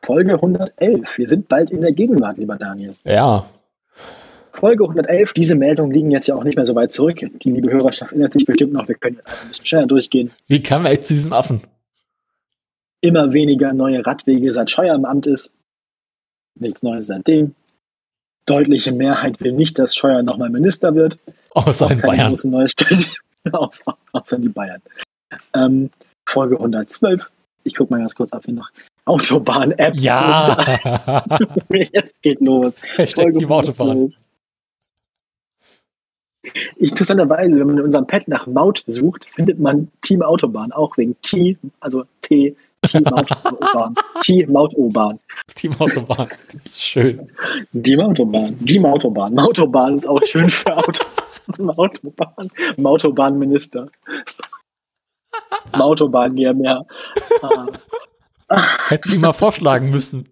[0.02, 1.18] Folge 111.
[1.18, 2.96] Wir sind bald in der Gegenwart, lieber Daniel.
[3.04, 3.50] Ja.
[4.52, 5.34] Folge 111.
[5.34, 7.20] Diese Meldungen liegen jetzt ja auch nicht mehr so weit zurück.
[7.20, 8.88] Die liebe Hörerschaft erinnert sich bestimmt noch.
[8.88, 10.32] Wir können ein bisschen schneller durchgehen.
[10.48, 11.62] Wie kam er zu diesem Affen?
[13.02, 15.56] Immer weniger neue Radwege, seit Scheuer im Amt ist.
[16.60, 17.56] Nichts Neues seitdem.
[18.46, 21.20] Deutliche Mehrheit will nicht, dass Scheuer nochmal Minister wird.
[21.52, 22.30] Außer in Bayern.
[22.30, 23.16] Große Neuigkeit.
[23.52, 24.82] außer, außer in die Bayern.
[25.54, 25.92] Ähm,
[26.28, 27.30] Folge 112.
[27.64, 28.70] Ich gucke mal ganz kurz ab, wie noch
[29.10, 29.96] Autobahn-App.
[29.96, 30.58] Ja.
[31.70, 32.76] Jetzt geht los.
[32.96, 34.14] Hashtag Team Autobahn.
[36.78, 41.16] Interessanterweise, wenn man in unserem Pad nach Maut sucht, findet man Team Autobahn, auch wegen
[41.22, 43.96] T, also T, Team Autobahn.
[44.22, 45.20] Team Autobahn.
[45.56, 47.30] Team Autobahn, das ist schön.
[47.74, 48.56] Die Autobahn.
[48.60, 49.38] Die Autobahn.
[49.38, 51.04] Autobahn ist auch schön für Auto.
[51.76, 52.50] Autobahn.
[52.84, 53.88] Autobahnminister.
[55.74, 56.86] Autobahn GmbH.
[57.42, 57.68] Ah.
[58.90, 60.30] Hätten die mal vorschlagen müssen.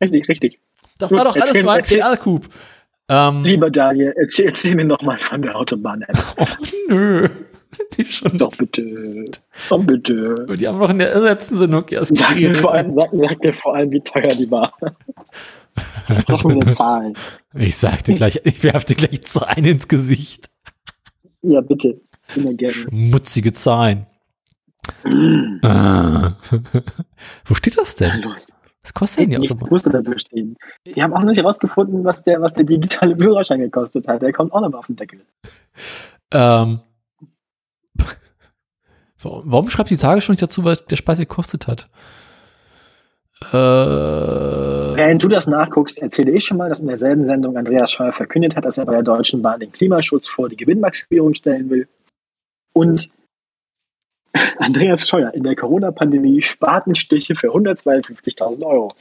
[0.00, 0.60] Richtig, richtig.
[0.98, 2.46] Das Gut, war doch alles mal ein CR-Coup.
[3.08, 6.16] Ähm, Lieber Daniel, erzähl, erzähl mir noch mal von der Autobahn-App.
[6.38, 6.46] oh,
[6.88, 7.28] nö.
[7.96, 9.24] Die schon Doch bitte.
[9.70, 10.46] Oh bitte.
[10.58, 12.58] Die haben noch in der letzten Sendung erst Sag geredet.
[12.58, 14.74] vor allem, sag, sag mir vor allem, wie teuer die war.
[16.24, 17.14] Sag mir eine Zahl.
[17.54, 20.50] Ich sag dir gleich, ich werf dir gleich Zahlen ins Gesicht.
[21.40, 22.00] Ja, bitte.
[22.36, 22.76] Immer gerne.
[22.90, 24.06] Mutzige Zahlen.
[25.62, 26.32] Ah.
[27.44, 28.22] Wo steht das denn?
[28.22, 28.46] los.
[28.82, 29.70] Was kostet die Nichts Autobahn?
[29.70, 30.56] musste dafür stehen.
[30.84, 34.22] Wir haben auch noch nicht herausgefunden, was der, was der digitale Führerschein gekostet hat.
[34.22, 35.20] Der kommt auch noch auf den Deckel.
[36.32, 36.80] Ähm,
[39.22, 41.88] warum, schreibt die Tagesschau nicht dazu, was der Speis gekostet hat?
[43.52, 43.56] Äh,
[44.96, 48.56] Während du das nachguckst, erzähle ich schon mal, dass in derselben Sendung Andreas Scheuer verkündet
[48.56, 51.88] hat, dass er bei der Deutschen Bahn den Klimaschutz vor die Gewinnmaximierung stellen will.
[52.72, 53.10] Und
[54.58, 58.92] Andreas Scheuer in der Corona-Pandemie Spatenstiche für 152.000 Euro.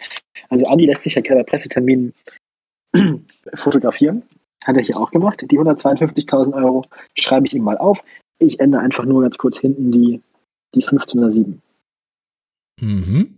[0.50, 2.14] Also Andi lässt sich ja bei Presseterminen
[3.54, 4.24] fotografieren.
[4.66, 5.44] Hat er hier auch gemacht.
[5.50, 6.86] Die 152.000 Euro
[7.18, 8.04] schreibe ich ihm mal auf.
[8.40, 10.22] Ich ändere einfach nur ganz kurz hinten die,
[10.76, 11.62] die 1507.
[12.80, 13.38] mhm.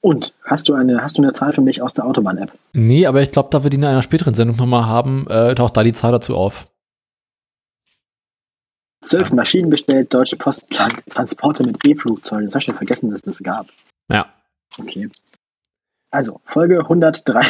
[0.00, 2.52] Und hast du eine, hast du eine Zahl für mich aus der Autobahn-App?
[2.72, 5.76] Nee, aber ich glaube, da wir die in einer späteren Sendung nochmal haben, äh, taucht
[5.76, 6.68] da die Zahl dazu auf.
[9.08, 12.46] Zwölf Maschinen bestellt, Deutsche Post plant Transporte mit E-Flugzeugen.
[12.46, 13.68] Das hast du schon vergessen, dass das gab.
[14.10, 14.26] Ja.
[14.78, 15.08] Okay.
[16.10, 17.40] Also, Folge 103,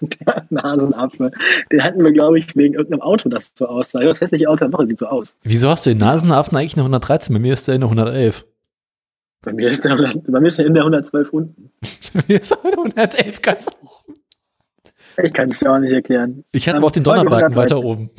[0.00, 1.30] der Nasenaffe.
[1.70, 4.00] Den hatten wir, glaube ich, wegen irgendeinem Auto, das so aussah.
[4.00, 5.36] Das hässliche Auto der Woche sieht so aus.
[5.42, 7.32] Wieso hast du den Nasenaffen eigentlich eine 113?
[7.34, 8.44] Bei mir ist der eine 111.
[9.42, 11.70] Bei mir ist der, 100 bei mir ist der in der 112 unten.
[12.12, 14.04] Bei mir ist er eine 111 ganz hoch.
[15.22, 16.44] Ich kann es dir auch nicht erklären.
[16.52, 17.56] Ich hatte Ähm, aber auch den Donnerbalken 113.
[17.56, 18.10] weiter oben.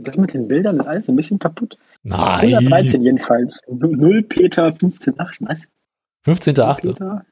[0.00, 1.76] Das mit den Bildern ist alles ein bisschen kaputt.
[2.04, 2.54] Nein.
[2.54, 3.60] 113 jedenfalls.
[3.68, 5.36] 0 Peter 15,8.
[5.40, 5.58] Was?
[6.24, 6.80] 15.8.
[6.82, 7.24] Peter?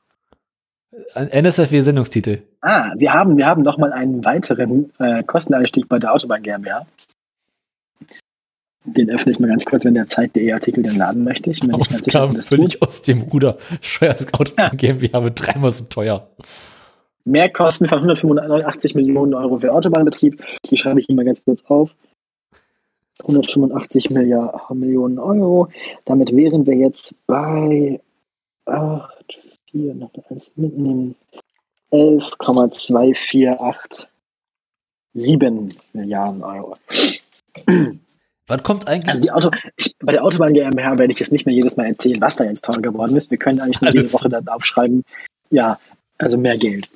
[1.14, 2.42] Ein NSFW-Sendungstitel.
[2.62, 6.86] Ah, wir haben, wir haben noch mal einen weiteren äh, Kosteneinstieg bei der Autobahn GmbH.
[8.84, 11.50] Den öffne ich mal ganz kurz, wenn der Zeit.de Artikel den laden möchte.
[11.50, 12.88] Ich bin mir nicht ganz sicher, das völlig tut.
[12.88, 13.58] aus dem Ruder.
[13.80, 14.70] Scheuers Auto Ja.
[14.70, 16.28] GmbH wird dreimal so teuer.
[17.24, 20.42] Mehrkosten von 185 Millionen Euro für Autobahnbetrieb.
[20.70, 21.94] Die schreibe ich Ihnen mal ganz kurz auf.
[23.26, 25.68] 185 Milliard, Millionen Euro.
[26.04, 28.00] Damit wären wir jetzt bei
[28.66, 29.38] 8,
[29.70, 31.16] 4, noch eine 1 mitnehmen.
[31.90, 34.06] 11,248
[35.14, 36.76] 7 Milliarden Euro.
[38.46, 39.08] Was kommt eigentlich?
[39.08, 41.86] Also die Auto, ich, bei der Autobahn GmbH werde ich jetzt nicht mehr jedes Mal
[41.86, 43.30] erzählen, was da jetzt teuer geworden ist.
[43.30, 44.12] Wir können eigentlich nur jede Alles.
[44.12, 45.04] Woche dann aufschreiben,
[45.50, 45.80] ja,
[46.18, 46.88] also mehr Geld.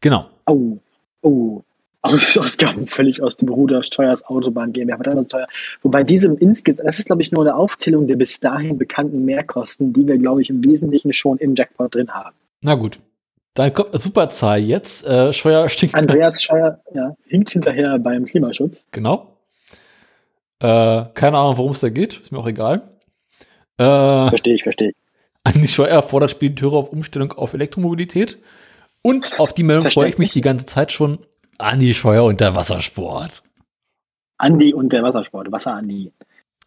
[0.00, 0.26] genau.
[0.46, 0.78] Oh,
[1.22, 1.62] oh.
[2.02, 5.46] Aus- Ausgaben völlig aus dem Ruder, Steuers Autobahn GmbH, verdammt teuer.
[5.82, 9.92] Wobei diesem insgesamt, das ist glaube ich nur eine Aufzählung der bis dahin bekannten Mehrkosten,
[9.92, 12.36] die wir glaube ich im Wesentlichen schon im Jackpot drin haben.
[12.60, 12.98] Na gut.
[13.54, 15.06] Dann kommt eine super Zahl jetzt.
[15.06, 15.94] Äh, Scheuer stinkt.
[15.94, 18.86] Andreas Scheuer ja, hinkt hinterher beim Klimaschutz.
[18.92, 19.36] Genau.
[20.60, 22.18] Äh, keine Ahnung, worum es da geht.
[22.20, 22.82] Ist mir auch egal.
[23.78, 23.84] Äh,
[24.28, 24.96] Verstehe ich, verstehe ich.
[25.44, 28.38] Andi Scheuer fordert Spediteure auf Umstellung auf Elektromobilität.
[29.02, 31.18] Und auf die Meldung freue ich mich die ganze Zeit schon.
[31.58, 33.42] Andi Scheuer und der Wassersport.
[34.38, 36.12] Andi und der Wassersport, Wasser Andi.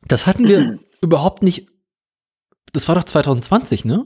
[0.08, 1.68] Das hatten wir überhaupt nicht.
[2.74, 4.06] Das war doch 2020, ne?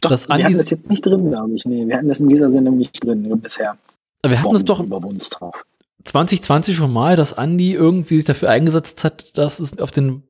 [0.00, 1.64] Doch, Das wir Andi- hatten das jetzt nicht drin, glaube ich.
[1.64, 3.76] Nee, wir hatten das in dieser Sendung nicht drin bisher.
[4.24, 5.64] Wir hatten es doch über uns drauf.
[6.04, 10.22] 2020 schon mal, dass Andi irgendwie sich dafür eingesetzt hat, dass es auf den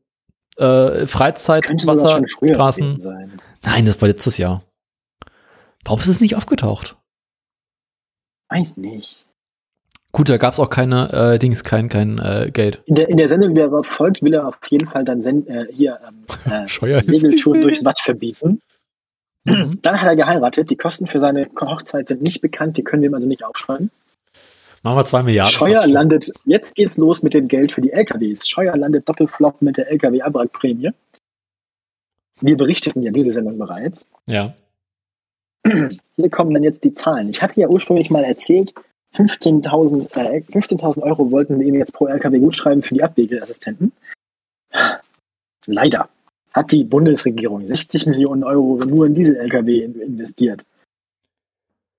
[0.57, 1.07] äh,
[3.01, 3.33] sein.
[3.63, 4.63] Nein, das war letztes Jahr.
[5.85, 6.97] Warum ist es nicht aufgetaucht?
[8.49, 9.25] Weiß nicht.
[10.13, 12.81] Gut, da gab es auch keine äh, Dings, kein, kein äh, Geld.
[12.87, 15.47] In der, in der Sendung, die er folgt, will er auf jeden Fall dann sen
[15.49, 17.45] äh, hier ähm, äh, nicht.
[17.45, 18.61] durchs Watt verbieten.
[19.45, 19.79] Mhm.
[19.83, 20.71] Dann hat er geheiratet.
[20.71, 22.77] Die Kosten für seine Hochzeit sind nicht bekannt.
[22.77, 23.91] Die können wir ihm also nicht aufschreiben.
[24.85, 25.53] Machen wir zwei Milliarden.
[25.53, 28.47] Scheuer landet, jetzt geht's los mit dem Geld für die LKWs.
[28.47, 30.91] Scheuer landet Doppelflop mit der LKW-Abwrackprämie.
[32.41, 34.07] Wir berichteten ja diese Sendung bereits.
[34.27, 34.55] Ja.
[35.67, 37.29] Hier kommen dann jetzt die Zahlen.
[37.31, 38.75] Ich hatte ja ursprünglich mal erzählt,
[39.17, 43.93] 15.000 äh, 15.000 Euro wollten wir ihm jetzt pro LKW gutschreiben für die Abwegelassistenten.
[45.67, 46.09] Leider
[46.53, 50.65] hat die Bundesregierung 60 Millionen Euro nur in diese LKW in- investiert.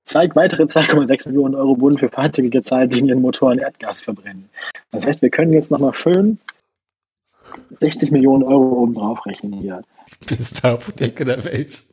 [0.08, 4.50] Zwei weitere 2,6 Millionen Euro wurden für Fahrzeuge gezahlt, die in ihren Motoren Erdgas verbrennen.
[4.92, 6.38] Das heißt, wir können jetzt nochmal schön
[7.80, 9.82] 60 Millionen Euro oben drauf rechnen hier.
[10.28, 11.84] Beste Apotheke der Welt.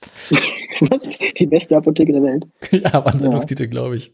[0.80, 1.18] Was?
[1.38, 2.46] Die beste Apotheke der Welt?
[2.70, 4.12] ja, war ein Sendungstitel, glaube ich.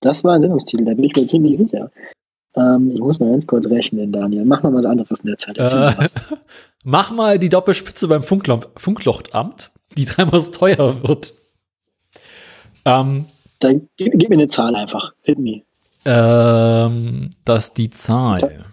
[0.00, 1.90] Das war ein Sendungstitel, da bin ich mir ziemlich sicher.
[2.54, 4.44] Ähm, ich muss mal ganz kurz rechnen, Daniel.
[4.44, 5.58] Mach mal was anderes in der Zeit.
[5.58, 6.08] Äh,
[6.84, 9.70] mach mal die Doppelspitze beim Funkloch Funklochamt.
[9.96, 11.32] die dreimal so teuer wird.
[12.84, 13.26] Ähm,
[13.60, 15.12] Dann gib, gib, mir eine Zahl einfach.
[15.22, 15.62] Hit me.
[16.04, 18.64] Ähm, dass die Zahl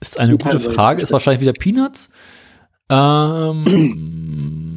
[0.00, 2.10] ist eine die gute Frage, ist wahrscheinlich wieder Peanuts.
[2.90, 3.64] Ähm,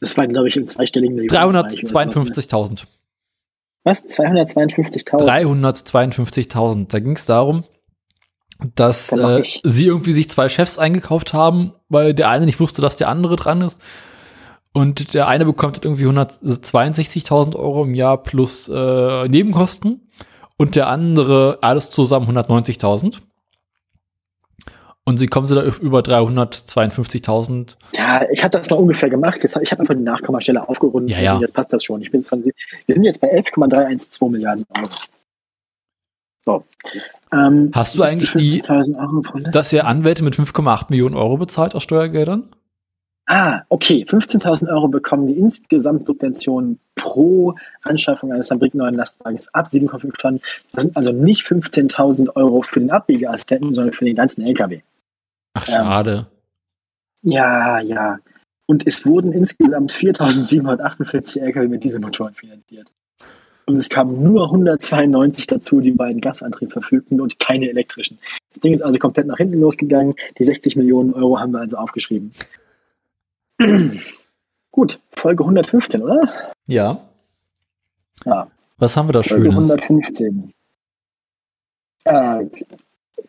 [0.00, 2.84] das war, glaube ich, im zweistelligen 352.000.
[3.84, 4.04] Was?
[4.06, 5.22] 252.000?
[5.22, 6.86] 352.000.
[6.88, 7.64] Da ging es darum,
[8.74, 12.96] dass äh, sie irgendwie sich zwei Chefs eingekauft haben, weil der eine nicht wusste, dass
[12.96, 13.80] der andere dran ist.
[14.72, 20.10] Und der eine bekommt irgendwie 162.000 Euro im Jahr plus äh, Nebenkosten
[20.58, 23.20] und der andere alles zusammen 190.000.
[25.08, 27.76] Und sie kommen sie da über 352.000.
[27.92, 29.38] Ja, ich habe das mal ungefähr gemacht.
[29.42, 31.16] Ich habe einfach die Nachkommastelle aufgerundet.
[31.16, 31.38] Ja, ja.
[31.38, 32.02] Jetzt passt das schon.
[32.02, 32.52] Ich bin von, wir
[32.94, 34.88] sind jetzt bei 11,312 Milliarden Euro.
[36.44, 36.64] So.
[37.32, 38.60] Ähm, Hast du eigentlich die,
[39.52, 42.48] dass ihr Anwälte mit 5,8 Millionen Euro bezahlt aus Steuergeldern?
[43.26, 44.04] Ah, okay.
[44.08, 50.40] 15.000 Euro bekommen die insgesamt Subventionen pro Anschaffung eines fabrikneuen Lastwagens ab 7,5 Tonnen.
[50.72, 54.80] Das sind also nicht 15.000 Euro für den Abbiegeassistenten, sondern für den ganzen LKW.
[55.56, 56.26] Ach, schade.
[57.24, 58.18] Ähm, ja, ja.
[58.66, 62.92] Und es wurden insgesamt 4.748 LKW mit Dieselmotoren finanziert.
[63.64, 68.18] Und es kamen nur 192 dazu, die über einen Gasantrieb verfügten und keine elektrischen.
[68.52, 70.14] Das Ding ist also komplett nach hinten losgegangen.
[70.38, 72.32] Die 60 Millionen Euro haben wir also aufgeschrieben.
[74.70, 76.28] Gut, Folge 115, oder?
[76.66, 77.00] Ja.
[78.24, 78.48] Ja.
[78.78, 79.70] Was haben wir da Folge Schönes?
[79.70, 80.52] 115.
[82.04, 82.44] Äh,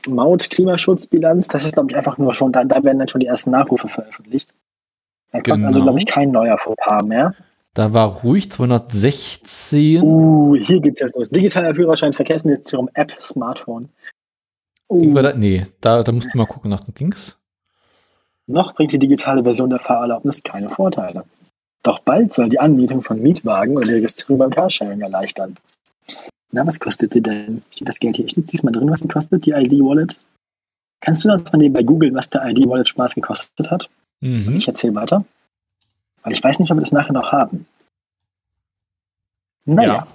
[0.07, 3.51] Maut-Klimaschutzbilanz, das ist, glaube ich, einfach nur schon, da, da werden dann schon die ersten
[3.51, 4.53] Nachrufe veröffentlicht.
[5.31, 5.67] Da kommt genau.
[5.67, 7.33] also, glaube ich, kein neuer Fauxpas mehr.
[7.73, 10.01] Da war ruhig 216.
[10.01, 11.29] Uh, hier geht's jetzt los.
[11.29, 13.89] Digitaler Führerschein, Verkehrsinvestierung, App, Smartphone.
[14.87, 15.13] Uh.
[15.13, 17.37] Da, nee, da, da musst du mal gucken nach den Dings.
[18.47, 21.25] Noch bringt die digitale Version der Fahrerlaubnis keine Vorteile.
[21.83, 25.57] Doch bald soll die Anmietung von Mietwagen und die Registrierung beim Carsharing erleichtern.
[26.51, 27.61] Na, was kostet sie denn?
[27.71, 30.19] Steht das Geld hier echt diesmal drin, was sie kostet, die ID-Wallet?
[31.01, 33.89] Kannst du das von nebenbei googeln, was der ID-Wallet Spaß gekostet hat?
[34.21, 34.55] Mhm.
[34.55, 35.25] Ich erzähle weiter.
[36.23, 37.67] Weil ich weiß nicht, ob wir das nachher noch haben.
[39.65, 40.07] Naja.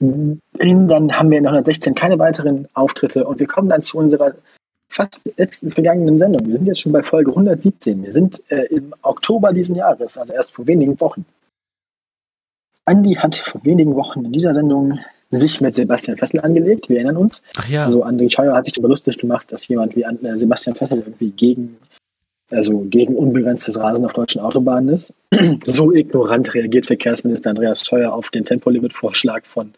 [0.00, 0.36] Ja.
[0.58, 4.34] Dann haben wir in 116 keine weiteren Auftritte und wir kommen dann zu unserer
[4.88, 6.46] fast letzten vergangenen Sendung.
[6.46, 8.02] Wir sind jetzt schon bei Folge 117.
[8.02, 11.24] Wir sind äh, im Oktober diesen Jahres, also erst vor wenigen Wochen.
[12.84, 14.98] Andi hat vor wenigen Wochen in dieser Sendung
[15.36, 16.88] sich mit Sebastian Vettel angelegt.
[16.88, 17.42] Wir erinnern uns.
[17.56, 17.84] Ach ja.
[17.84, 21.30] Also André Scheuer hat sich darüber lustig gemacht, dass jemand wie äh, Sebastian Vettel irgendwie
[21.30, 21.76] gegen,
[22.50, 25.14] also gegen unbegrenztes Rasen auf deutschen Autobahnen ist.
[25.64, 29.74] so ignorant reagiert Verkehrsminister Andreas Scheuer auf den Tempolimit-Vorschlag von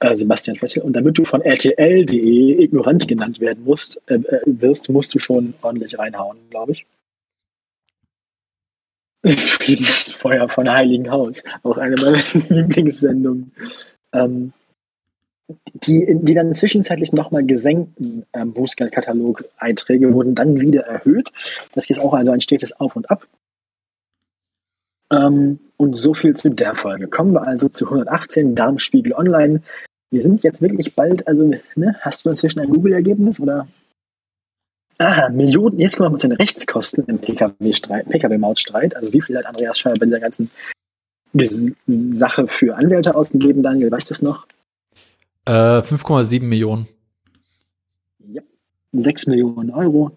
[0.00, 0.82] äh, Sebastian Vettel.
[0.82, 5.54] Und damit du von RTL.de ignorant genannt werden musst, äh, äh, wirst, musst du schon
[5.62, 6.86] ordentlich reinhauen, glaube ich.
[9.26, 13.52] Das Feuer von Heiligenhaus, auch eine meiner Lieblingssendungen.
[14.12, 14.52] Ähm,
[15.74, 21.32] die, die dann zwischenzeitlich nochmal gesenkten ähm, Bußgeldkatalog-Einträge wurden dann wieder erhöht.
[21.72, 23.26] Das ist auch also ein stetes Auf und Ab.
[25.12, 27.06] Ähm, und so viel zu der Folge.
[27.06, 29.62] Kommen wir also zu 118 Darmspiegel Online.
[30.10, 33.68] Wir sind jetzt wirklich bald, also ne, hast du inzwischen ein Google-Ergebnis oder?
[34.98, 38.08] Ah, Millionen, jetzt kommen wir zu den Rechtskosten im PKW-Mautstreit.
[38.08, 40.50] PKW also wie viel hat Andreas Scheuer bei dieser ganzen
[41.86, 44.46] Sache für Anwälte ausgegeben, Daniel, weißt du es noch?
[45.46, 46.88] Äh, 5,7 Millionen.
[48.18, 48.42] Ja,
[48.92, 50.10] 6 Millionen Euro.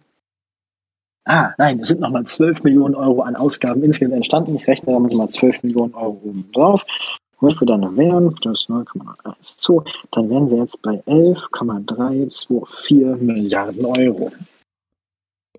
[1.26, 4.56] Ah, nein, es sind nochmal 12 Millionen Euro an Ausgaben insgesamt entstanden.
[4.56, 6.84] Ich rechne da mal 12 Millionen Euro oben drauf.
[7.40, 14.32] Wenn wir dann wären, das 0,12, dann wären wir jetzt bei 11,324 Milliarden Euro.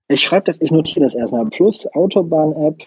[0.08, 1.46] Ich schreibe das, ich notiere das erstmal.
[1.48, 2.84] Plus Autobahn-App.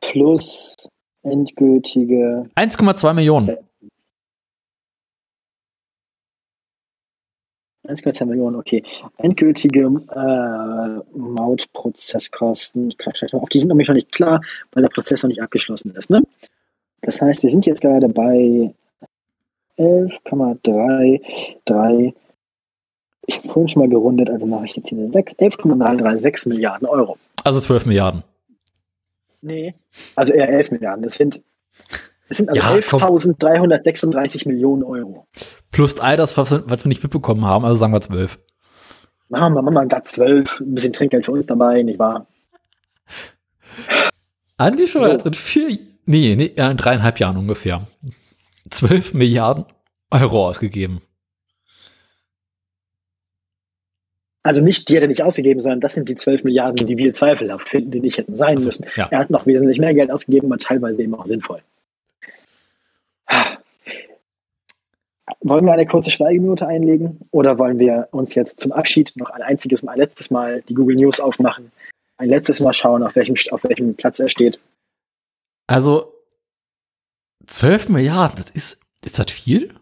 [0.00, 0.74] Plus
[1.22, 3.58] endgültige 1,2 Millionen.
[7.88, 8.82] 1,2 Millionen, okay.
[9.16, 12.94] Endgültige äh, Mautprozesskosten,
[13.32, 14.40] auf die sind nämlich noch nicht klar,
[14.72, 16.10] weil der Prozess noch nicht abgeschlossen ist.
[16.10, 16.22] Ne?
[17.00, 18.72] Das heißt, wir sind jetzt gerade bei
[19.78, 22.14] 11,33.
[23.26, 26.88] Ich habe vorhin schon mal gerundet, also mache ich jetzt hier eine 6, 11,336 Milliarden
[26.88, 27.18] Euro.
[27.44, 28.22] Also 12 Milliarden.
[29.42, 29.74] Nee.
[30.16, 31.02] Also eher 11 Milliarden.
[31.02, 31.42] Das sind,
[32.28, 33.02] das sind also Ja, komm.
[33.02, 35.26] 11.336 Millionen Euro.
[35.70, 38.38] Plus all das, was, wir- was wir nicht mitbekommen haben, also sagen wir 12.
[39.28, 40.60] Machen wir, machen wir glatt 12.
[40.60, 42.26] Ein bisschen Trinkgeld für uns dabei, nicht wahr?
[44.56, 45.12] Andi schon So.
[45.12, 47.86] in vier, nee, nee, in dreieinhalb Jahren ungefähr.
[48.70, 49.64] 12 Milliarden
[50.10, 51.02] Euro ausgegeben.
[54.42, 57.68] Also nicht, die er nicht ausgegeben, sondern das sind die 12 Milliarden, die wir zweifelhaft
[57.68, 58.86] finden, die nicht hätten sein müssen.
[58.96, 59.08] Ja.
[59.10, 61.60] Er hat noch wesentlich mehr Geld ausgegeben, aber teilweise eben auch sinnvoll.
[65.40, 69.42] Wollen wir eine kurze Schweigeminute einlegen oder wollen wir uns jetzt zum Abschied noch ein
[69.42, 71.70] einziges Mal, letztes Mal die Google News aufmachen,
[72.16, 74.58] ein letztes Mal schauen, auf welchem, auf welchem Platz er steht?
[75.66, 76.14] Also
[77.48, 79.74] 12 Milliarden, das ist, ist das viel?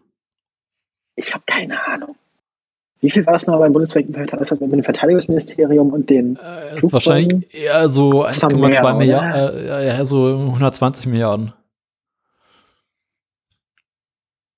[1.15, 2.15] Ich habe keine Ahnung.
[2.99, 8.23] Wie viel war es noch beim mit dem Verteidigungsministerium und den Äh, wahrscheinlich eher so
[8.23, 8.93] Das war mehr, 1,2 oder?
[8.95, 11.53] Milliarden, äh, ja, so 120 Milliarden.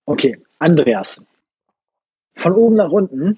[0.05, 1.25] Okay, Andreas.
[2.35, 3.37] Von oben nach unten,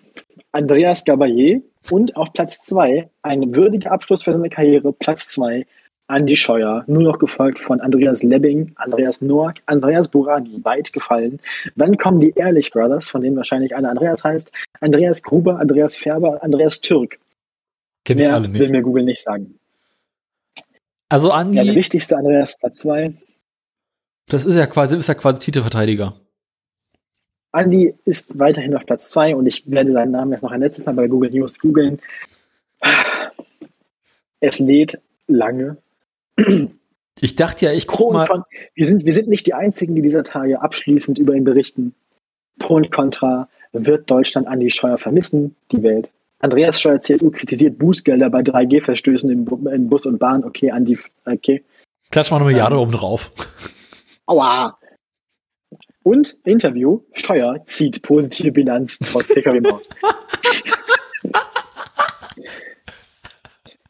[0.51, 5.65] Andreas Gabayé und auf Platz 2, ein würdiger Abschluss für seine Karriere, Platz 2,
[6.11, 11.39] Andi Scheuer, nur noch gefolgt von Andreas Lebbing, Andreas Noack, Andreas Buragi, weit gefallen.
[11.75, 14.51] Dann kommen die Ehrlich Brothers, von denen wahrscheinlich einer Andreas heißt,
[14.81, 17.17] Andreas Gruber, Andreas Färber, Andreas Türk.
[18.03, 18.71] Kenne ich Mehr alle will nicht.
[18.71, 19.57] mir Google nicht sagen.
[21.07, 23.13] Also Ja, der Andi, wichtigste Andreas Platz 2.
[24.27, 26.15] das ist ja quasi, ist ja quasi Titelverteidiger.
[27.53, 30.85] Andi ist weiterhin auf Platz 2 und ich werde seinen Namen jetzt noch ein letztes
[30.85, 31.99] Mal bei Google News googeln.
[34.39, 35.77] Es lädt lange.
[37.19, 38.43] Ich dachte ja, ich Pro guck und mal, Con
[38.73, 41.93] wir, sind, wir sind nicht die Einzigen, die dieser Tage abschließend über ihn berichten.
[42.57, 43.47] Pro und Contra.
[43.73, 45.55] Wird Deutschland Andi Scheuer vermissen?
[45.71, 46.09] Die Welt.
[46.39, 50.43] Andreas Scheuer, CSU, kritisiert Bußgelder bei 3G-Verstößen in, Bu- in Bus und Bahn.
[50.43, 51.63] Okay, Andi, okay.
[52.09, 52.81] klatsch mal eine Milliarde Ähm.
[52.81, 53.31] oben drauf.
[54.25, 54.75] Aua!
[56.03, 59.87] Und Interview, Scheuer zieht positive Bilanz trotz Pkw-Maut.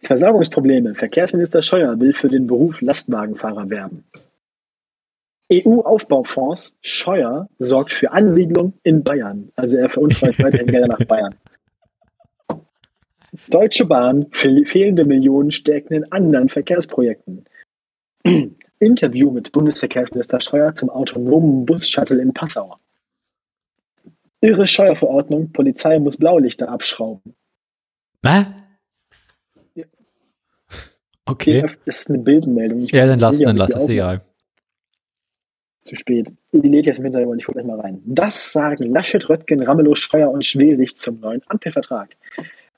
[0.01, 0.95] Versorgungsprobleme.
[0.95, 4.03] Verkehrsminister Scheuer will für den Beruf Lastwagenfahrer werben.
[5.51, 6.77] EU-Aufbaufonds.
[6.81, 9.51] Scheuer sorgt für Ansiedlung in Bayern.
[9.55, 11.35] Also er veruntreut weiterhin Gelder nach Bayern.
[13.49, 14.27] Deutsche Bahn.
[14.31, 17.45] fehl- Fehlende Millionen stecken in anderen Verkehrsprojekten.
[18.79, 22.77] Interview mit Bundesverkehrsminister Scheuer zum autonomen Bus-Shuttle in Passau.
[24.41, 27.35] Irre Steuerverordnung, Polizei muss Blaulichter abschrauben.
[28.25, 28.45] Hä?
[31.25, 31.61] Okay.
[31.61, 32.81] Das ist eine Bildmeldung.
[32.81, 34.21] Ich Ja, dann lass, dann lass, ist egal.
[35.81, 36.31] Zu spät.
[36.51, 38.01] Die lädt jetzt im Hintergrund, ich gucke gleich mal rein.
[38.05, 42.09] Das sagen Laschet, Röttgen, Ramelow, Scheuer und Schwesig zum neuen Ampelvertrag.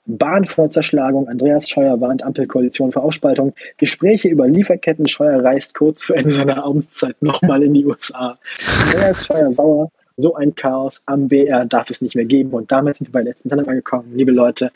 [0.06, 3.54] Bahn vor Zerschlagung, Andreas Scheuer warnt Ampelkoalition vor Aufspaltung.
[3.78, 8.38] Gespräche über Lieferketten, Scheuer reist kurz vor Ende seiner Amtszeit nochmal in die USA.
[8.86, 12.50] Andreas Scheuer sauer, so ein Chaos am BR darf es nicht mehr geben.
[12.50, 14.12] Und damit sind wir bei der letzten Sendung angekommen.
[14.14, 14.70] Liebe Leute,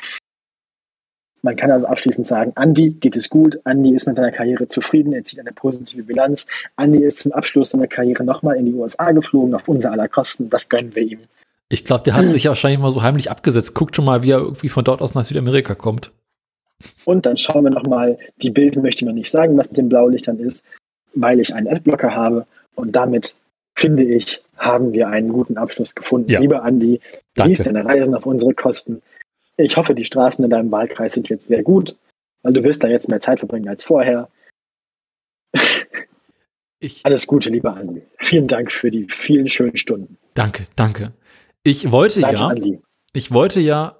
[1.42, 5.12] man kann also abschließend sagen, Andi geht es gut, Andi ist mit seiner Karriere zufrieden,
[5.12, 6.46] er zieht eine positive Bilanz.
[6.76, 10.50] Andi ist zum Abschluss seiner Karriere nochmal in die USA geflogen, auf unser aller Kosten.
[10.50, 11.20] Das gönnen wir ihm.
[11.68, 13.74] Ich glaube, der hat sich ja wahrscheinlich mal so heimlich abgesetzt.
[13.74, 16.10] Guckt schon mal, wie er irgendwie von dort aus nach Südamerika kommt.
[17.04, 20.38] Und dann schauen wir nochmal, die Bilder möchte man nicht sagen, was mit den Blaulichtern
[20.38, 20.64] ist,
[21.14, 22.46] weil ich einen Adblocker habe.
[22.74, 23.34] Und damit,
[23.74, 26.30] finde ich, haben wir einen guten Abschluss gefunden.
[26.30, 26.40] Ja.
[26.40, 27.00] Lieber Andi,
[27.34, 29.02] genieß deine Reisen auf unsere Kosten.
[29.60, 31.96] Ich hoffe, die Straßen in deinem Wahlkreis sind jetzt sehr gut,
[32.42, 34.28] weil du wirst da jetzt mehr Zeit verbringen als vorher.
[36.80, 38.02] Ich, Alles Gute, lieber Andi.
[38.18, 40.16] Vielen Dank für die vielen schönen Stunden.
[40.34, 41.12] danke, danke.
[41.64, 42.80] Ich wollte Danke, ja, Andi.
[43.14, 43.96] ich wollte ja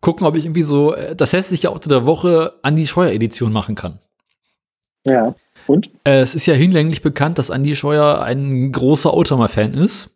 [0.00, 3.74] gucken, ob ich irgendwie so äh, das hässliche Auto der Woche an die Scheuer-Edition machen
[3.74, 3.98] kann.
[5.04, 5.34] Ja.
[5.66, 5.90] Und?
[6.04, 10.10] Äh, es ist ja hinlänglich bekannt, dass Andy Scheuer ein großer Automa-Fan ist.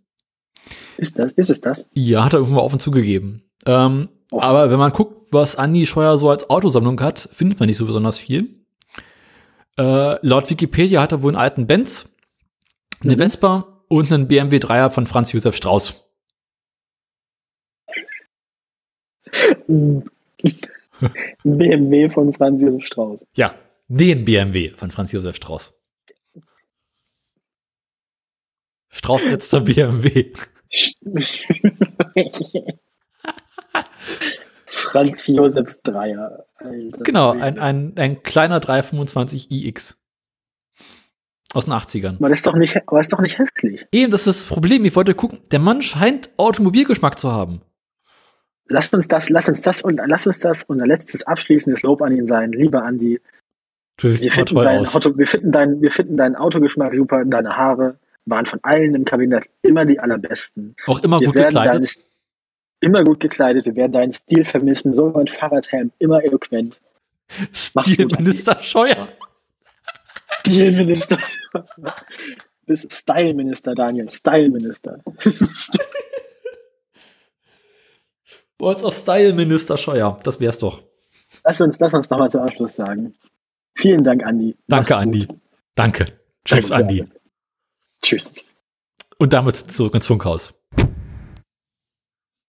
[0.96, 1.32] Ist das?
[1.32, 1.90] Ist es das?
[1.92, 3.44] Ja, hat er irgendwann mal auf und zugegeben.
[3.66, 4.08] Ähm.
[4.32, 7.86] Aber wenn man guckt, was Andy Scheuer so als Autosammlung hat, findet man nicht so
[7.86, 8.62] besonders viel.
[9.78, 12.12] Äh, laut Wikipedia hat er wohl einen alten Benz,
[13.02, 13.18] eine mhm.
[13.18, 15.94] Vespa und einen BMW 3er von Franz Josef Strauß.
[21.42, 23.20] BMW von Franz Josef Strauß.
[23.34, 23.54] Ja,
[23.88, 25.74] den BMW von Franz Josef Strauß.
[28.90, 30.32] Strauß letzter BMW.
[34.66, 36.46] Franz Josefs Dreier.
[36.56, 37.02] Alter.
[37.02, 39.94] Genau, ein, ein, ein kleiner 325iX.
[41.54, 42.16] Aus den 80ern.
[42.16, 43.86] Aber das ist doch nicht, aber ist doch nicht hässlich.
[43.92, 44.84] Eben, das ist das Problem.
[44.86, 47.60] Ich wollte gucken, der Mann scheint Automobilgeschmack zu haben.
[48.68, 52.16] Lasst uns das, lass uns das und lass uns das unser letztes abschließendes Lob an
[52.16, 53.20] ihn sein, lieber Andi.
[53.98, 57.56] Du siehst wir, finden dein Auto, wir, finden dein, wir finden deinen Autogeschmack super, deine
[57.56, 60.74] Haare waren von allen im Kabinett immer die allerbesten.
[60.86, 62.00] Auch immer wir gut gekleidet.
[62.82, 66.80] Immer gut gekleidet, wir werden deinen Stil vermissen, so ein Fahrradhelm, immer eloquent.
[67.52, 69.08] Stilminister Scheuer.
[70.40, 71.16] Stilminister.
[72.66, 74.10] Bist Styleminister, Daniel.
[74.10, 74.98] Styleminister.
[78.58, 80.18] Words of Style, Minister Scheuer.
[80.24, 80.82] Das wär's doch.
[81.44, 83.14] Lass uns, lass uns nochmal zum Abschluss sagen.
[83.74, 84.56] Vielen Dank, Andi.
[84.66, 85.28] Danke, Andi.
[85.76, 86.06] Danke.
[86.44, 87.04] Tschüss, Danke, Andi.
[88.02, 88.34] Tschüss.
[89.18, 90.61] Und damit zurück ins Funkhaus.